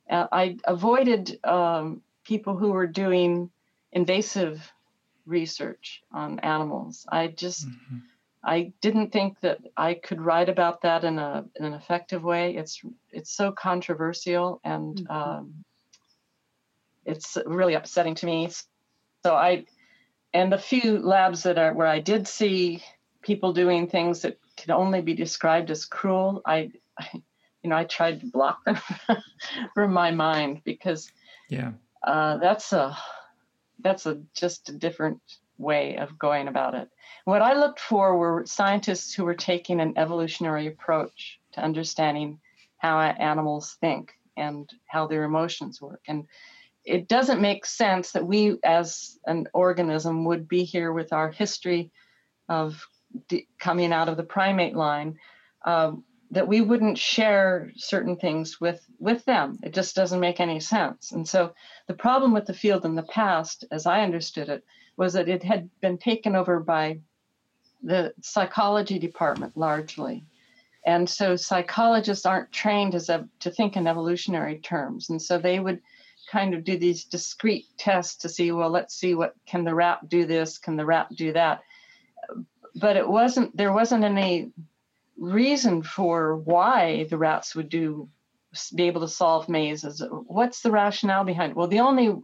Uh, 0.08 0.26
I 0.30 0.56
avoided 0.64 1.38
um, 1.44 2.02
people 2.24 2.56
who 2.56 2.72
were 2.72 2.86
doing 2.86 3.50
invasive 3.92 4.72
research 5.26 6.02
on 6.12 6.38
animals. 6.40 7.06
I 7.08 7.28
just, 7.28 7.66
mm-hmm. 7.66 7.98
I 8.44 8.72
didn't 8.80 9.12
think 9.12 9.40
that 9.40 9.58
I 9.76 9.94
could 9.94 10.20
write 10.20 10.48
about 10.48 10.82
that 10.82 11.02
in 11.04 11.18
a 11.18 11.44
in 11.56 11.64
an 11.64 11.74
effective 11.74 12.22
way. 12.22 12.56
It's 12.56 12.80
it's 13.10 13.30
so 13.30 13.50
controversial 13.50 14.60
and 14.62 14.96
mm-hmm. 14.96 15.12
um, 15.12 15.64
it's 17.06 17.38
really 17.46 17.74
upsetting 17.74 18.14
to 18.16 18.26
me. 18.26 18.50
So 19.24 19.34
I, 19.34 19.64
and 20.34 20.52
the 20.52 20.58
few 20.58 20.98
labs 20.98 21.44
that 21.44 21.58
are 21.58 21.72
where 21.72 21.86
I 21.86 22.00
did 22.00 22.28
see 22.28 22.82
people 23.22 23.52
doing 23.52 23.88
things 23.88 24.22
that 24.22 24.38
could 24.56 24.70
only 24.70 25.00
be 25.00 25.14
described 25.14 25.70
as 25.70 25.84
cruel, 25.84 26.42
I, 26.44 26.70
I 26.98 27.22
you 27.66 27.70
know, 27.70 27.76
I 27.76 27.82
tried 27.82 28.20
to 28.20 28.26
block 28.26 28.64
them 28.64 28.78
from 29.74 29.92
my 29.92 30.12
mind 30.12 30.60
because 30.62 31.10
yeah, 31.48 31.72
uh, 32.04 32.36
that's 32.36 32.72
a 32.72 32.96
that's 33.80 34.06
a 34.06 34.22
just 34.36 34.68
a 34.68 34.72
different 34.72 35.20
way 35.58 35.96
of 35.96 36.16
going 36.16 36.46
about 36.46 36.76
it. 36.76 36.88
What 37.24 37.42
I 37.42 37.54
looked 37.54 37.80
for 37.80 38.16
were 38.16 38.44
scientists 38.46 39.12
who 39.12 39.24
were 39.24 39.34
taking 39.34 39.80
an 39.80 39.94
evolutionary 39.96 40.68
approach 40.68 41.40
to 41.54 41.60
understanding 41.60 42.38
how 42.78 43.00
animals 43.00 43.76
think 43.80 44.12
and 44.36 44.70
how 44.86 45.08
their 45.08 45.24
emotions 45.24 45.82
work. 45.82 46.02
And 46.06 46.28
it 46.84 47.08
doesn't 47.08 47.40
make 47.40 47.66
sense 47.66 48.12
that 48.12 48.24
we, 48.24 48.58
as 48.62 49.18
an 49.26 49.48
organism, 49.52 50.24
would 50.26 50.46
be 50.46 50.62
here 50.62 50.92
with 50.92 51.12
our 51.12 51.32
history 51.32 51.90
of 52.48 52.86
de- 53.26 53.48
coming 53.58 53.92
out 53.92 54.08
of 54.08 54.16
the 54.16 54.22
primate 54.22 54.76
line, 54.76 55.18
um, 55.64 56.04
that 56.30 56.48
we 56.48 56.60
wouldn't 56.60 56.98
share 56.98 57.72
certain 57.76 58.16
things 58.16 58.60
with 58.60 58.84
with 58.98 59.24
them. 59.24 59.58
It 59.62 59.72
just 59.74 59.94
doesn't 59.94 60.20
make 60.20 60.40
any 60.40 60.60
sense. 60.60 61.12
And 61.12 61.26
so, 61.26 61.54
the 61.86 61.94
problem 61.94 62.32
with 62.32 62.46
the 62.46 62.54
field 62.54 62.84
in 62.84 62.94
the 62.94 63.02
past, 63.02 63.64
as 63.70 63.86
I 63.86 64.02
understood 64.02 64.48
it, 64.48 64.64
was 64.96 65.12
that 65.12 65.28
it 65.28 65.42
had 65.42 65.68
been 65.80 65.98
taken 65.98 66.34
over 66.34 66.60
by 66.60 67.00
the 67.82 68.12
psychology 68.20 68.98
department 68.98 69.56
largely. 69.56 70.24
And 70.86 71.08
so 71.10 71.34
psychologists 71.34 72.26
aren't 72.26 72.52
trained 72.52 72.94
as 72.94 73.08
a, 73.08 73.28
to 73.40 73.50
think 73.50 73.76
in 73.76 73.88
evolutionary 73.88 74.58
terms. 74.58 75.10
And 75.10 75.20
so 75.20 75.36
they 75.36 75.58
would 75.58 75.80
kind 76.30 76.54
of 76.54 76.64
do 76.64 76.78
these 76.78 77.04
discrete 77.04 77.66
tests 77.76 78.16
to 78.16 78.28
see, 78.28 78.52
well, 78.52 78.70
let's 78.70 78.94
see 78.94 79.14
what 79.14 79.34
can 79.46 79.64
the 79.64 79.74
rat 79.74 80.08
do 80.08 80.26
this, 80.26 80.58
can 80.58 80.76
the 80.76 80.86
rat 80.86 81.08
do 81.14 81.32
that. 81.32 81.62
But 82.76 82.96
it 82.96 83.08
wasn't 83.08 83.56
there 83.56 83.72
wasn't 83.72 84.04
any 84.04 84.52
reason 85.18 85.82
for 85.82 86.36
why 86.36 87.04
the 87.10 87.18
rats 87.18 87.54
would 87.54 87.68
do 87.68 88.08
be 88.74 88.84
able 88.84 89.02
to 89.02 89.08
solve 89.08 89.48
mazes. 89.48 90.02
What's 90.26 90.62
the 90.62 90.70
rationale 90.70 91.24
behind 91.24 91.52
it? 91.52 91.56
Well, 91.56 91.68
the 91.68 91.80
only 91.80 92.14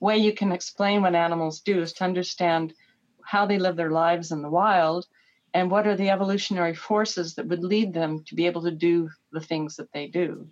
way 0.00 0.18
you 0.18 0.32
can 0.32 0.52
explain 0.52 1.02
what 1.02 1.14
animals 1.14 1.60
do 1.60 1.80
is 1.80 1.92
to 1.94 2.04
understand 2.04 2.74
how 3.22 3.46
they 3.46 3.58
live 3.58 3.76
their 3.76 3.90
lives 3.90 4.32
in 4.32 4.42
the 4.42 4.50
wild 4.50 5.06
and 5.52 5.70
what 5.70 5.86
are 5.86 5.96
the 5.96 6.10
evolutionary 6.10 6.74
forces 6.74 7.34
that 7.34 7.46
would 7.46 7.62
lead 7.62 7.92
them 7.92 8.24
to 8.24 8.34
be 8.34 8.46
able 8.46 8.62
to 8.62 8.70
do 8.70 9.10
the 9.32 9.40
things 9.40 9.76
that 9.76 9.92
they 9.92 10.06
do. 10.06 10.48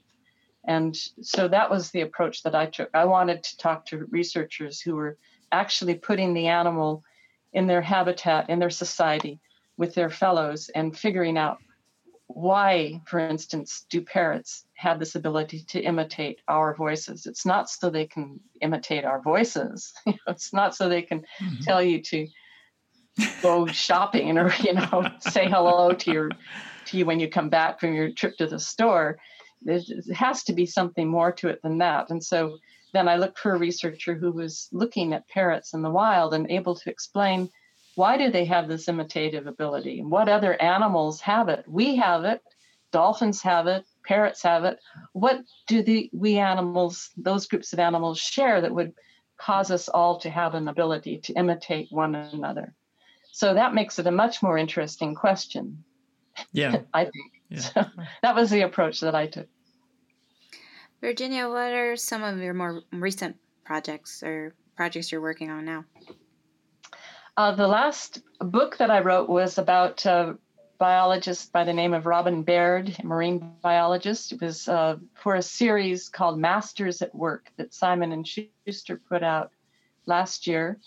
And 0.64 0.96
so 1.22 1.48
that 1.48 1.70
was 1.70 1.90
the 1.90 2.02
approach 2.02 2.42
that 2.44 2.54
I 2.54 2.66
took. 2.66 2.88
I 2.94 3.04
wanted 3.04 3.42
to 3.42 3.56
talk 3.56 3.86
to 3.86 4.06
researchers 4.10 4.80
who 4.80 4.94
were 4.94 5.18
actually 5.50 5.94
putting 5.94 6.34
the 6.34 6.48
animal 6.48 7.02
in 7.52 7.66
their 7.66 7.82
habitat, 7.82 8.48
in 8.48 8.58
their 8.58 8.70
society, 8.70 9.40
with 9.76 9.94
their 9.94 10.10
fellows, 10.10 10.70
and 10.74 10.96
figuring 10.96 11.36
out 11.36 11.58
why, 12.34 13.00
for 13.06 13.18
instance, 13.18 13.86
do 13.90 14.00
parrots 14.00 14.64
have 14.74 14.98
this 14.98 15.14
ability 15.14 15.64
to 15.68 15.80
imitate 15.80 16.40
our 16.48 16.74
voices? 16.74 17.26
It's 17.26 17.46
not 17.46 17.70
so 17.70 17.90
they 17.90 18.06
can 18.06 18.40
imitate 18.60 19.04
our 19.04 19.20
voices. 19.20 19.92
it's 20.26 20.52
not 20.52 20.74
so 20.74 20.88
they 20.88 21.02
can 21.02 21.20
mm-hmm. 21.20 21.62
tell 21.62 21.82
you 21.82 22.02
to 22.02 22.28
go 23.42 23.66
shopping 23.66 24.38
or 24.38 24.52
you 24.60 24.72
know 24.72 25.06
say 25.20 25.46
hello 25.46 25.92
to 25.92 26.10
your 26.10 26.30
to 26.86 26.96
you 26.96 27.04
when 27.04 27.20
you 27.20 27.28
come 27.28 27.50
back 27.50 27.78
from 27.78 27.92
your 27.94 28.10
trip 28.10 28.36
to 28.38 28.46
the 28.46 28.58
store 28.58 29.18
there 29.64 29.80
has 30.14 30.44
to 30.44 30.52
be 30.52 30.66
something 30.66 31.08
more 31.08 31.32
to 31.32 31.48
it 31.48 31.62
than 31.62 31.78
that. 31.78 32.10
And 32.10 32.22
so 32.22 32.58
then 32.92 33.08
I 33.08 33.16
looked 33.16 33.38
for 33.38 33.54
a 33.54 33.58
researcher 33.58 34.14
who 34.14 34.32
was 34.32 34.68
looking 34.72 35.12
at 35.12 35.28
parrots 35.28 35.72
in 35.74 35.82
the 35.82 35.90
wild 35.90 36.34
and 36.34 36.50
able 36.50 36.74
to 36.74 36.90
explain 36.90 37.48
why 37.94 38.16
do 38.16 38.30
they 38.30 38.44
have 38.46 38.68
this 38.68 38.88
imitative 38.88 39.46
ability 39.46 40.00
and 40.00 40.10
what 40.10 40.28
other 40.28 40.60
animals 40.60 41.20
have 41.20 41.48
it. 41.48 41.64
We 41.66 41.96
have 41.96 42.24
it, 42.24 42.42
dolphins 42.90 43.42
have 43.42 43.66
it, 43.66 43.84
parrots 44.04 44.42
have 44.42 44.64
it. 44.64 44.78
What 45.12 45.40
do 45.66 45.82
the 45.82 46.10
we 46.12 46.38
animals, 46.38 47.10
those 47.16 47.46
groups 47.46 47.72
of 47.72 47.78
animals 47.78 48.18
share 48.18 48.60
that 48.60 48.74
would 48.74 48.94
cause 49.38 49.70
us 49.70 49.88
all 49.88 50.18
to 50.20 50.30
have 50.30 50.54
an 50.54 50.68
ability 50.68 51.18
to 51.18 51.32
imitate 51.34 51.88
one 51.90 52.14
another? 52.14 52.74
So 53.32 53.54
that 53.54 53.74
makes 53.74 53.98
it 53.98 54.06
a 54.06 54.10
much 54.10 54.42
more 54.42 54.58
interesting 54.58 55.14
question. 55.14 55.84
Yeah. 56.52 56.82
I 56.94 57.04
think. 57.04 57.32
Yeah. 57.48 57.60
So 57.60 57.84
that 58.22 58.34
was 58.34 58.50
the 58.50 58.62
approach 58.62 59.00
that 59.00 59.14
I 59.14 59.26
took. 59.26 59.48
Virginia, 61.00 61.48
what 61.48 61.72
are 61.72 61.96
some 61.96 62.22
of 62.22 62.38
your 62.38 62.54
more 62.54 62.82
recent 62.92 63.36
projects 63.64 64.22
or 64.22 64.54
projects 64.76 65.10
you're 65.10 65.20
working 65.20 65.50
on 65.50 65.64
now? 65.64 65.84
Uh, 67.36 67.52
the 67.54 67.66
last 67.68 68.20
book 68.40 68.76
that 68.76 68.90
I 68.90 69.00
wrote 69.00 69.28
was 69.28 69.56
about 69.56 70.04
a 70.04 70.36
biologist 70.78 71.52
by 71.52 71.64
the 71.64 71.72
name 71.72 71.94
of 71.94 72.06
Robin 72.06 72.42
Baird, 72.42 72.94
a 72.98 73.06
marine 73.06 73.54
biologist. 73.62 74.32
It 74.32 74.40
was 74.42 74.68
uh, 74.68 74.96
for 75.14 75.36
a 75.36 75.42
series 75.42 76.08
called 76.08 76.38
Masters 76.38 77.00
at 77.00 77.14
Work 77.14 77.50
that 77.56 77.72
Simon 77.72 78.12
and 78.12 78.26
Schuster 78.28 79.00
put 79.08 79.22
out 79.22 79.50
last 80.06 80.46
year 80.46 80.78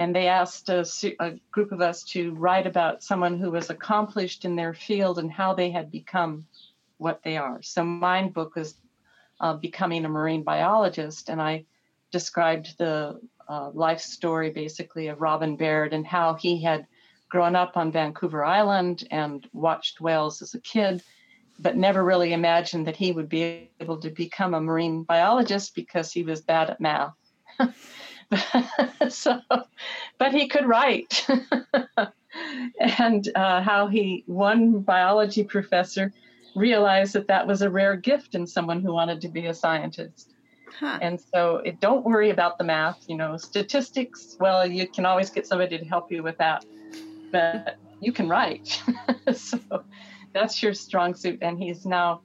and 0.00 0.14
they 0.14 0.28
asked 0.28 0.70
a, 0.70 0.86
a, 1.18 1.32
group 1.50 1.72
of 1.72 1.82
us 1.82 2.02
to 2.04 2.32
write 2.32 2.66
about 2.66 3.02
someone 3.02 3.38
who 3.38 3.50
was 3.50 3.68
accomplished 3.68 4.46
in 4.46 4.56
their 4.56 4.72
field 4.72 5.18
and 5.18 5.30
how 5.30 5.52
they 5.52 5.70
had 5.70 5.90
become 5.90 6.46
what 6.96 7.22
they 7.22 7.36
are. 7.36 7.60
So 7.60 7.84
my 7.84 8.28
book 8.28 8.54
was 8.54 8.74
uh, 9.40 9.54
becoming 9.54 10.06
a 10.06 10.08
marine 10.08 10.42
biologist, 10.42 11.28
and 11.28 11.42
I 11.42 11.66
described 12.12 12.78
the 12.78 13.20
uh, 13.50 13.70
life 13.74 14.00
story 14.00 14.50
basically 14.50 15.08
of 15.08 15.20
Robin 15.20 15.56
Baird 15.56 15.92
and 15.92 16.06
how 16.06 16.34
he 16.34 16.62
had 16.62 16.86
grown 17.28 17.56
up 17.56 17.76
on 17.76 17.90
Vancouver 17.90 18.44
Island 18.44 19.06
and 19.10 19.46
watched 19.52 20.00
whales 20.00 20.40
as 20.40 20.54
a 20.54 20.60
kid, 20.60 21.02
but 21.58 21.76
never 21.76 22.04
really 22.04 22.32
imagined 22.32 22.86
that 22.86 22.96
he 22.96 23.10
would 23.10 23.28
be 23.28 23.68
able 23.80 23.98
to 23.98 24.10
become 24.10 24.54
a 24.54 24.60
marine 24.60 25.02
biologist 25.02 25.74
because 25.74 26.12
he 26.12 26.22
was 26.22 26.40
bad 26.40 26.70
at 26.70 26.80
math. 26.80 27.14
so, 29.08 29.40
but 30.18 30.32
he 30.32 30.46
could 30.46 30.66
write. 30.66 31.26
and 33.00 33.28
uh, 33.34 33.62
how 33.62 33.88
he, 33.88 34.22
one 34.26 34.78
biology 34.78 35.42
professor, 35.42 36.12
realized 36.54 37.14
that 37.14 37.26
that 37.26 37.46
was 37.46 37.62
a 37.62 37.70
rare 37.70 37.96
gift 37.96 38.36
in 38.36 38.46
someone 38.46 38.80
who 38.80 38.92
wanted 38.92 39.20
to 39.20 39.28
be 39.28 39.46
a 39.46 39.54
scientist. 39.54 40.34
Huh. 40.78 40.98
And 41.00 41.20
so 41.20 41.56
it, 41.56 41.80
don't 41.80 42.04
worry 42.04 42.30
about 42.30 42.58
the 42.58 42.64
math, 42.64 43.04
you 43.08 43.16
know, 43.16 43.36
statistics, 43.36 44.36
well, 44.40 44.66
you 44.66 44.86
can 44.86 45.04
always 45.04 45.30
get 45.30 45.46
somebody 45.46 45.78
to 45.78 45.84
help 45.84 46.10
you 46.10 46.22
with 46.22 46.38
that. 46.38 46.64
But 47.32 47.76
you 48.00 48.12
can 48.12 48.28
write. 48.28 48.82
so 49.34 49.58
that's 50.32 50.62
your 50.62 50.74
strong 50.74 51.14
suit. 51.14 51.38
And 51.42 51.58
he's 51.58 51.84
now 51.86 52.22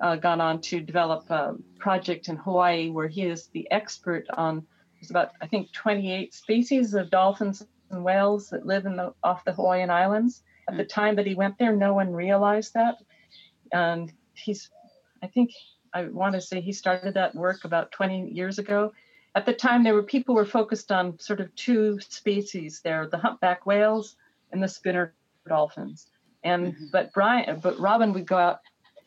uh, 0.00 0.16
gone 0.16 0.40
on 0.40 0.60
to 0.62 0.80
develop 0.80 1.30
a 1.30 1.54
project 1.78 2.28
in 2.28 2.36
Hawaii 2.36 2.90
where 2.90 3.08
he 3.08 3.22
is 3.22 3.48
the 3.48 3.70
expert 3.70 4.26
on 4.30 4.66
there's 5.04 5.10
about, 5.10 5.32
I 5.42 5.46
think, 5.46 5.70
28 5.72 6.32
species 6.32 6.94
of 6.94 7.10
dolphins 7.10 7.62
and 7.90 8.02
whales 8.02 8.48
that 8.48 8.64
live 8.64 8.86
in 8.86 8.96
the 8.96 9.12
off 9.22 9.44
the 9.44 9.52
Hawaiian 9.52 9.90
Islands. 9.90 10.42
At 10.66 10.78
the 10.78 10.84
time 10.84 11.16
that 11.16 11.26
he 11.26 11.34
went 11.34 11.58
there, 11.58 11.76
no 11.76 11.92
one 11.92 12.10
realized 12.10 12.72
that. 12.72 12.96
And 13.70 14.10
he's, 14.32 14.70
I 15.22 15.26
think, 15.26 15.50
I 15.94 16.04
want 16.06 16.34
to 16.34 16.40
say 16.40 16.60
he 16.60 16.72
started 16.72 17.14
that 17.14 17.34
work 17.34 17.64
about 17.64 17.92
20 17.92 18.30
years 18.30 18.58
ago. 18.58 18.92
At 19.36 19.46
the 19.46 19.54
time, 19.54 19.82
there 19.82 19.94
were 19.94 20.02
people 20.02 20.34
were 20.34 20.44
focused 20.44 20.92
on 20.92 21.18
sort 21.18 21.40
of 21.40 21.54
two 21.54 21.98
species 22.00 22.80
there: 22.82 23.08
the 23.08 23.18
humpback 23.18 23.64
whales 23.64 24.16
and 24.52 24.62
the 24.62 24.68
spinner 24.68 25.14
dolphins. 25.48 26.10
And 26.42 26.74
mm-hmm. 26.74 26.84
but 26.92 27.12
Brian, 27.12 27.60
but 27.60 27.78
Robin 27.78 28.12
would 28.12 28.26
go 28.26 28.36
out 28.36 28.60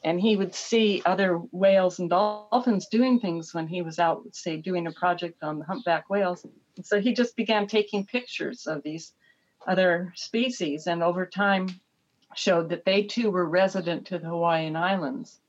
and 0.04 0.22
he 0.22 0.36
would 0.36 0.54
see 0.54 1.02
other 1.06 1.38
whales 1.52 2.00
and 2.00 2.10
dolphins 2.10 2.88
doing 2.88 3.20
things 3.20 3.54
when 3.54 3.68
he 3.68 3.82
was 3.82 4.00
out, 4.00 4.24
say, 4.32 4.58
doing 4.58 4.88
a 4.88 4.92
project 4.92 5.44
on 5.44 5.60
the 5.60 5.66
humpback 5.66 6.10
whales. 6.10 6.46
And 6.76 6.86
so 6.86 7.02
he 7.02 7.14
just 7.14 7.36
began 7.36 7.68
taking 7.68 8.06
pictures 8.06 8.68
of 8.68 8.84
these 8.84 9.14
other 9.68 10.14
species, 10.16 10.88
and 10.88 11.04
over 11.04 11.26
time 11.26 11.68
showed 12.36 12.70
that 12.70 12.86
they 12.86 13.04
too 13.04 13.32
were 13.32 13.50
resident 13.50 14.06
to 14.08 14.20
the 14.20 14.28
Hawaiian 14.28 14.76
Islands. 14.76 15.40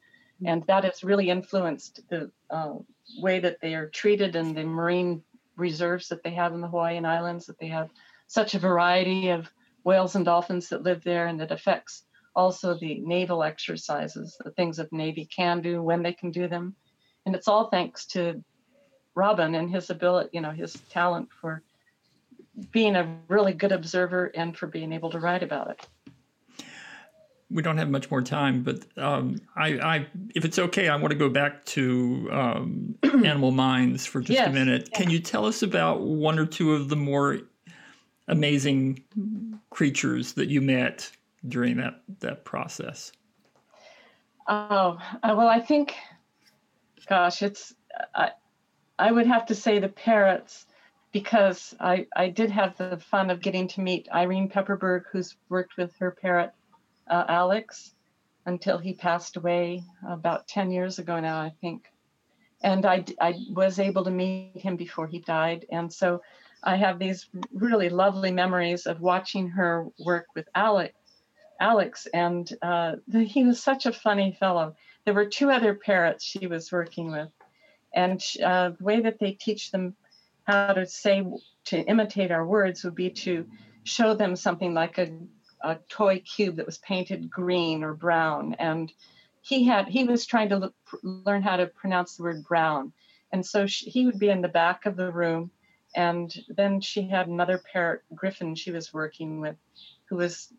And 0.44 0.64
that 0.66 0.84
has 0.84 1.02
really 1.02 1.30
influenced 1.30 2.00
the 2.08 2.30
uh, 2.50 2.74
way 3.20 3.40
that 3.40 3.60
they 3.60 3.74
are 3.74 3.88
treated 3.88 4.36
in 4.36 4.54
the 4.54 4.64
marine 4.64 5.22
reserves 5.56 6.08
that 6.08 6.22
they 6.22 6.30
have 6.30 6.54
in 6.54 6.60
the 6.60 6.68
Hawaiian 6.68 7.04
Islands, 7.04 7.46
that 7.46 7.58
they 7.58 7.66
have 7.68 7.90
such 8.28 8.54
a 8.54 8.58
variety 8.58 9.30
of 9.30 9.50
whales 9.84 10.14
and 10.14 10.24
dolphins 10.24 10.68
that 10.68 10.82
live 10.82 11.02
there, 11.02 11.26
and 11.26 11.40
that 11.40 11.50
affects 11.50 12.04
also 12.36 12.78
the 12.78 13.00
naval 13.00 13.42
exercises, 13.42 14.36
the 14.44 14.50
things 14.52 14.76
that 14.76 14.92
Navy 14.92 15.24
can 15.24 15.60
do, 15.60 15.82
when 15.82 16.02
they 16.02 16.12
can 16.12 16.30
do 16.30 16.46
them. 16.46 16.76
And 17.26 17.34
it's 17.34 17.48
all 17.48 17.68
thanks 17.68 18.06
to 18.06 18.42
Robin 19.14 19.56
and 19.56 19.68
his 19.68 19.90
ability, 19.90 20.30
you 20.32 20.40
know, 20.40 20.52
his 20.52 20.74
talent 20.90 21.30
for 21.40 21.62
being 22.70 22.96
a 22.96 23.18
really 23.28 23.52
good 23.52 23.72
observer 23.72 24.26
and 24.34 24.56
for 24.56 24.66
being 24.66 24.92
able 24.92 25.10
to 25.10 25.18
write 25.18 25.42
about 25.42 25.70
it. 25.70 25.86
We 27.50 27.62
don't 27.62 27.78
have 27.78 27.88
much 27.88 28.10
more 28.10 28.20
time, 28.20 28.62
but 28.62 28.84
um, 28.98 29.40
I, 29.56 29.78
I, 29.78 30.06
if 30.34 30.44
it's 30.44 30.58
okay, 30.58 30.88
I 30.88 30.96
want 30.96 31.12
to 31.12 31.18
go 31.18 31.30
back 31.30 31.64
to 31.66 32.28
um, 32.30 32.94
Animal 33.02 33.52
Minds 33.52 34.04
for 34.04 34.20
just 34.20 34.38
yes. 34.38 34.48
a 34.48 34.52
minute. 34.52 34.90
Can 34.92 35.08
you 35.08 35.18
tell 35.18 35.46
us 35.46 35.62
about 35.62 36.02
one 36.02 36.38
or 36.38 36.44
two 36.44 36.74
of 36.74 36.90
the 36.90 36.96
more 36.96 37.38
amazing 38.28 39.02
creatures 39.70 40.34
that 40.34 40.48
you 40.48 40.60
met 40.60 41.10
during 41.46 41.78
that 41.78 42.02
that 42.20 42.44
process? 42.44 43.12
Oh 44.46 44.98
uh, 45.22 45.34
well, 45.36 45.48
I 45.48 45.60
think, 45.60 45.94
gosh, 47.06 47.42
it's 47.42 47.74
I 48.14 48.32
I 48.98 49.10
would 49.10 49.26
have 49.26 49.46
to 49.46 49.54
say 49.54 49.78
the 49.78 49.88
parrots 49.88 50.66
because 51.12 51.74
I, 51.80 52.06
I 52.14 52.28
did 52.28 52.50
have 52.50 52.76
the 52.76 52.98
fun 52.98 53.30
of 53.30 53.40
getting 53.40 53.68
to 53.68 53.80
meet 53.80 54.08
Irene 54.12 54.48
Pepperberg, 54.48 55.04
who's 55.10 55.36
worked 55.48 55.76
with 55.76 55.96
her 55.98 56.10
parrot, 56.10 56.52
uh, 57.08 57.24
Alex, 57.28 57.94
until 58.46 58.78
he 58.78 58.94
passed 58.94 59.36
away 59.36 59.82
about 60.08 60.48
10 60.48 60.70
years 60.70 60.98
ago 60.98 61.20
now, 61.20 61.40
I 61.40 61.52
think. 61.60 61.84
And 62.62 62.84
I, 62.86 63.04
I 63.20 63.34
was 63.50 63.78
able 63.78 64.04
to 64.04 64.10
meet 64.10 64.56
him 64.56 64.76
before 64.76 65.06
he 65.06 65.20
died. 65.20 65.66
And 65.70 65.92
so 65.92 66.22
I 66.62 66.76
have 66.76 66.98
these 66.98 67.28
really 67.52 67.88
lovely 67.88 68.32
memories 68.32 68.86
of 68.86 69.00
watching 69.00 69.48
her 69.50 69.86
work 70.04 70.26
with 70.34 70.48
Alex. 70.54 70.94
Alex, 71.60 72.06
and 72.14 72.50
uh, 72.62 72.96
the, 73.08 73.24
he 73.24 73.44
was 73.44 73.62
such 73.62 73.86
a 73.86 73.92
funny 73.92 74.36
fellow. 74.38 74.76
There 75.04 75.14
were 75.14 75.26
two 75.26 75.50
other 75.50 75.74
parrots 75.74 76.24
she 76.24 76.46
was 76.46 76.70
working 76.70 77.10
with, 77.10 77.30
and 77.94 78.22
uh, 78.44 78.70
the 78.78 78.84
way 78.84 79.00
that 79.00 79.18
they 79.18 79.32
teach 79.32 79.72
them 79.72 79.96
how 80.44 80.72
to 80.72 80.86
say 80.86 81.24
to 81.64 81.78
imitate 81.80 82.30
our 82.30 82.46
words 82.46 82.84
would 82.84 82.94
be 82.94 83.10
to 83.10 83.46
show 83.82 84.14
them 84.14 84.36
something 84.36 84.72
like 84.72 84.98
a, 84.98 85.10
a 85.62 85.76
toy 85.88 86.20
cube 86.20 86.56
that 86.56 86.66
was 86.66 86.78
painted 86.78 87.30
green 87.30 87.82
or 87.82 87.94
brown, 87.94 88.54
and 88.58 88.92
he 89.42 89.64
had 89.64 89.88
he 89.88 90.04
was 90.04 90.26
trying 90.26 90.48
to 90.50 90.56
look, 90.56 90.74
learn 91.02 91.42
how 91.42 91.56
to 91.56 91.66
pronounce 91.66 92.16
the 92.16 92.22
word 92.22 92.44
brown, 92.44 92.92
and 93.32 93.44
so 93.44 93.66
she, 93.66 93.90
he 93.90 94.06
would 94.06 94.18
be 94.18 94.30
in 94.30 94.42
the 94.42 94.48
back 94.48 94.86
of 94.86 94.96
the 94.96 95.10
room 95.10 95.50
and 95.94 96.44
then 96.48 96.80
she 96.80 97.08
had 97.08 97.28
another 97.28 97.58
parrot, 97.58 98.02
Griffin, 98.14 98.54
she 98.54 98.70
was 98.70 98.92
working 98.92 99.40
with, 99.40 99.56
who 100.08 100.16
was 100.16 100.52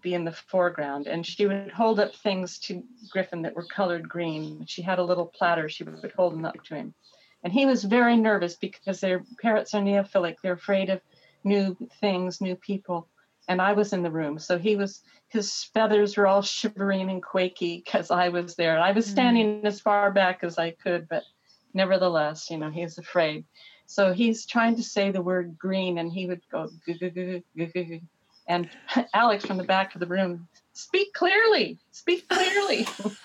be 0.00 0.14
in 0.14 0.24
the 0.24 0.32
foreground. 0.32 1.06
And 1.06 1.24
she 1.24 1.46
would 1.46 1.70
hold 1.70 2.00
up 2.00 2.14
things 2.14 2.58
to 2.60 2.82
Griffin 3.10 3.42
that 3.42 3.54
were 3.54 3.64
colored 3.64 4.08
green. 4.08 4.64
She 4.66 4.82
had 4.82 4.98
a 4.98 5.04
little 5.04 5.26
platter, 5.26 5.68
she 5.68 5.84
would 5.84 6.12
hold 6.12 6.34
them 6.34 6.44
up 6.44 6.62
to 6.64 6.74
him. 6.74 6.94
And 7.42 7.52
he 7.52 7.66
was 7.66 7.84
very 7.84 8.16
nervous 8.16 8.56
because 8.56 9.00
their 9.00 9.24
parrots 9.40 9.74
are 9.74 9.82
neophilic. 9.82 10.36
They're 10.42 10.54
afraid 10.54 10.90
of 10.90 11.00
new 11.44 11.76
things, 12.00 12.40
new 12.40 12.56
people. 12.56 13.08
And 13.48 13.62
I 13.62 13.72
was 13.72 13.92
in 13.92 14.02
the 14.02 14.10
room. 14.10 14.38
So 14.38 14.58
he 14.58 14.76
was, 14.76 15.02
his 15.28 15.64
feathers 15.72 16.16
were 16.16 16.26
all 16.26 16.42
shivering 16.42 17.10
and 17.10 17.22
quaky 17.22 17.82
because 17.84 18.10
I 18.10 18.28
was 18.28 18.56
there. 18.56 18.74
And 18.74 18.84
I 18.84 18.92
was 18.92 19.06
standing 19.06 19.62
mm. 19.62 19.64
as 19.64 19.80
far 19.80 20.10
back 20.10 20.40
as 20.42 20.58
I 20.58 20.72
could, 20.72 21.08
but 21.08 21.22
nevertheless, 21.74 22.50
you 22.50 22.58
know, 22.58 22.70
he 22.70 22.82
was 22.82 22.98
afraid. 22.98 23.44
So 23.86 24.12
he's 24.12 24.46
trying 24.46 24.76
to 24.76 24.82
say 24.82 25.10
the 25.12 25.22
word 25.22 25.56
green 25.56 25.98
and 25.98 26.12
he 26.12 26.26
would 26.26 26.40
go, 26.50 26.68
and 28.48 28.68
Alex 29.14 29.44
from 29.44 29.58
the 29.58 29.64
back 29.64 29.94
of 29.94 30.00
the 30.00 30.06
room, 30.06 30.48
speak 30.72 31.12
clearly, 31.14 31.78
speak 31.92 32.28
clearly. 32.28 32.86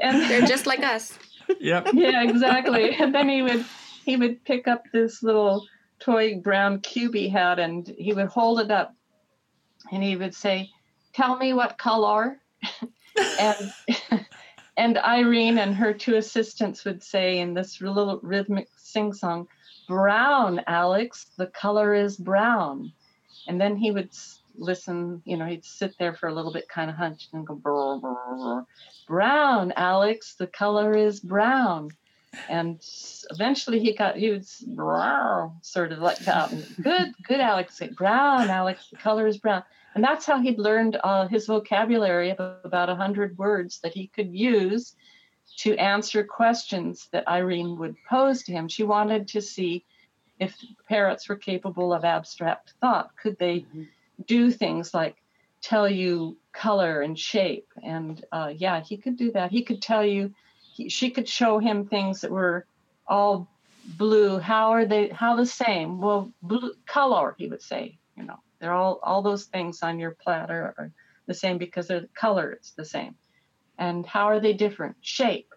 and 0.00 0.30
they're 0.30 0.46
just 0.46 0.66
like 0.66 0.82
us. 0.82 1.18
Yep. 1.60 1.88
Yeah, 1.94 2.22
exactly. 2.22 2.94
And 2.94 3.14
then 3.14 3.28
he 3.28 3.42
would 3.42 3.64
he 4.04 4.16
would 4.16 4.44
pick 4.44 4.66
up 4.68 4.84
this 4.92 5.22
little 5.22 5.66
toy 6.00 6.38
brown 6.38 6.80
cube 6.80 7.14
he 7.14 7.28
had 7.28 7.58
and 7.58 7.88
he 7.98 8.12
would 8.12 8.28
hold 8.28 8.60
it 8.60 8.70
up 8.70 8.94
and 9.92 10.02
he 10.02 10.16
would 10.16 10.34
say, 10.34 10.70
Tell 11.12 11.36
me 11.36 11.52
what 11.52 11.78
color. 11.78 12.40
and 13.38 13.72
and 14.76 14.98
Irene 14.98 15.58
and 15.58 15.74
her 15.74 15.92
two 15.92 16.16
assistants 16.16 16.84
would 16.84 17.02
say 17.02 17.38
in 17.38 17.54
this 17.54 17.80
little 17.80 18.20
rhythmic 18.22 18.68
sing 18.76 19.12
song, 19.12 19.48
Brown, 19.88 20.60
Alex, 20.66 21.26
the 21.36 21.46
color 21.46 21.94
is 21.94 22.16
brown. 22.16 22.92
And 23.46 23.60
then 23.60 23.76
he 23.76 23.90
would 23.90 24.10
listen, 24.54 25.22
you 25.24 25.36
know, 25.36 25.46
he'd 25.46 25.64
sit 25.64 25.94
there 25.98 26.14
for 26.14 26.28
a 26.28 26.34
little 26.34 26.52
bit 26.52 26.68
kind 26.68 26.90
of 26.90 26.96
hunched 26.96 27.32
and 27.32 27.46
go, 27.46 27.54
brr, 27.54 27.98
brr, 27.98 28.14
brr. 28.36 28.66
Brown, 29.06 29.72
Alex, 29.76 30.34
the 30.34 30.46
color 30.46 30.94
is 30.94 31.20
brown. 31.20 31.90
And 32.48 32.80
eventually 33.30 33.80
he 33.80 33.94
got, 33.94 34.16
he 34.16 34.30
would 34.30 34.46
sort 34.46 35.92
of 35.92 35.98
like 35.98 36.18
that. 36.20 36.52
Good, 36.82 37.14
good, 37.22 37.40
Alex. 37.40 37.80
Brown, 37.96 38.50
Alex, 38.50 38.88
the 38.90 38.96
color 38.96 39.26
is 39.26 39.38
brown. 39.38 39.62
And 39.94 40.04
that's 40.04 40.26
how 40.26 40.40
he'd 40.40 40.58
learned 40.58 40.98
uh, 41.02 41.26
his 41.28 41.46
vocabulary 41.46 42.30
of 42.30 42.38
about 42.64 42.88
100 42.88 43.38
words 43.38 43.80
that 43.80 43.94
he 43.94 44.08
could 44.08 44.34
use 44.34 44.94
to 45.58 45.76
answer 45.76 46.22
questions 46.22 47.08
that 47.12 47.26
Irene 47.26 47.78
would 47.78 47.96
pose 48.08 48.44
to 48.44 48.52
him. 48.52 48.68
She 48.68 48.84
wanted 48.84 49.28
to 49.28 49.42
see 49.42 49.84
if 50.38 50.56
parrots 50.88 51.28
were 51.28 51.36
capable 51.36 51.92
of 51.92 52.04
abstract 52.04 52.74
thought. 52.80 53.10
Could 53.20 53.38
they 53.38 53.60
mm-hmm. 53.60 53.84
do 54.26 54.50
things 54.50 54.94
like 54.94 55.16
tell 55.60 55.88
you 55.88 56.36
color 56.52 57.00
and 57.00 57.18
shape? 57.18 57.66
And 57.82 58.24
uh, 58.30 58.52
yeah, 58.54 58.80
he 58.80 58.98
could 58.98 59.16
do 59.16 59.32
that. 59.32 59.50
He 59.50 59.62
could 59.62 59.82
tell 59.82 60.04
you, 60.04 60.32
he, 60.78 60.88
she 60.88 61.10
could 61.10 61.28
show 61.28 61.58
him 61.58 61.86
things 61.86 62.22
that 62.22 62.30
were 62.30 62.66
all 63.06 63.48
blue. 63.84 64.38
How 64.38 64.70
are 64.70 64.86
they, 64.86 65.08
how 65.08 65.36
the 65.36 65.46
same? 65.46 66.00
Well, 66.00 66.32
blue 66.42 66.72
color, 66.86 67.34
he 67.36 67.48
would 67.48 67.62
say, 67.62 67.98
you 68.16 68.24
know. 68.24 68.38
They're 68.60 68.72
all 68.72 68.98
all 69.02 69.22
those 69.22 69.44
things 69.44 69.82
on 69.82 69.98
your 69.98 70.12
platter 70.12 70.74
are 70.78 70.90
the 71.26 71.34
same 71.34 71.58
because 71.58 71.88
they're 71.88 72.00
the 72.00 72.08
color 72.08 72.58
is 72.60 72.72
the 72.76 72.84
same. 72.84 73.14
And 73.78 74.04
how 74.04 74.24
are 74.24 74.40
they 74.40 74.52
different? 74.52 74.96
Shape. 75.00 75.52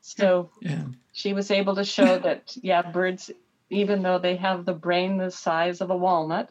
So 0.00 0.50
yeah. 0.62 0.84
she 1.12 1.34
was 1.34 1.50
able 1.50 1.74
to 1.74 1.84
show 1.84 2.18
that 2.18 2.56
yeah, 2.62 2.82
birds, 2.82 3.30
even 3.68 4.02
though 4.02 4.18
they 4.18 4.36
have 4.36 4.64
the 4.64 4.72
brain 4.72 5.18
the 5.18 5.30
size 5.30 5.80
of 5.82 5.90
a 5.90 5.96
walnut, 5.96 6.48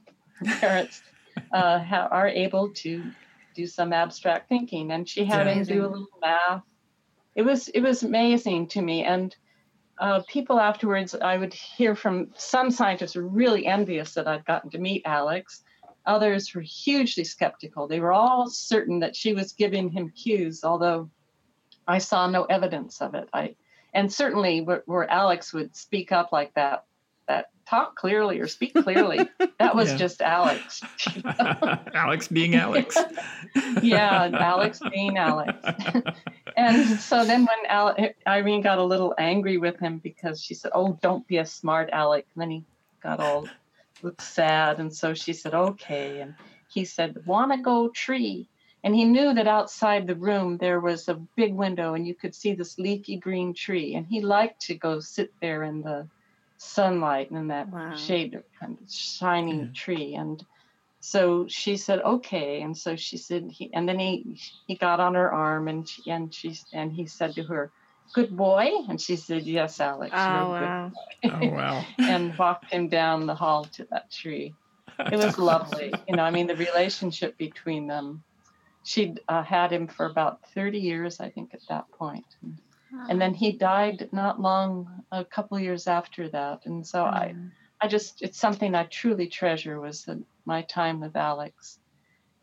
parents 0.60 1.02
uh, 1.52 1.80
ha- 1.80 2.10
are 2.12 2.28
able 2.28 2.70
to 2.76 3.04
do 3.56 3.66
some 3.66 3.92
abstract 3.92 4.48
thinking. 4.48 4.92
And 4.92 5.10
she 5.10 5.26
had 5.26 5.48
him 5.48 5.64
do 5.64 5.86
a 5.86 5.88
little 5.88 6.08
math. 6.22 6.64
It 7.36 7.44
was 7.44 7.70
it 7.70 7.82
was 7.82 8.04
amazing 8.04 8.68
to 8.70 8.82
me. 8.82 9.04
And 9.04 9.36
uh, 10.00 10.22
people 10.28 10.60
afterwards, 10.60 11.16
I 11.16 11.38
would 11.38 11.54
hear 11.54 11.96
from 11.96 12.30
some 12.36 12.72
scientists 12.72 13.16
were 13.16 13.28
really 13.28 13.66
envious 13.66 14.14
that 14.14 14.28
I'd 14.28 14.46
gotten 14.46 14.70
to 14.72 14.78
meet 14.78 15.02
Alex 15.06 15.64
Others 16.10 16.56
were 16.56 16.62
hugely 16.62 17.24
skeptical. 17.24 17.88
They 17.88 18.00
were 18.00 18.12
all 18.12 18.50
certain 18.50 19.00
that 19.00 19.16
she 19.16 19.34
was 19.34 19.54
giving 19.54 19.90
him 19.90 20.10
cues, 20.10 20.64
although 20.64 21.10
I 21.88 22.00
saw 22.00 22.28
no 22.28 22.46
evidence 22.46 23.00
of 23.00 23.14
it. 23.14 23.30
I 23.32 23.56
and 23.94 24.12
certainly 24.12 24.62
where, 24.62 24.82
where 24.88 25.10
Alex 25.10 25.54
would 25.54 25.76
speak 25.76 26.12
up 26.12 26.32
like 26.32 26.54
that, 26.56 26.86
that 27.28 27.52
talk 27.68 27.96
clearly 27.96 28.40
or 28.40 28.48
speak 28.48 28.74
clearly, 28.74 29.20
that 29.60 29.76
was 29.76 29.92
yeah. 29.92 29.98
just 29.98 30.22
Alex. 30.22 30.82
Alex 31.94 32.28
being 32.28 32.56
Alex. 32.56 32.98
yeah, 33.84 34.30
Alex 34.34 34.80
being 34.92 35.18
Alex. 35.18 35.54
And 36.60 37.00
so 37.00 37.26
then 37.26 37.42
when 37.42 37.66
Al- 37.68 37.96
Irene 38.28 38.62
got 38.62 38.78
a 38.78 38.84
little 38.84 39.14
angry 39.18 39.58
with 39.58 39.80
him 39.80 40.00
because 40.00 40.42
she 40.42 40.54
said, 40.54 40.72
"Oh, 40.74 40.98
don't 41.02 41.28
be 41.28 41.38
a 41.38 41.46
smart 41.46 41.90
Alec," 41.92 42.26
and 42.36 42.42
then 42.42 42.52
he 42.52 42.64
got 43.02 43.20
all 43.20 43.48
looked 44.04 44.22
sad. 44.22 44.80
And 44.80 44.94
so 44.94 45.14
she 45.14 45.34
said, 45.34 45.54
okay. 45.54 46.22
And 46.22 46.36
he 46.70 46.86
said, 46.86 47.22
wanna 47.26 47.62
go 47.62 47.90
tree? 47.90 48.48
And 48.84 48.96
he 48.96 49.04
knew 49.04 49.34
that 49.34 49.48
outside 49.48 50.08
the 50.08 50.16
room 50.16 50.58
there 50.58 50.80
was 50.80 51.10
a 51.10 51.16
big 51.36 51.54
window 51.54 51.96
and 51.96 52.08
you 52.08 52.16
could 52.16 52.34
see 52.34 52.54
this 52.54 52.80
leafy 52.80 53.18
green 53.18 53.54
tree. 53.54 53.96
And 53.96 54.06
he 54.06 54.22
liked 54.22 54.62
to 54.68 54.76
go 54.76 55.00
sit 55.00 55.34
there 55.42 55.64
in 55.64 55.82
the 55.82 56.08
sunlight 56.58 57.30
and 57.30 57.40
in 57.40 57.48
that 57.48 57.70
wow. 57.70 57.96
shade 57.96 58.42
kind 58.60 58.78
of 58.82 58.92
shining 58.92 59.60
yeah. 59.60 59.68
tree. 59.74 60.16
And 60.16 60.46
so 61.00 61.48
she 61.48 61.78
said, 61.78 62.02
okay. 62.02 62.62
And 62.62 62.78
so 62.78 62.96
she 62.96 63.18
said, 63.18 63.50
he, 63.52 63.74
and 63.74 63.88
then 63.88 64.00
he, 64.00 64.40
he 64.68 64.76
got 64.76 65.00
on 65.00 65.16
her 65.16 65.32
arm 65.32 65.68
and 65.68 65.88
she, 65.88 66.10
and 66.12 66.34
she, 66.34 66.58
and 66.74 66.92
he 66.92 67.06
said 67.06 67.36
to 67.36 67.44
her, 67.44 67.72
good 68.14 68.36
boy? 68.36 68.70
And 68.90 69.00
she 69.00 69.16
said, 69.16 69.44
yes, 69.44 69.80
Alex. 69.80 70.12
Oh, 70.14 70.18
wow. 70.18 70.92
oh, 71.24 71.48
wow. 71.48 71.86
and 71.98 72.38
walked 72.38 72.72
him 72.72 72.90
down 72.90 73.28
the 73.28 73.36
hall 73.36 73.66
to 73.66 73.88
that 73.92 74.12
tree. 74.12 74.54
It 75.00 75.18
was 75.18 75.38
lovely. 75.38 75.94
You 76.08 76.16
know, 76.18 76.24
I 76.24 76.32
mean, 76.32 76.48
the 76.48 76.56
relationship 76.56 77.38
between 77.38 77.88
them. 77.88 78.24
She'd 78.84 79.20
uh, 79.28 79.44
had 79.44 79.72
him 79.72 79.88
for 79.88 80.06
about 80.06 80.40
30 80.54 80.80
years, 80.80 81.20
I 81.20 81.30
think, 81.30 81.54
at 81.54 81.60
that 81.70 81.92
point. 81.92 82.26
And 83.08 83.22
then 83.22 83.34
he 83.34 83.52
died 83.52 84.10
not 84.12 84.42
long, 84.42 85.04
a 85.12 85.24
couple 85.24 85.60
years 85.60 85.86
after 85.86 86.28
that. 86.30 86.66
And 86.66 86.88
so 86.88 87.04
mm. 87.04 87.14
I, 87.14 87.36
I 87.82 87.88
just, 87.88 88.22
it's 88.22 88.40
something 88.40 88.76
I 88.76 88.84
truly 88.86 89.28
treasure 89.28 89.80
was 89.80 90.04
the, 90.06 90.22
my 90.46 90.64
time 90.64 91.00
with 91.00 91.16
Alex 91.16 91.80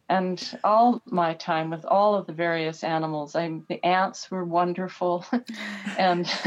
and 0.08 0.58
all 0.62 1.02
my 1.06 1.34
time 1.34 1.70
with 1.70 1.84
all 1.84 2.14
of 2.14 2.26
the 2.26 2.32
various 2.32 2.84
animals. 2.84 3.34
I 3.34 3.60
the 3.68 3.84
ants 3.84 4.30
were 4.30 4.44
wonderful, 4.44 5.24
and 5.98 6.26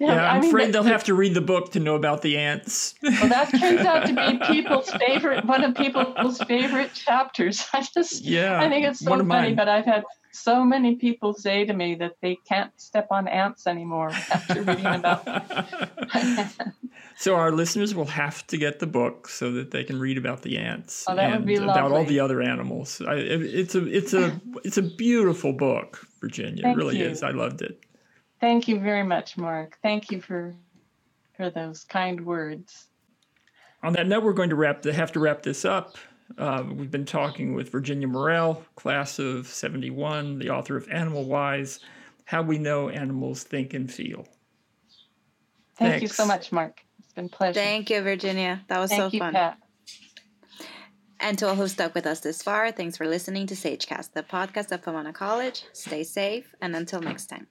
yeah, 0.00 0.30
I'm 0.30 0.38
I 0.38 0.40
mean, 0.40 0.50
afraid 0.50 0.68
the, 0.68 0.72
they'll 0.72 0.82
have 0.84 1.04
to 1.04 1.14
read 1.14 1.34
the 1.34 1.40
book 1.40 1.72
to 1.72 1.80
know 1.80 1.94
about 1.94 2.22
the 2.22 2.36
ants. 2.36 2.94
well, 3.02 3.28
that 3.28 3.50
turns 3.50 3.80
out 3.80 4.06
to 4.06 4.14
be 4.14 4.44
people's 4.52 4.90
favorite, 4.90 5.44
one 5.44 5.64
of 5.64 5.74
people's 5.74 6.38
favorite 6.42 6.92
chapters. 6.94 7.66
I 7.72 7.82
just, 7.82 8.22
yeah, 8.22 8.60
I 8.60 8.68
think 8.68 8.86
it's 8.86 9.00
so 9.00 9.10
funny. 9.10 9.24
Mine. 9.24 9.54
But 9.54 9.68
I've 9.68 9.86
had 9.86 10.04
so 10.32 10.64
many 10.64 10.96
people 10.96 11.34
say 11.34 11.64
to 11.64 11.72
me 11.72 11.94
that 11.94 12.16
they 12.20 12.36
can't 12.48 12.72
step 12.80 13.08
on 13.10 13.28
ants 13.28 13.66
anymore 13.66 14.10
after 14.10 14.62
reading 14.62 14.86
about 14.86 15.26
so 17.16 17.36
our 17.36 17.52
listeners 17.52 17.94
will 17.94 18.06
have 18.06 18.46
to 18.48 18.56
get 18.56 18.78
the 18.78 18.86
book 18.86 19.28
so 19.28 19.52
that 19.52 19.70
they 19.70 19.84
can 19.84 19.98
read 20.00 20.18
about 20.18 20.42
the 20.42 20.58
ants 20.58 21.04
oh, 21.08 21.16
and 21.16 21.50
about 21.50 21.92
all 21.92 22.04
the 22.04 22.20
other 22.20 22.42
animals. 22.42 23.00
I, 23.06 23.14
it's 23.14 23.74
a 23.74 23.86
it's 23.86 24.14
a 24.14 24.40
it's 24.64 24.78
a 24.78 24.82
beautiful 24.82 25.52
book, 25.52 26.06
Virginia. 26.20 26.62
Thank 26.62 26.76
it 26.76 26.78
really 26.78 26.98
you. 26.98 27.06
is. 27.06 27.22
I 27.22 27.30
loved 27.30 27.62
it. 27.62 27.80
Thank 28.40 28.68
you 28.68 28.80
very 28.80 29.04
much, 29.04 29.36
Mark. 29.36 29.78
Thank 29.82 30.10
you 30.10 30.20
for 30.20 30.54
for 31.36 31.50
those 31.50 31.84
kind 31.84 32.24
words. 32.24 32.88
On 33.82 33.92
that 33.94 34.06
note, 34.06 34.22
we're 34.22 34.32
going 34.32 34.50
to 34.50 34.56
wrap 34.56 34.84
have 34.84 35.12
to 35.12 35.20
wrap 35.20 35.42
this 35.42 35.64
up. 35.64 35.96
Uh, 36.38 36.64
we've 36.70 36.90
been 36.90 37.04
talking 37.04 37.54
with 37.54 37.70
Virginia 37.70 38.08
Morell, 38.08 38.64
class 38.76 39.18
of 39.18 39.46
71, 39.46 40.38
the 40.38 40.50
author 40.50 40.76
of 40.76 40.88
Animal 40.90 41.24
Wise 41.24 41.80
How 42.24 42.42
We 42.42 42.58
Know 42.58 42.88
Animals 42.88 43.42
Think 43.42 43.74
and 43.74 43.92
Feel. 43.92 44.26
Thank 45.76 45.92
Thanks. 45.92 46.02
you 46.02 46.08
so 46.08 46.26
much, 46.26 46.52
Mark. 46.52 46.84
It's 46.98 47.12
been 47.12 47.28
pleasure. 47.28 47.60
Thank 47.60 47.90
you, 47.90 48.00
Virginia. 48.02 48.62
That 48.68 48.78
was 48.78 48.90
Thank 48.90 49.00
so 49.00 49.08
you, 49.08 49.18
fun. 49.18 49.32
Pat. 49.32 49.58
And 51.20 51.38
to 51.38 51.48
all 51.48 51.54
who 51.54 51.68
stuck 51.68 51.94
with 51.94 52.06
us 52.06 52.20
this 52.20 52.42
far, 52.42 52.72
thanks 52.72 52.96
for 52.96 53.06
listening 53.06 53.46
to 53.46 53.54
SageCast, 53.54 54.12
the 54.12 54.24
podcast 54.24 54.72
of 54.72 54.82
Pomona 54.82 55.12
College. 55.12 55.64
Stay 55.72 56.02
safe, 56.02 56.52
and 56.60 56.74
until 56.74 57.00
next 57.00 57.26
time. 57.26 57.46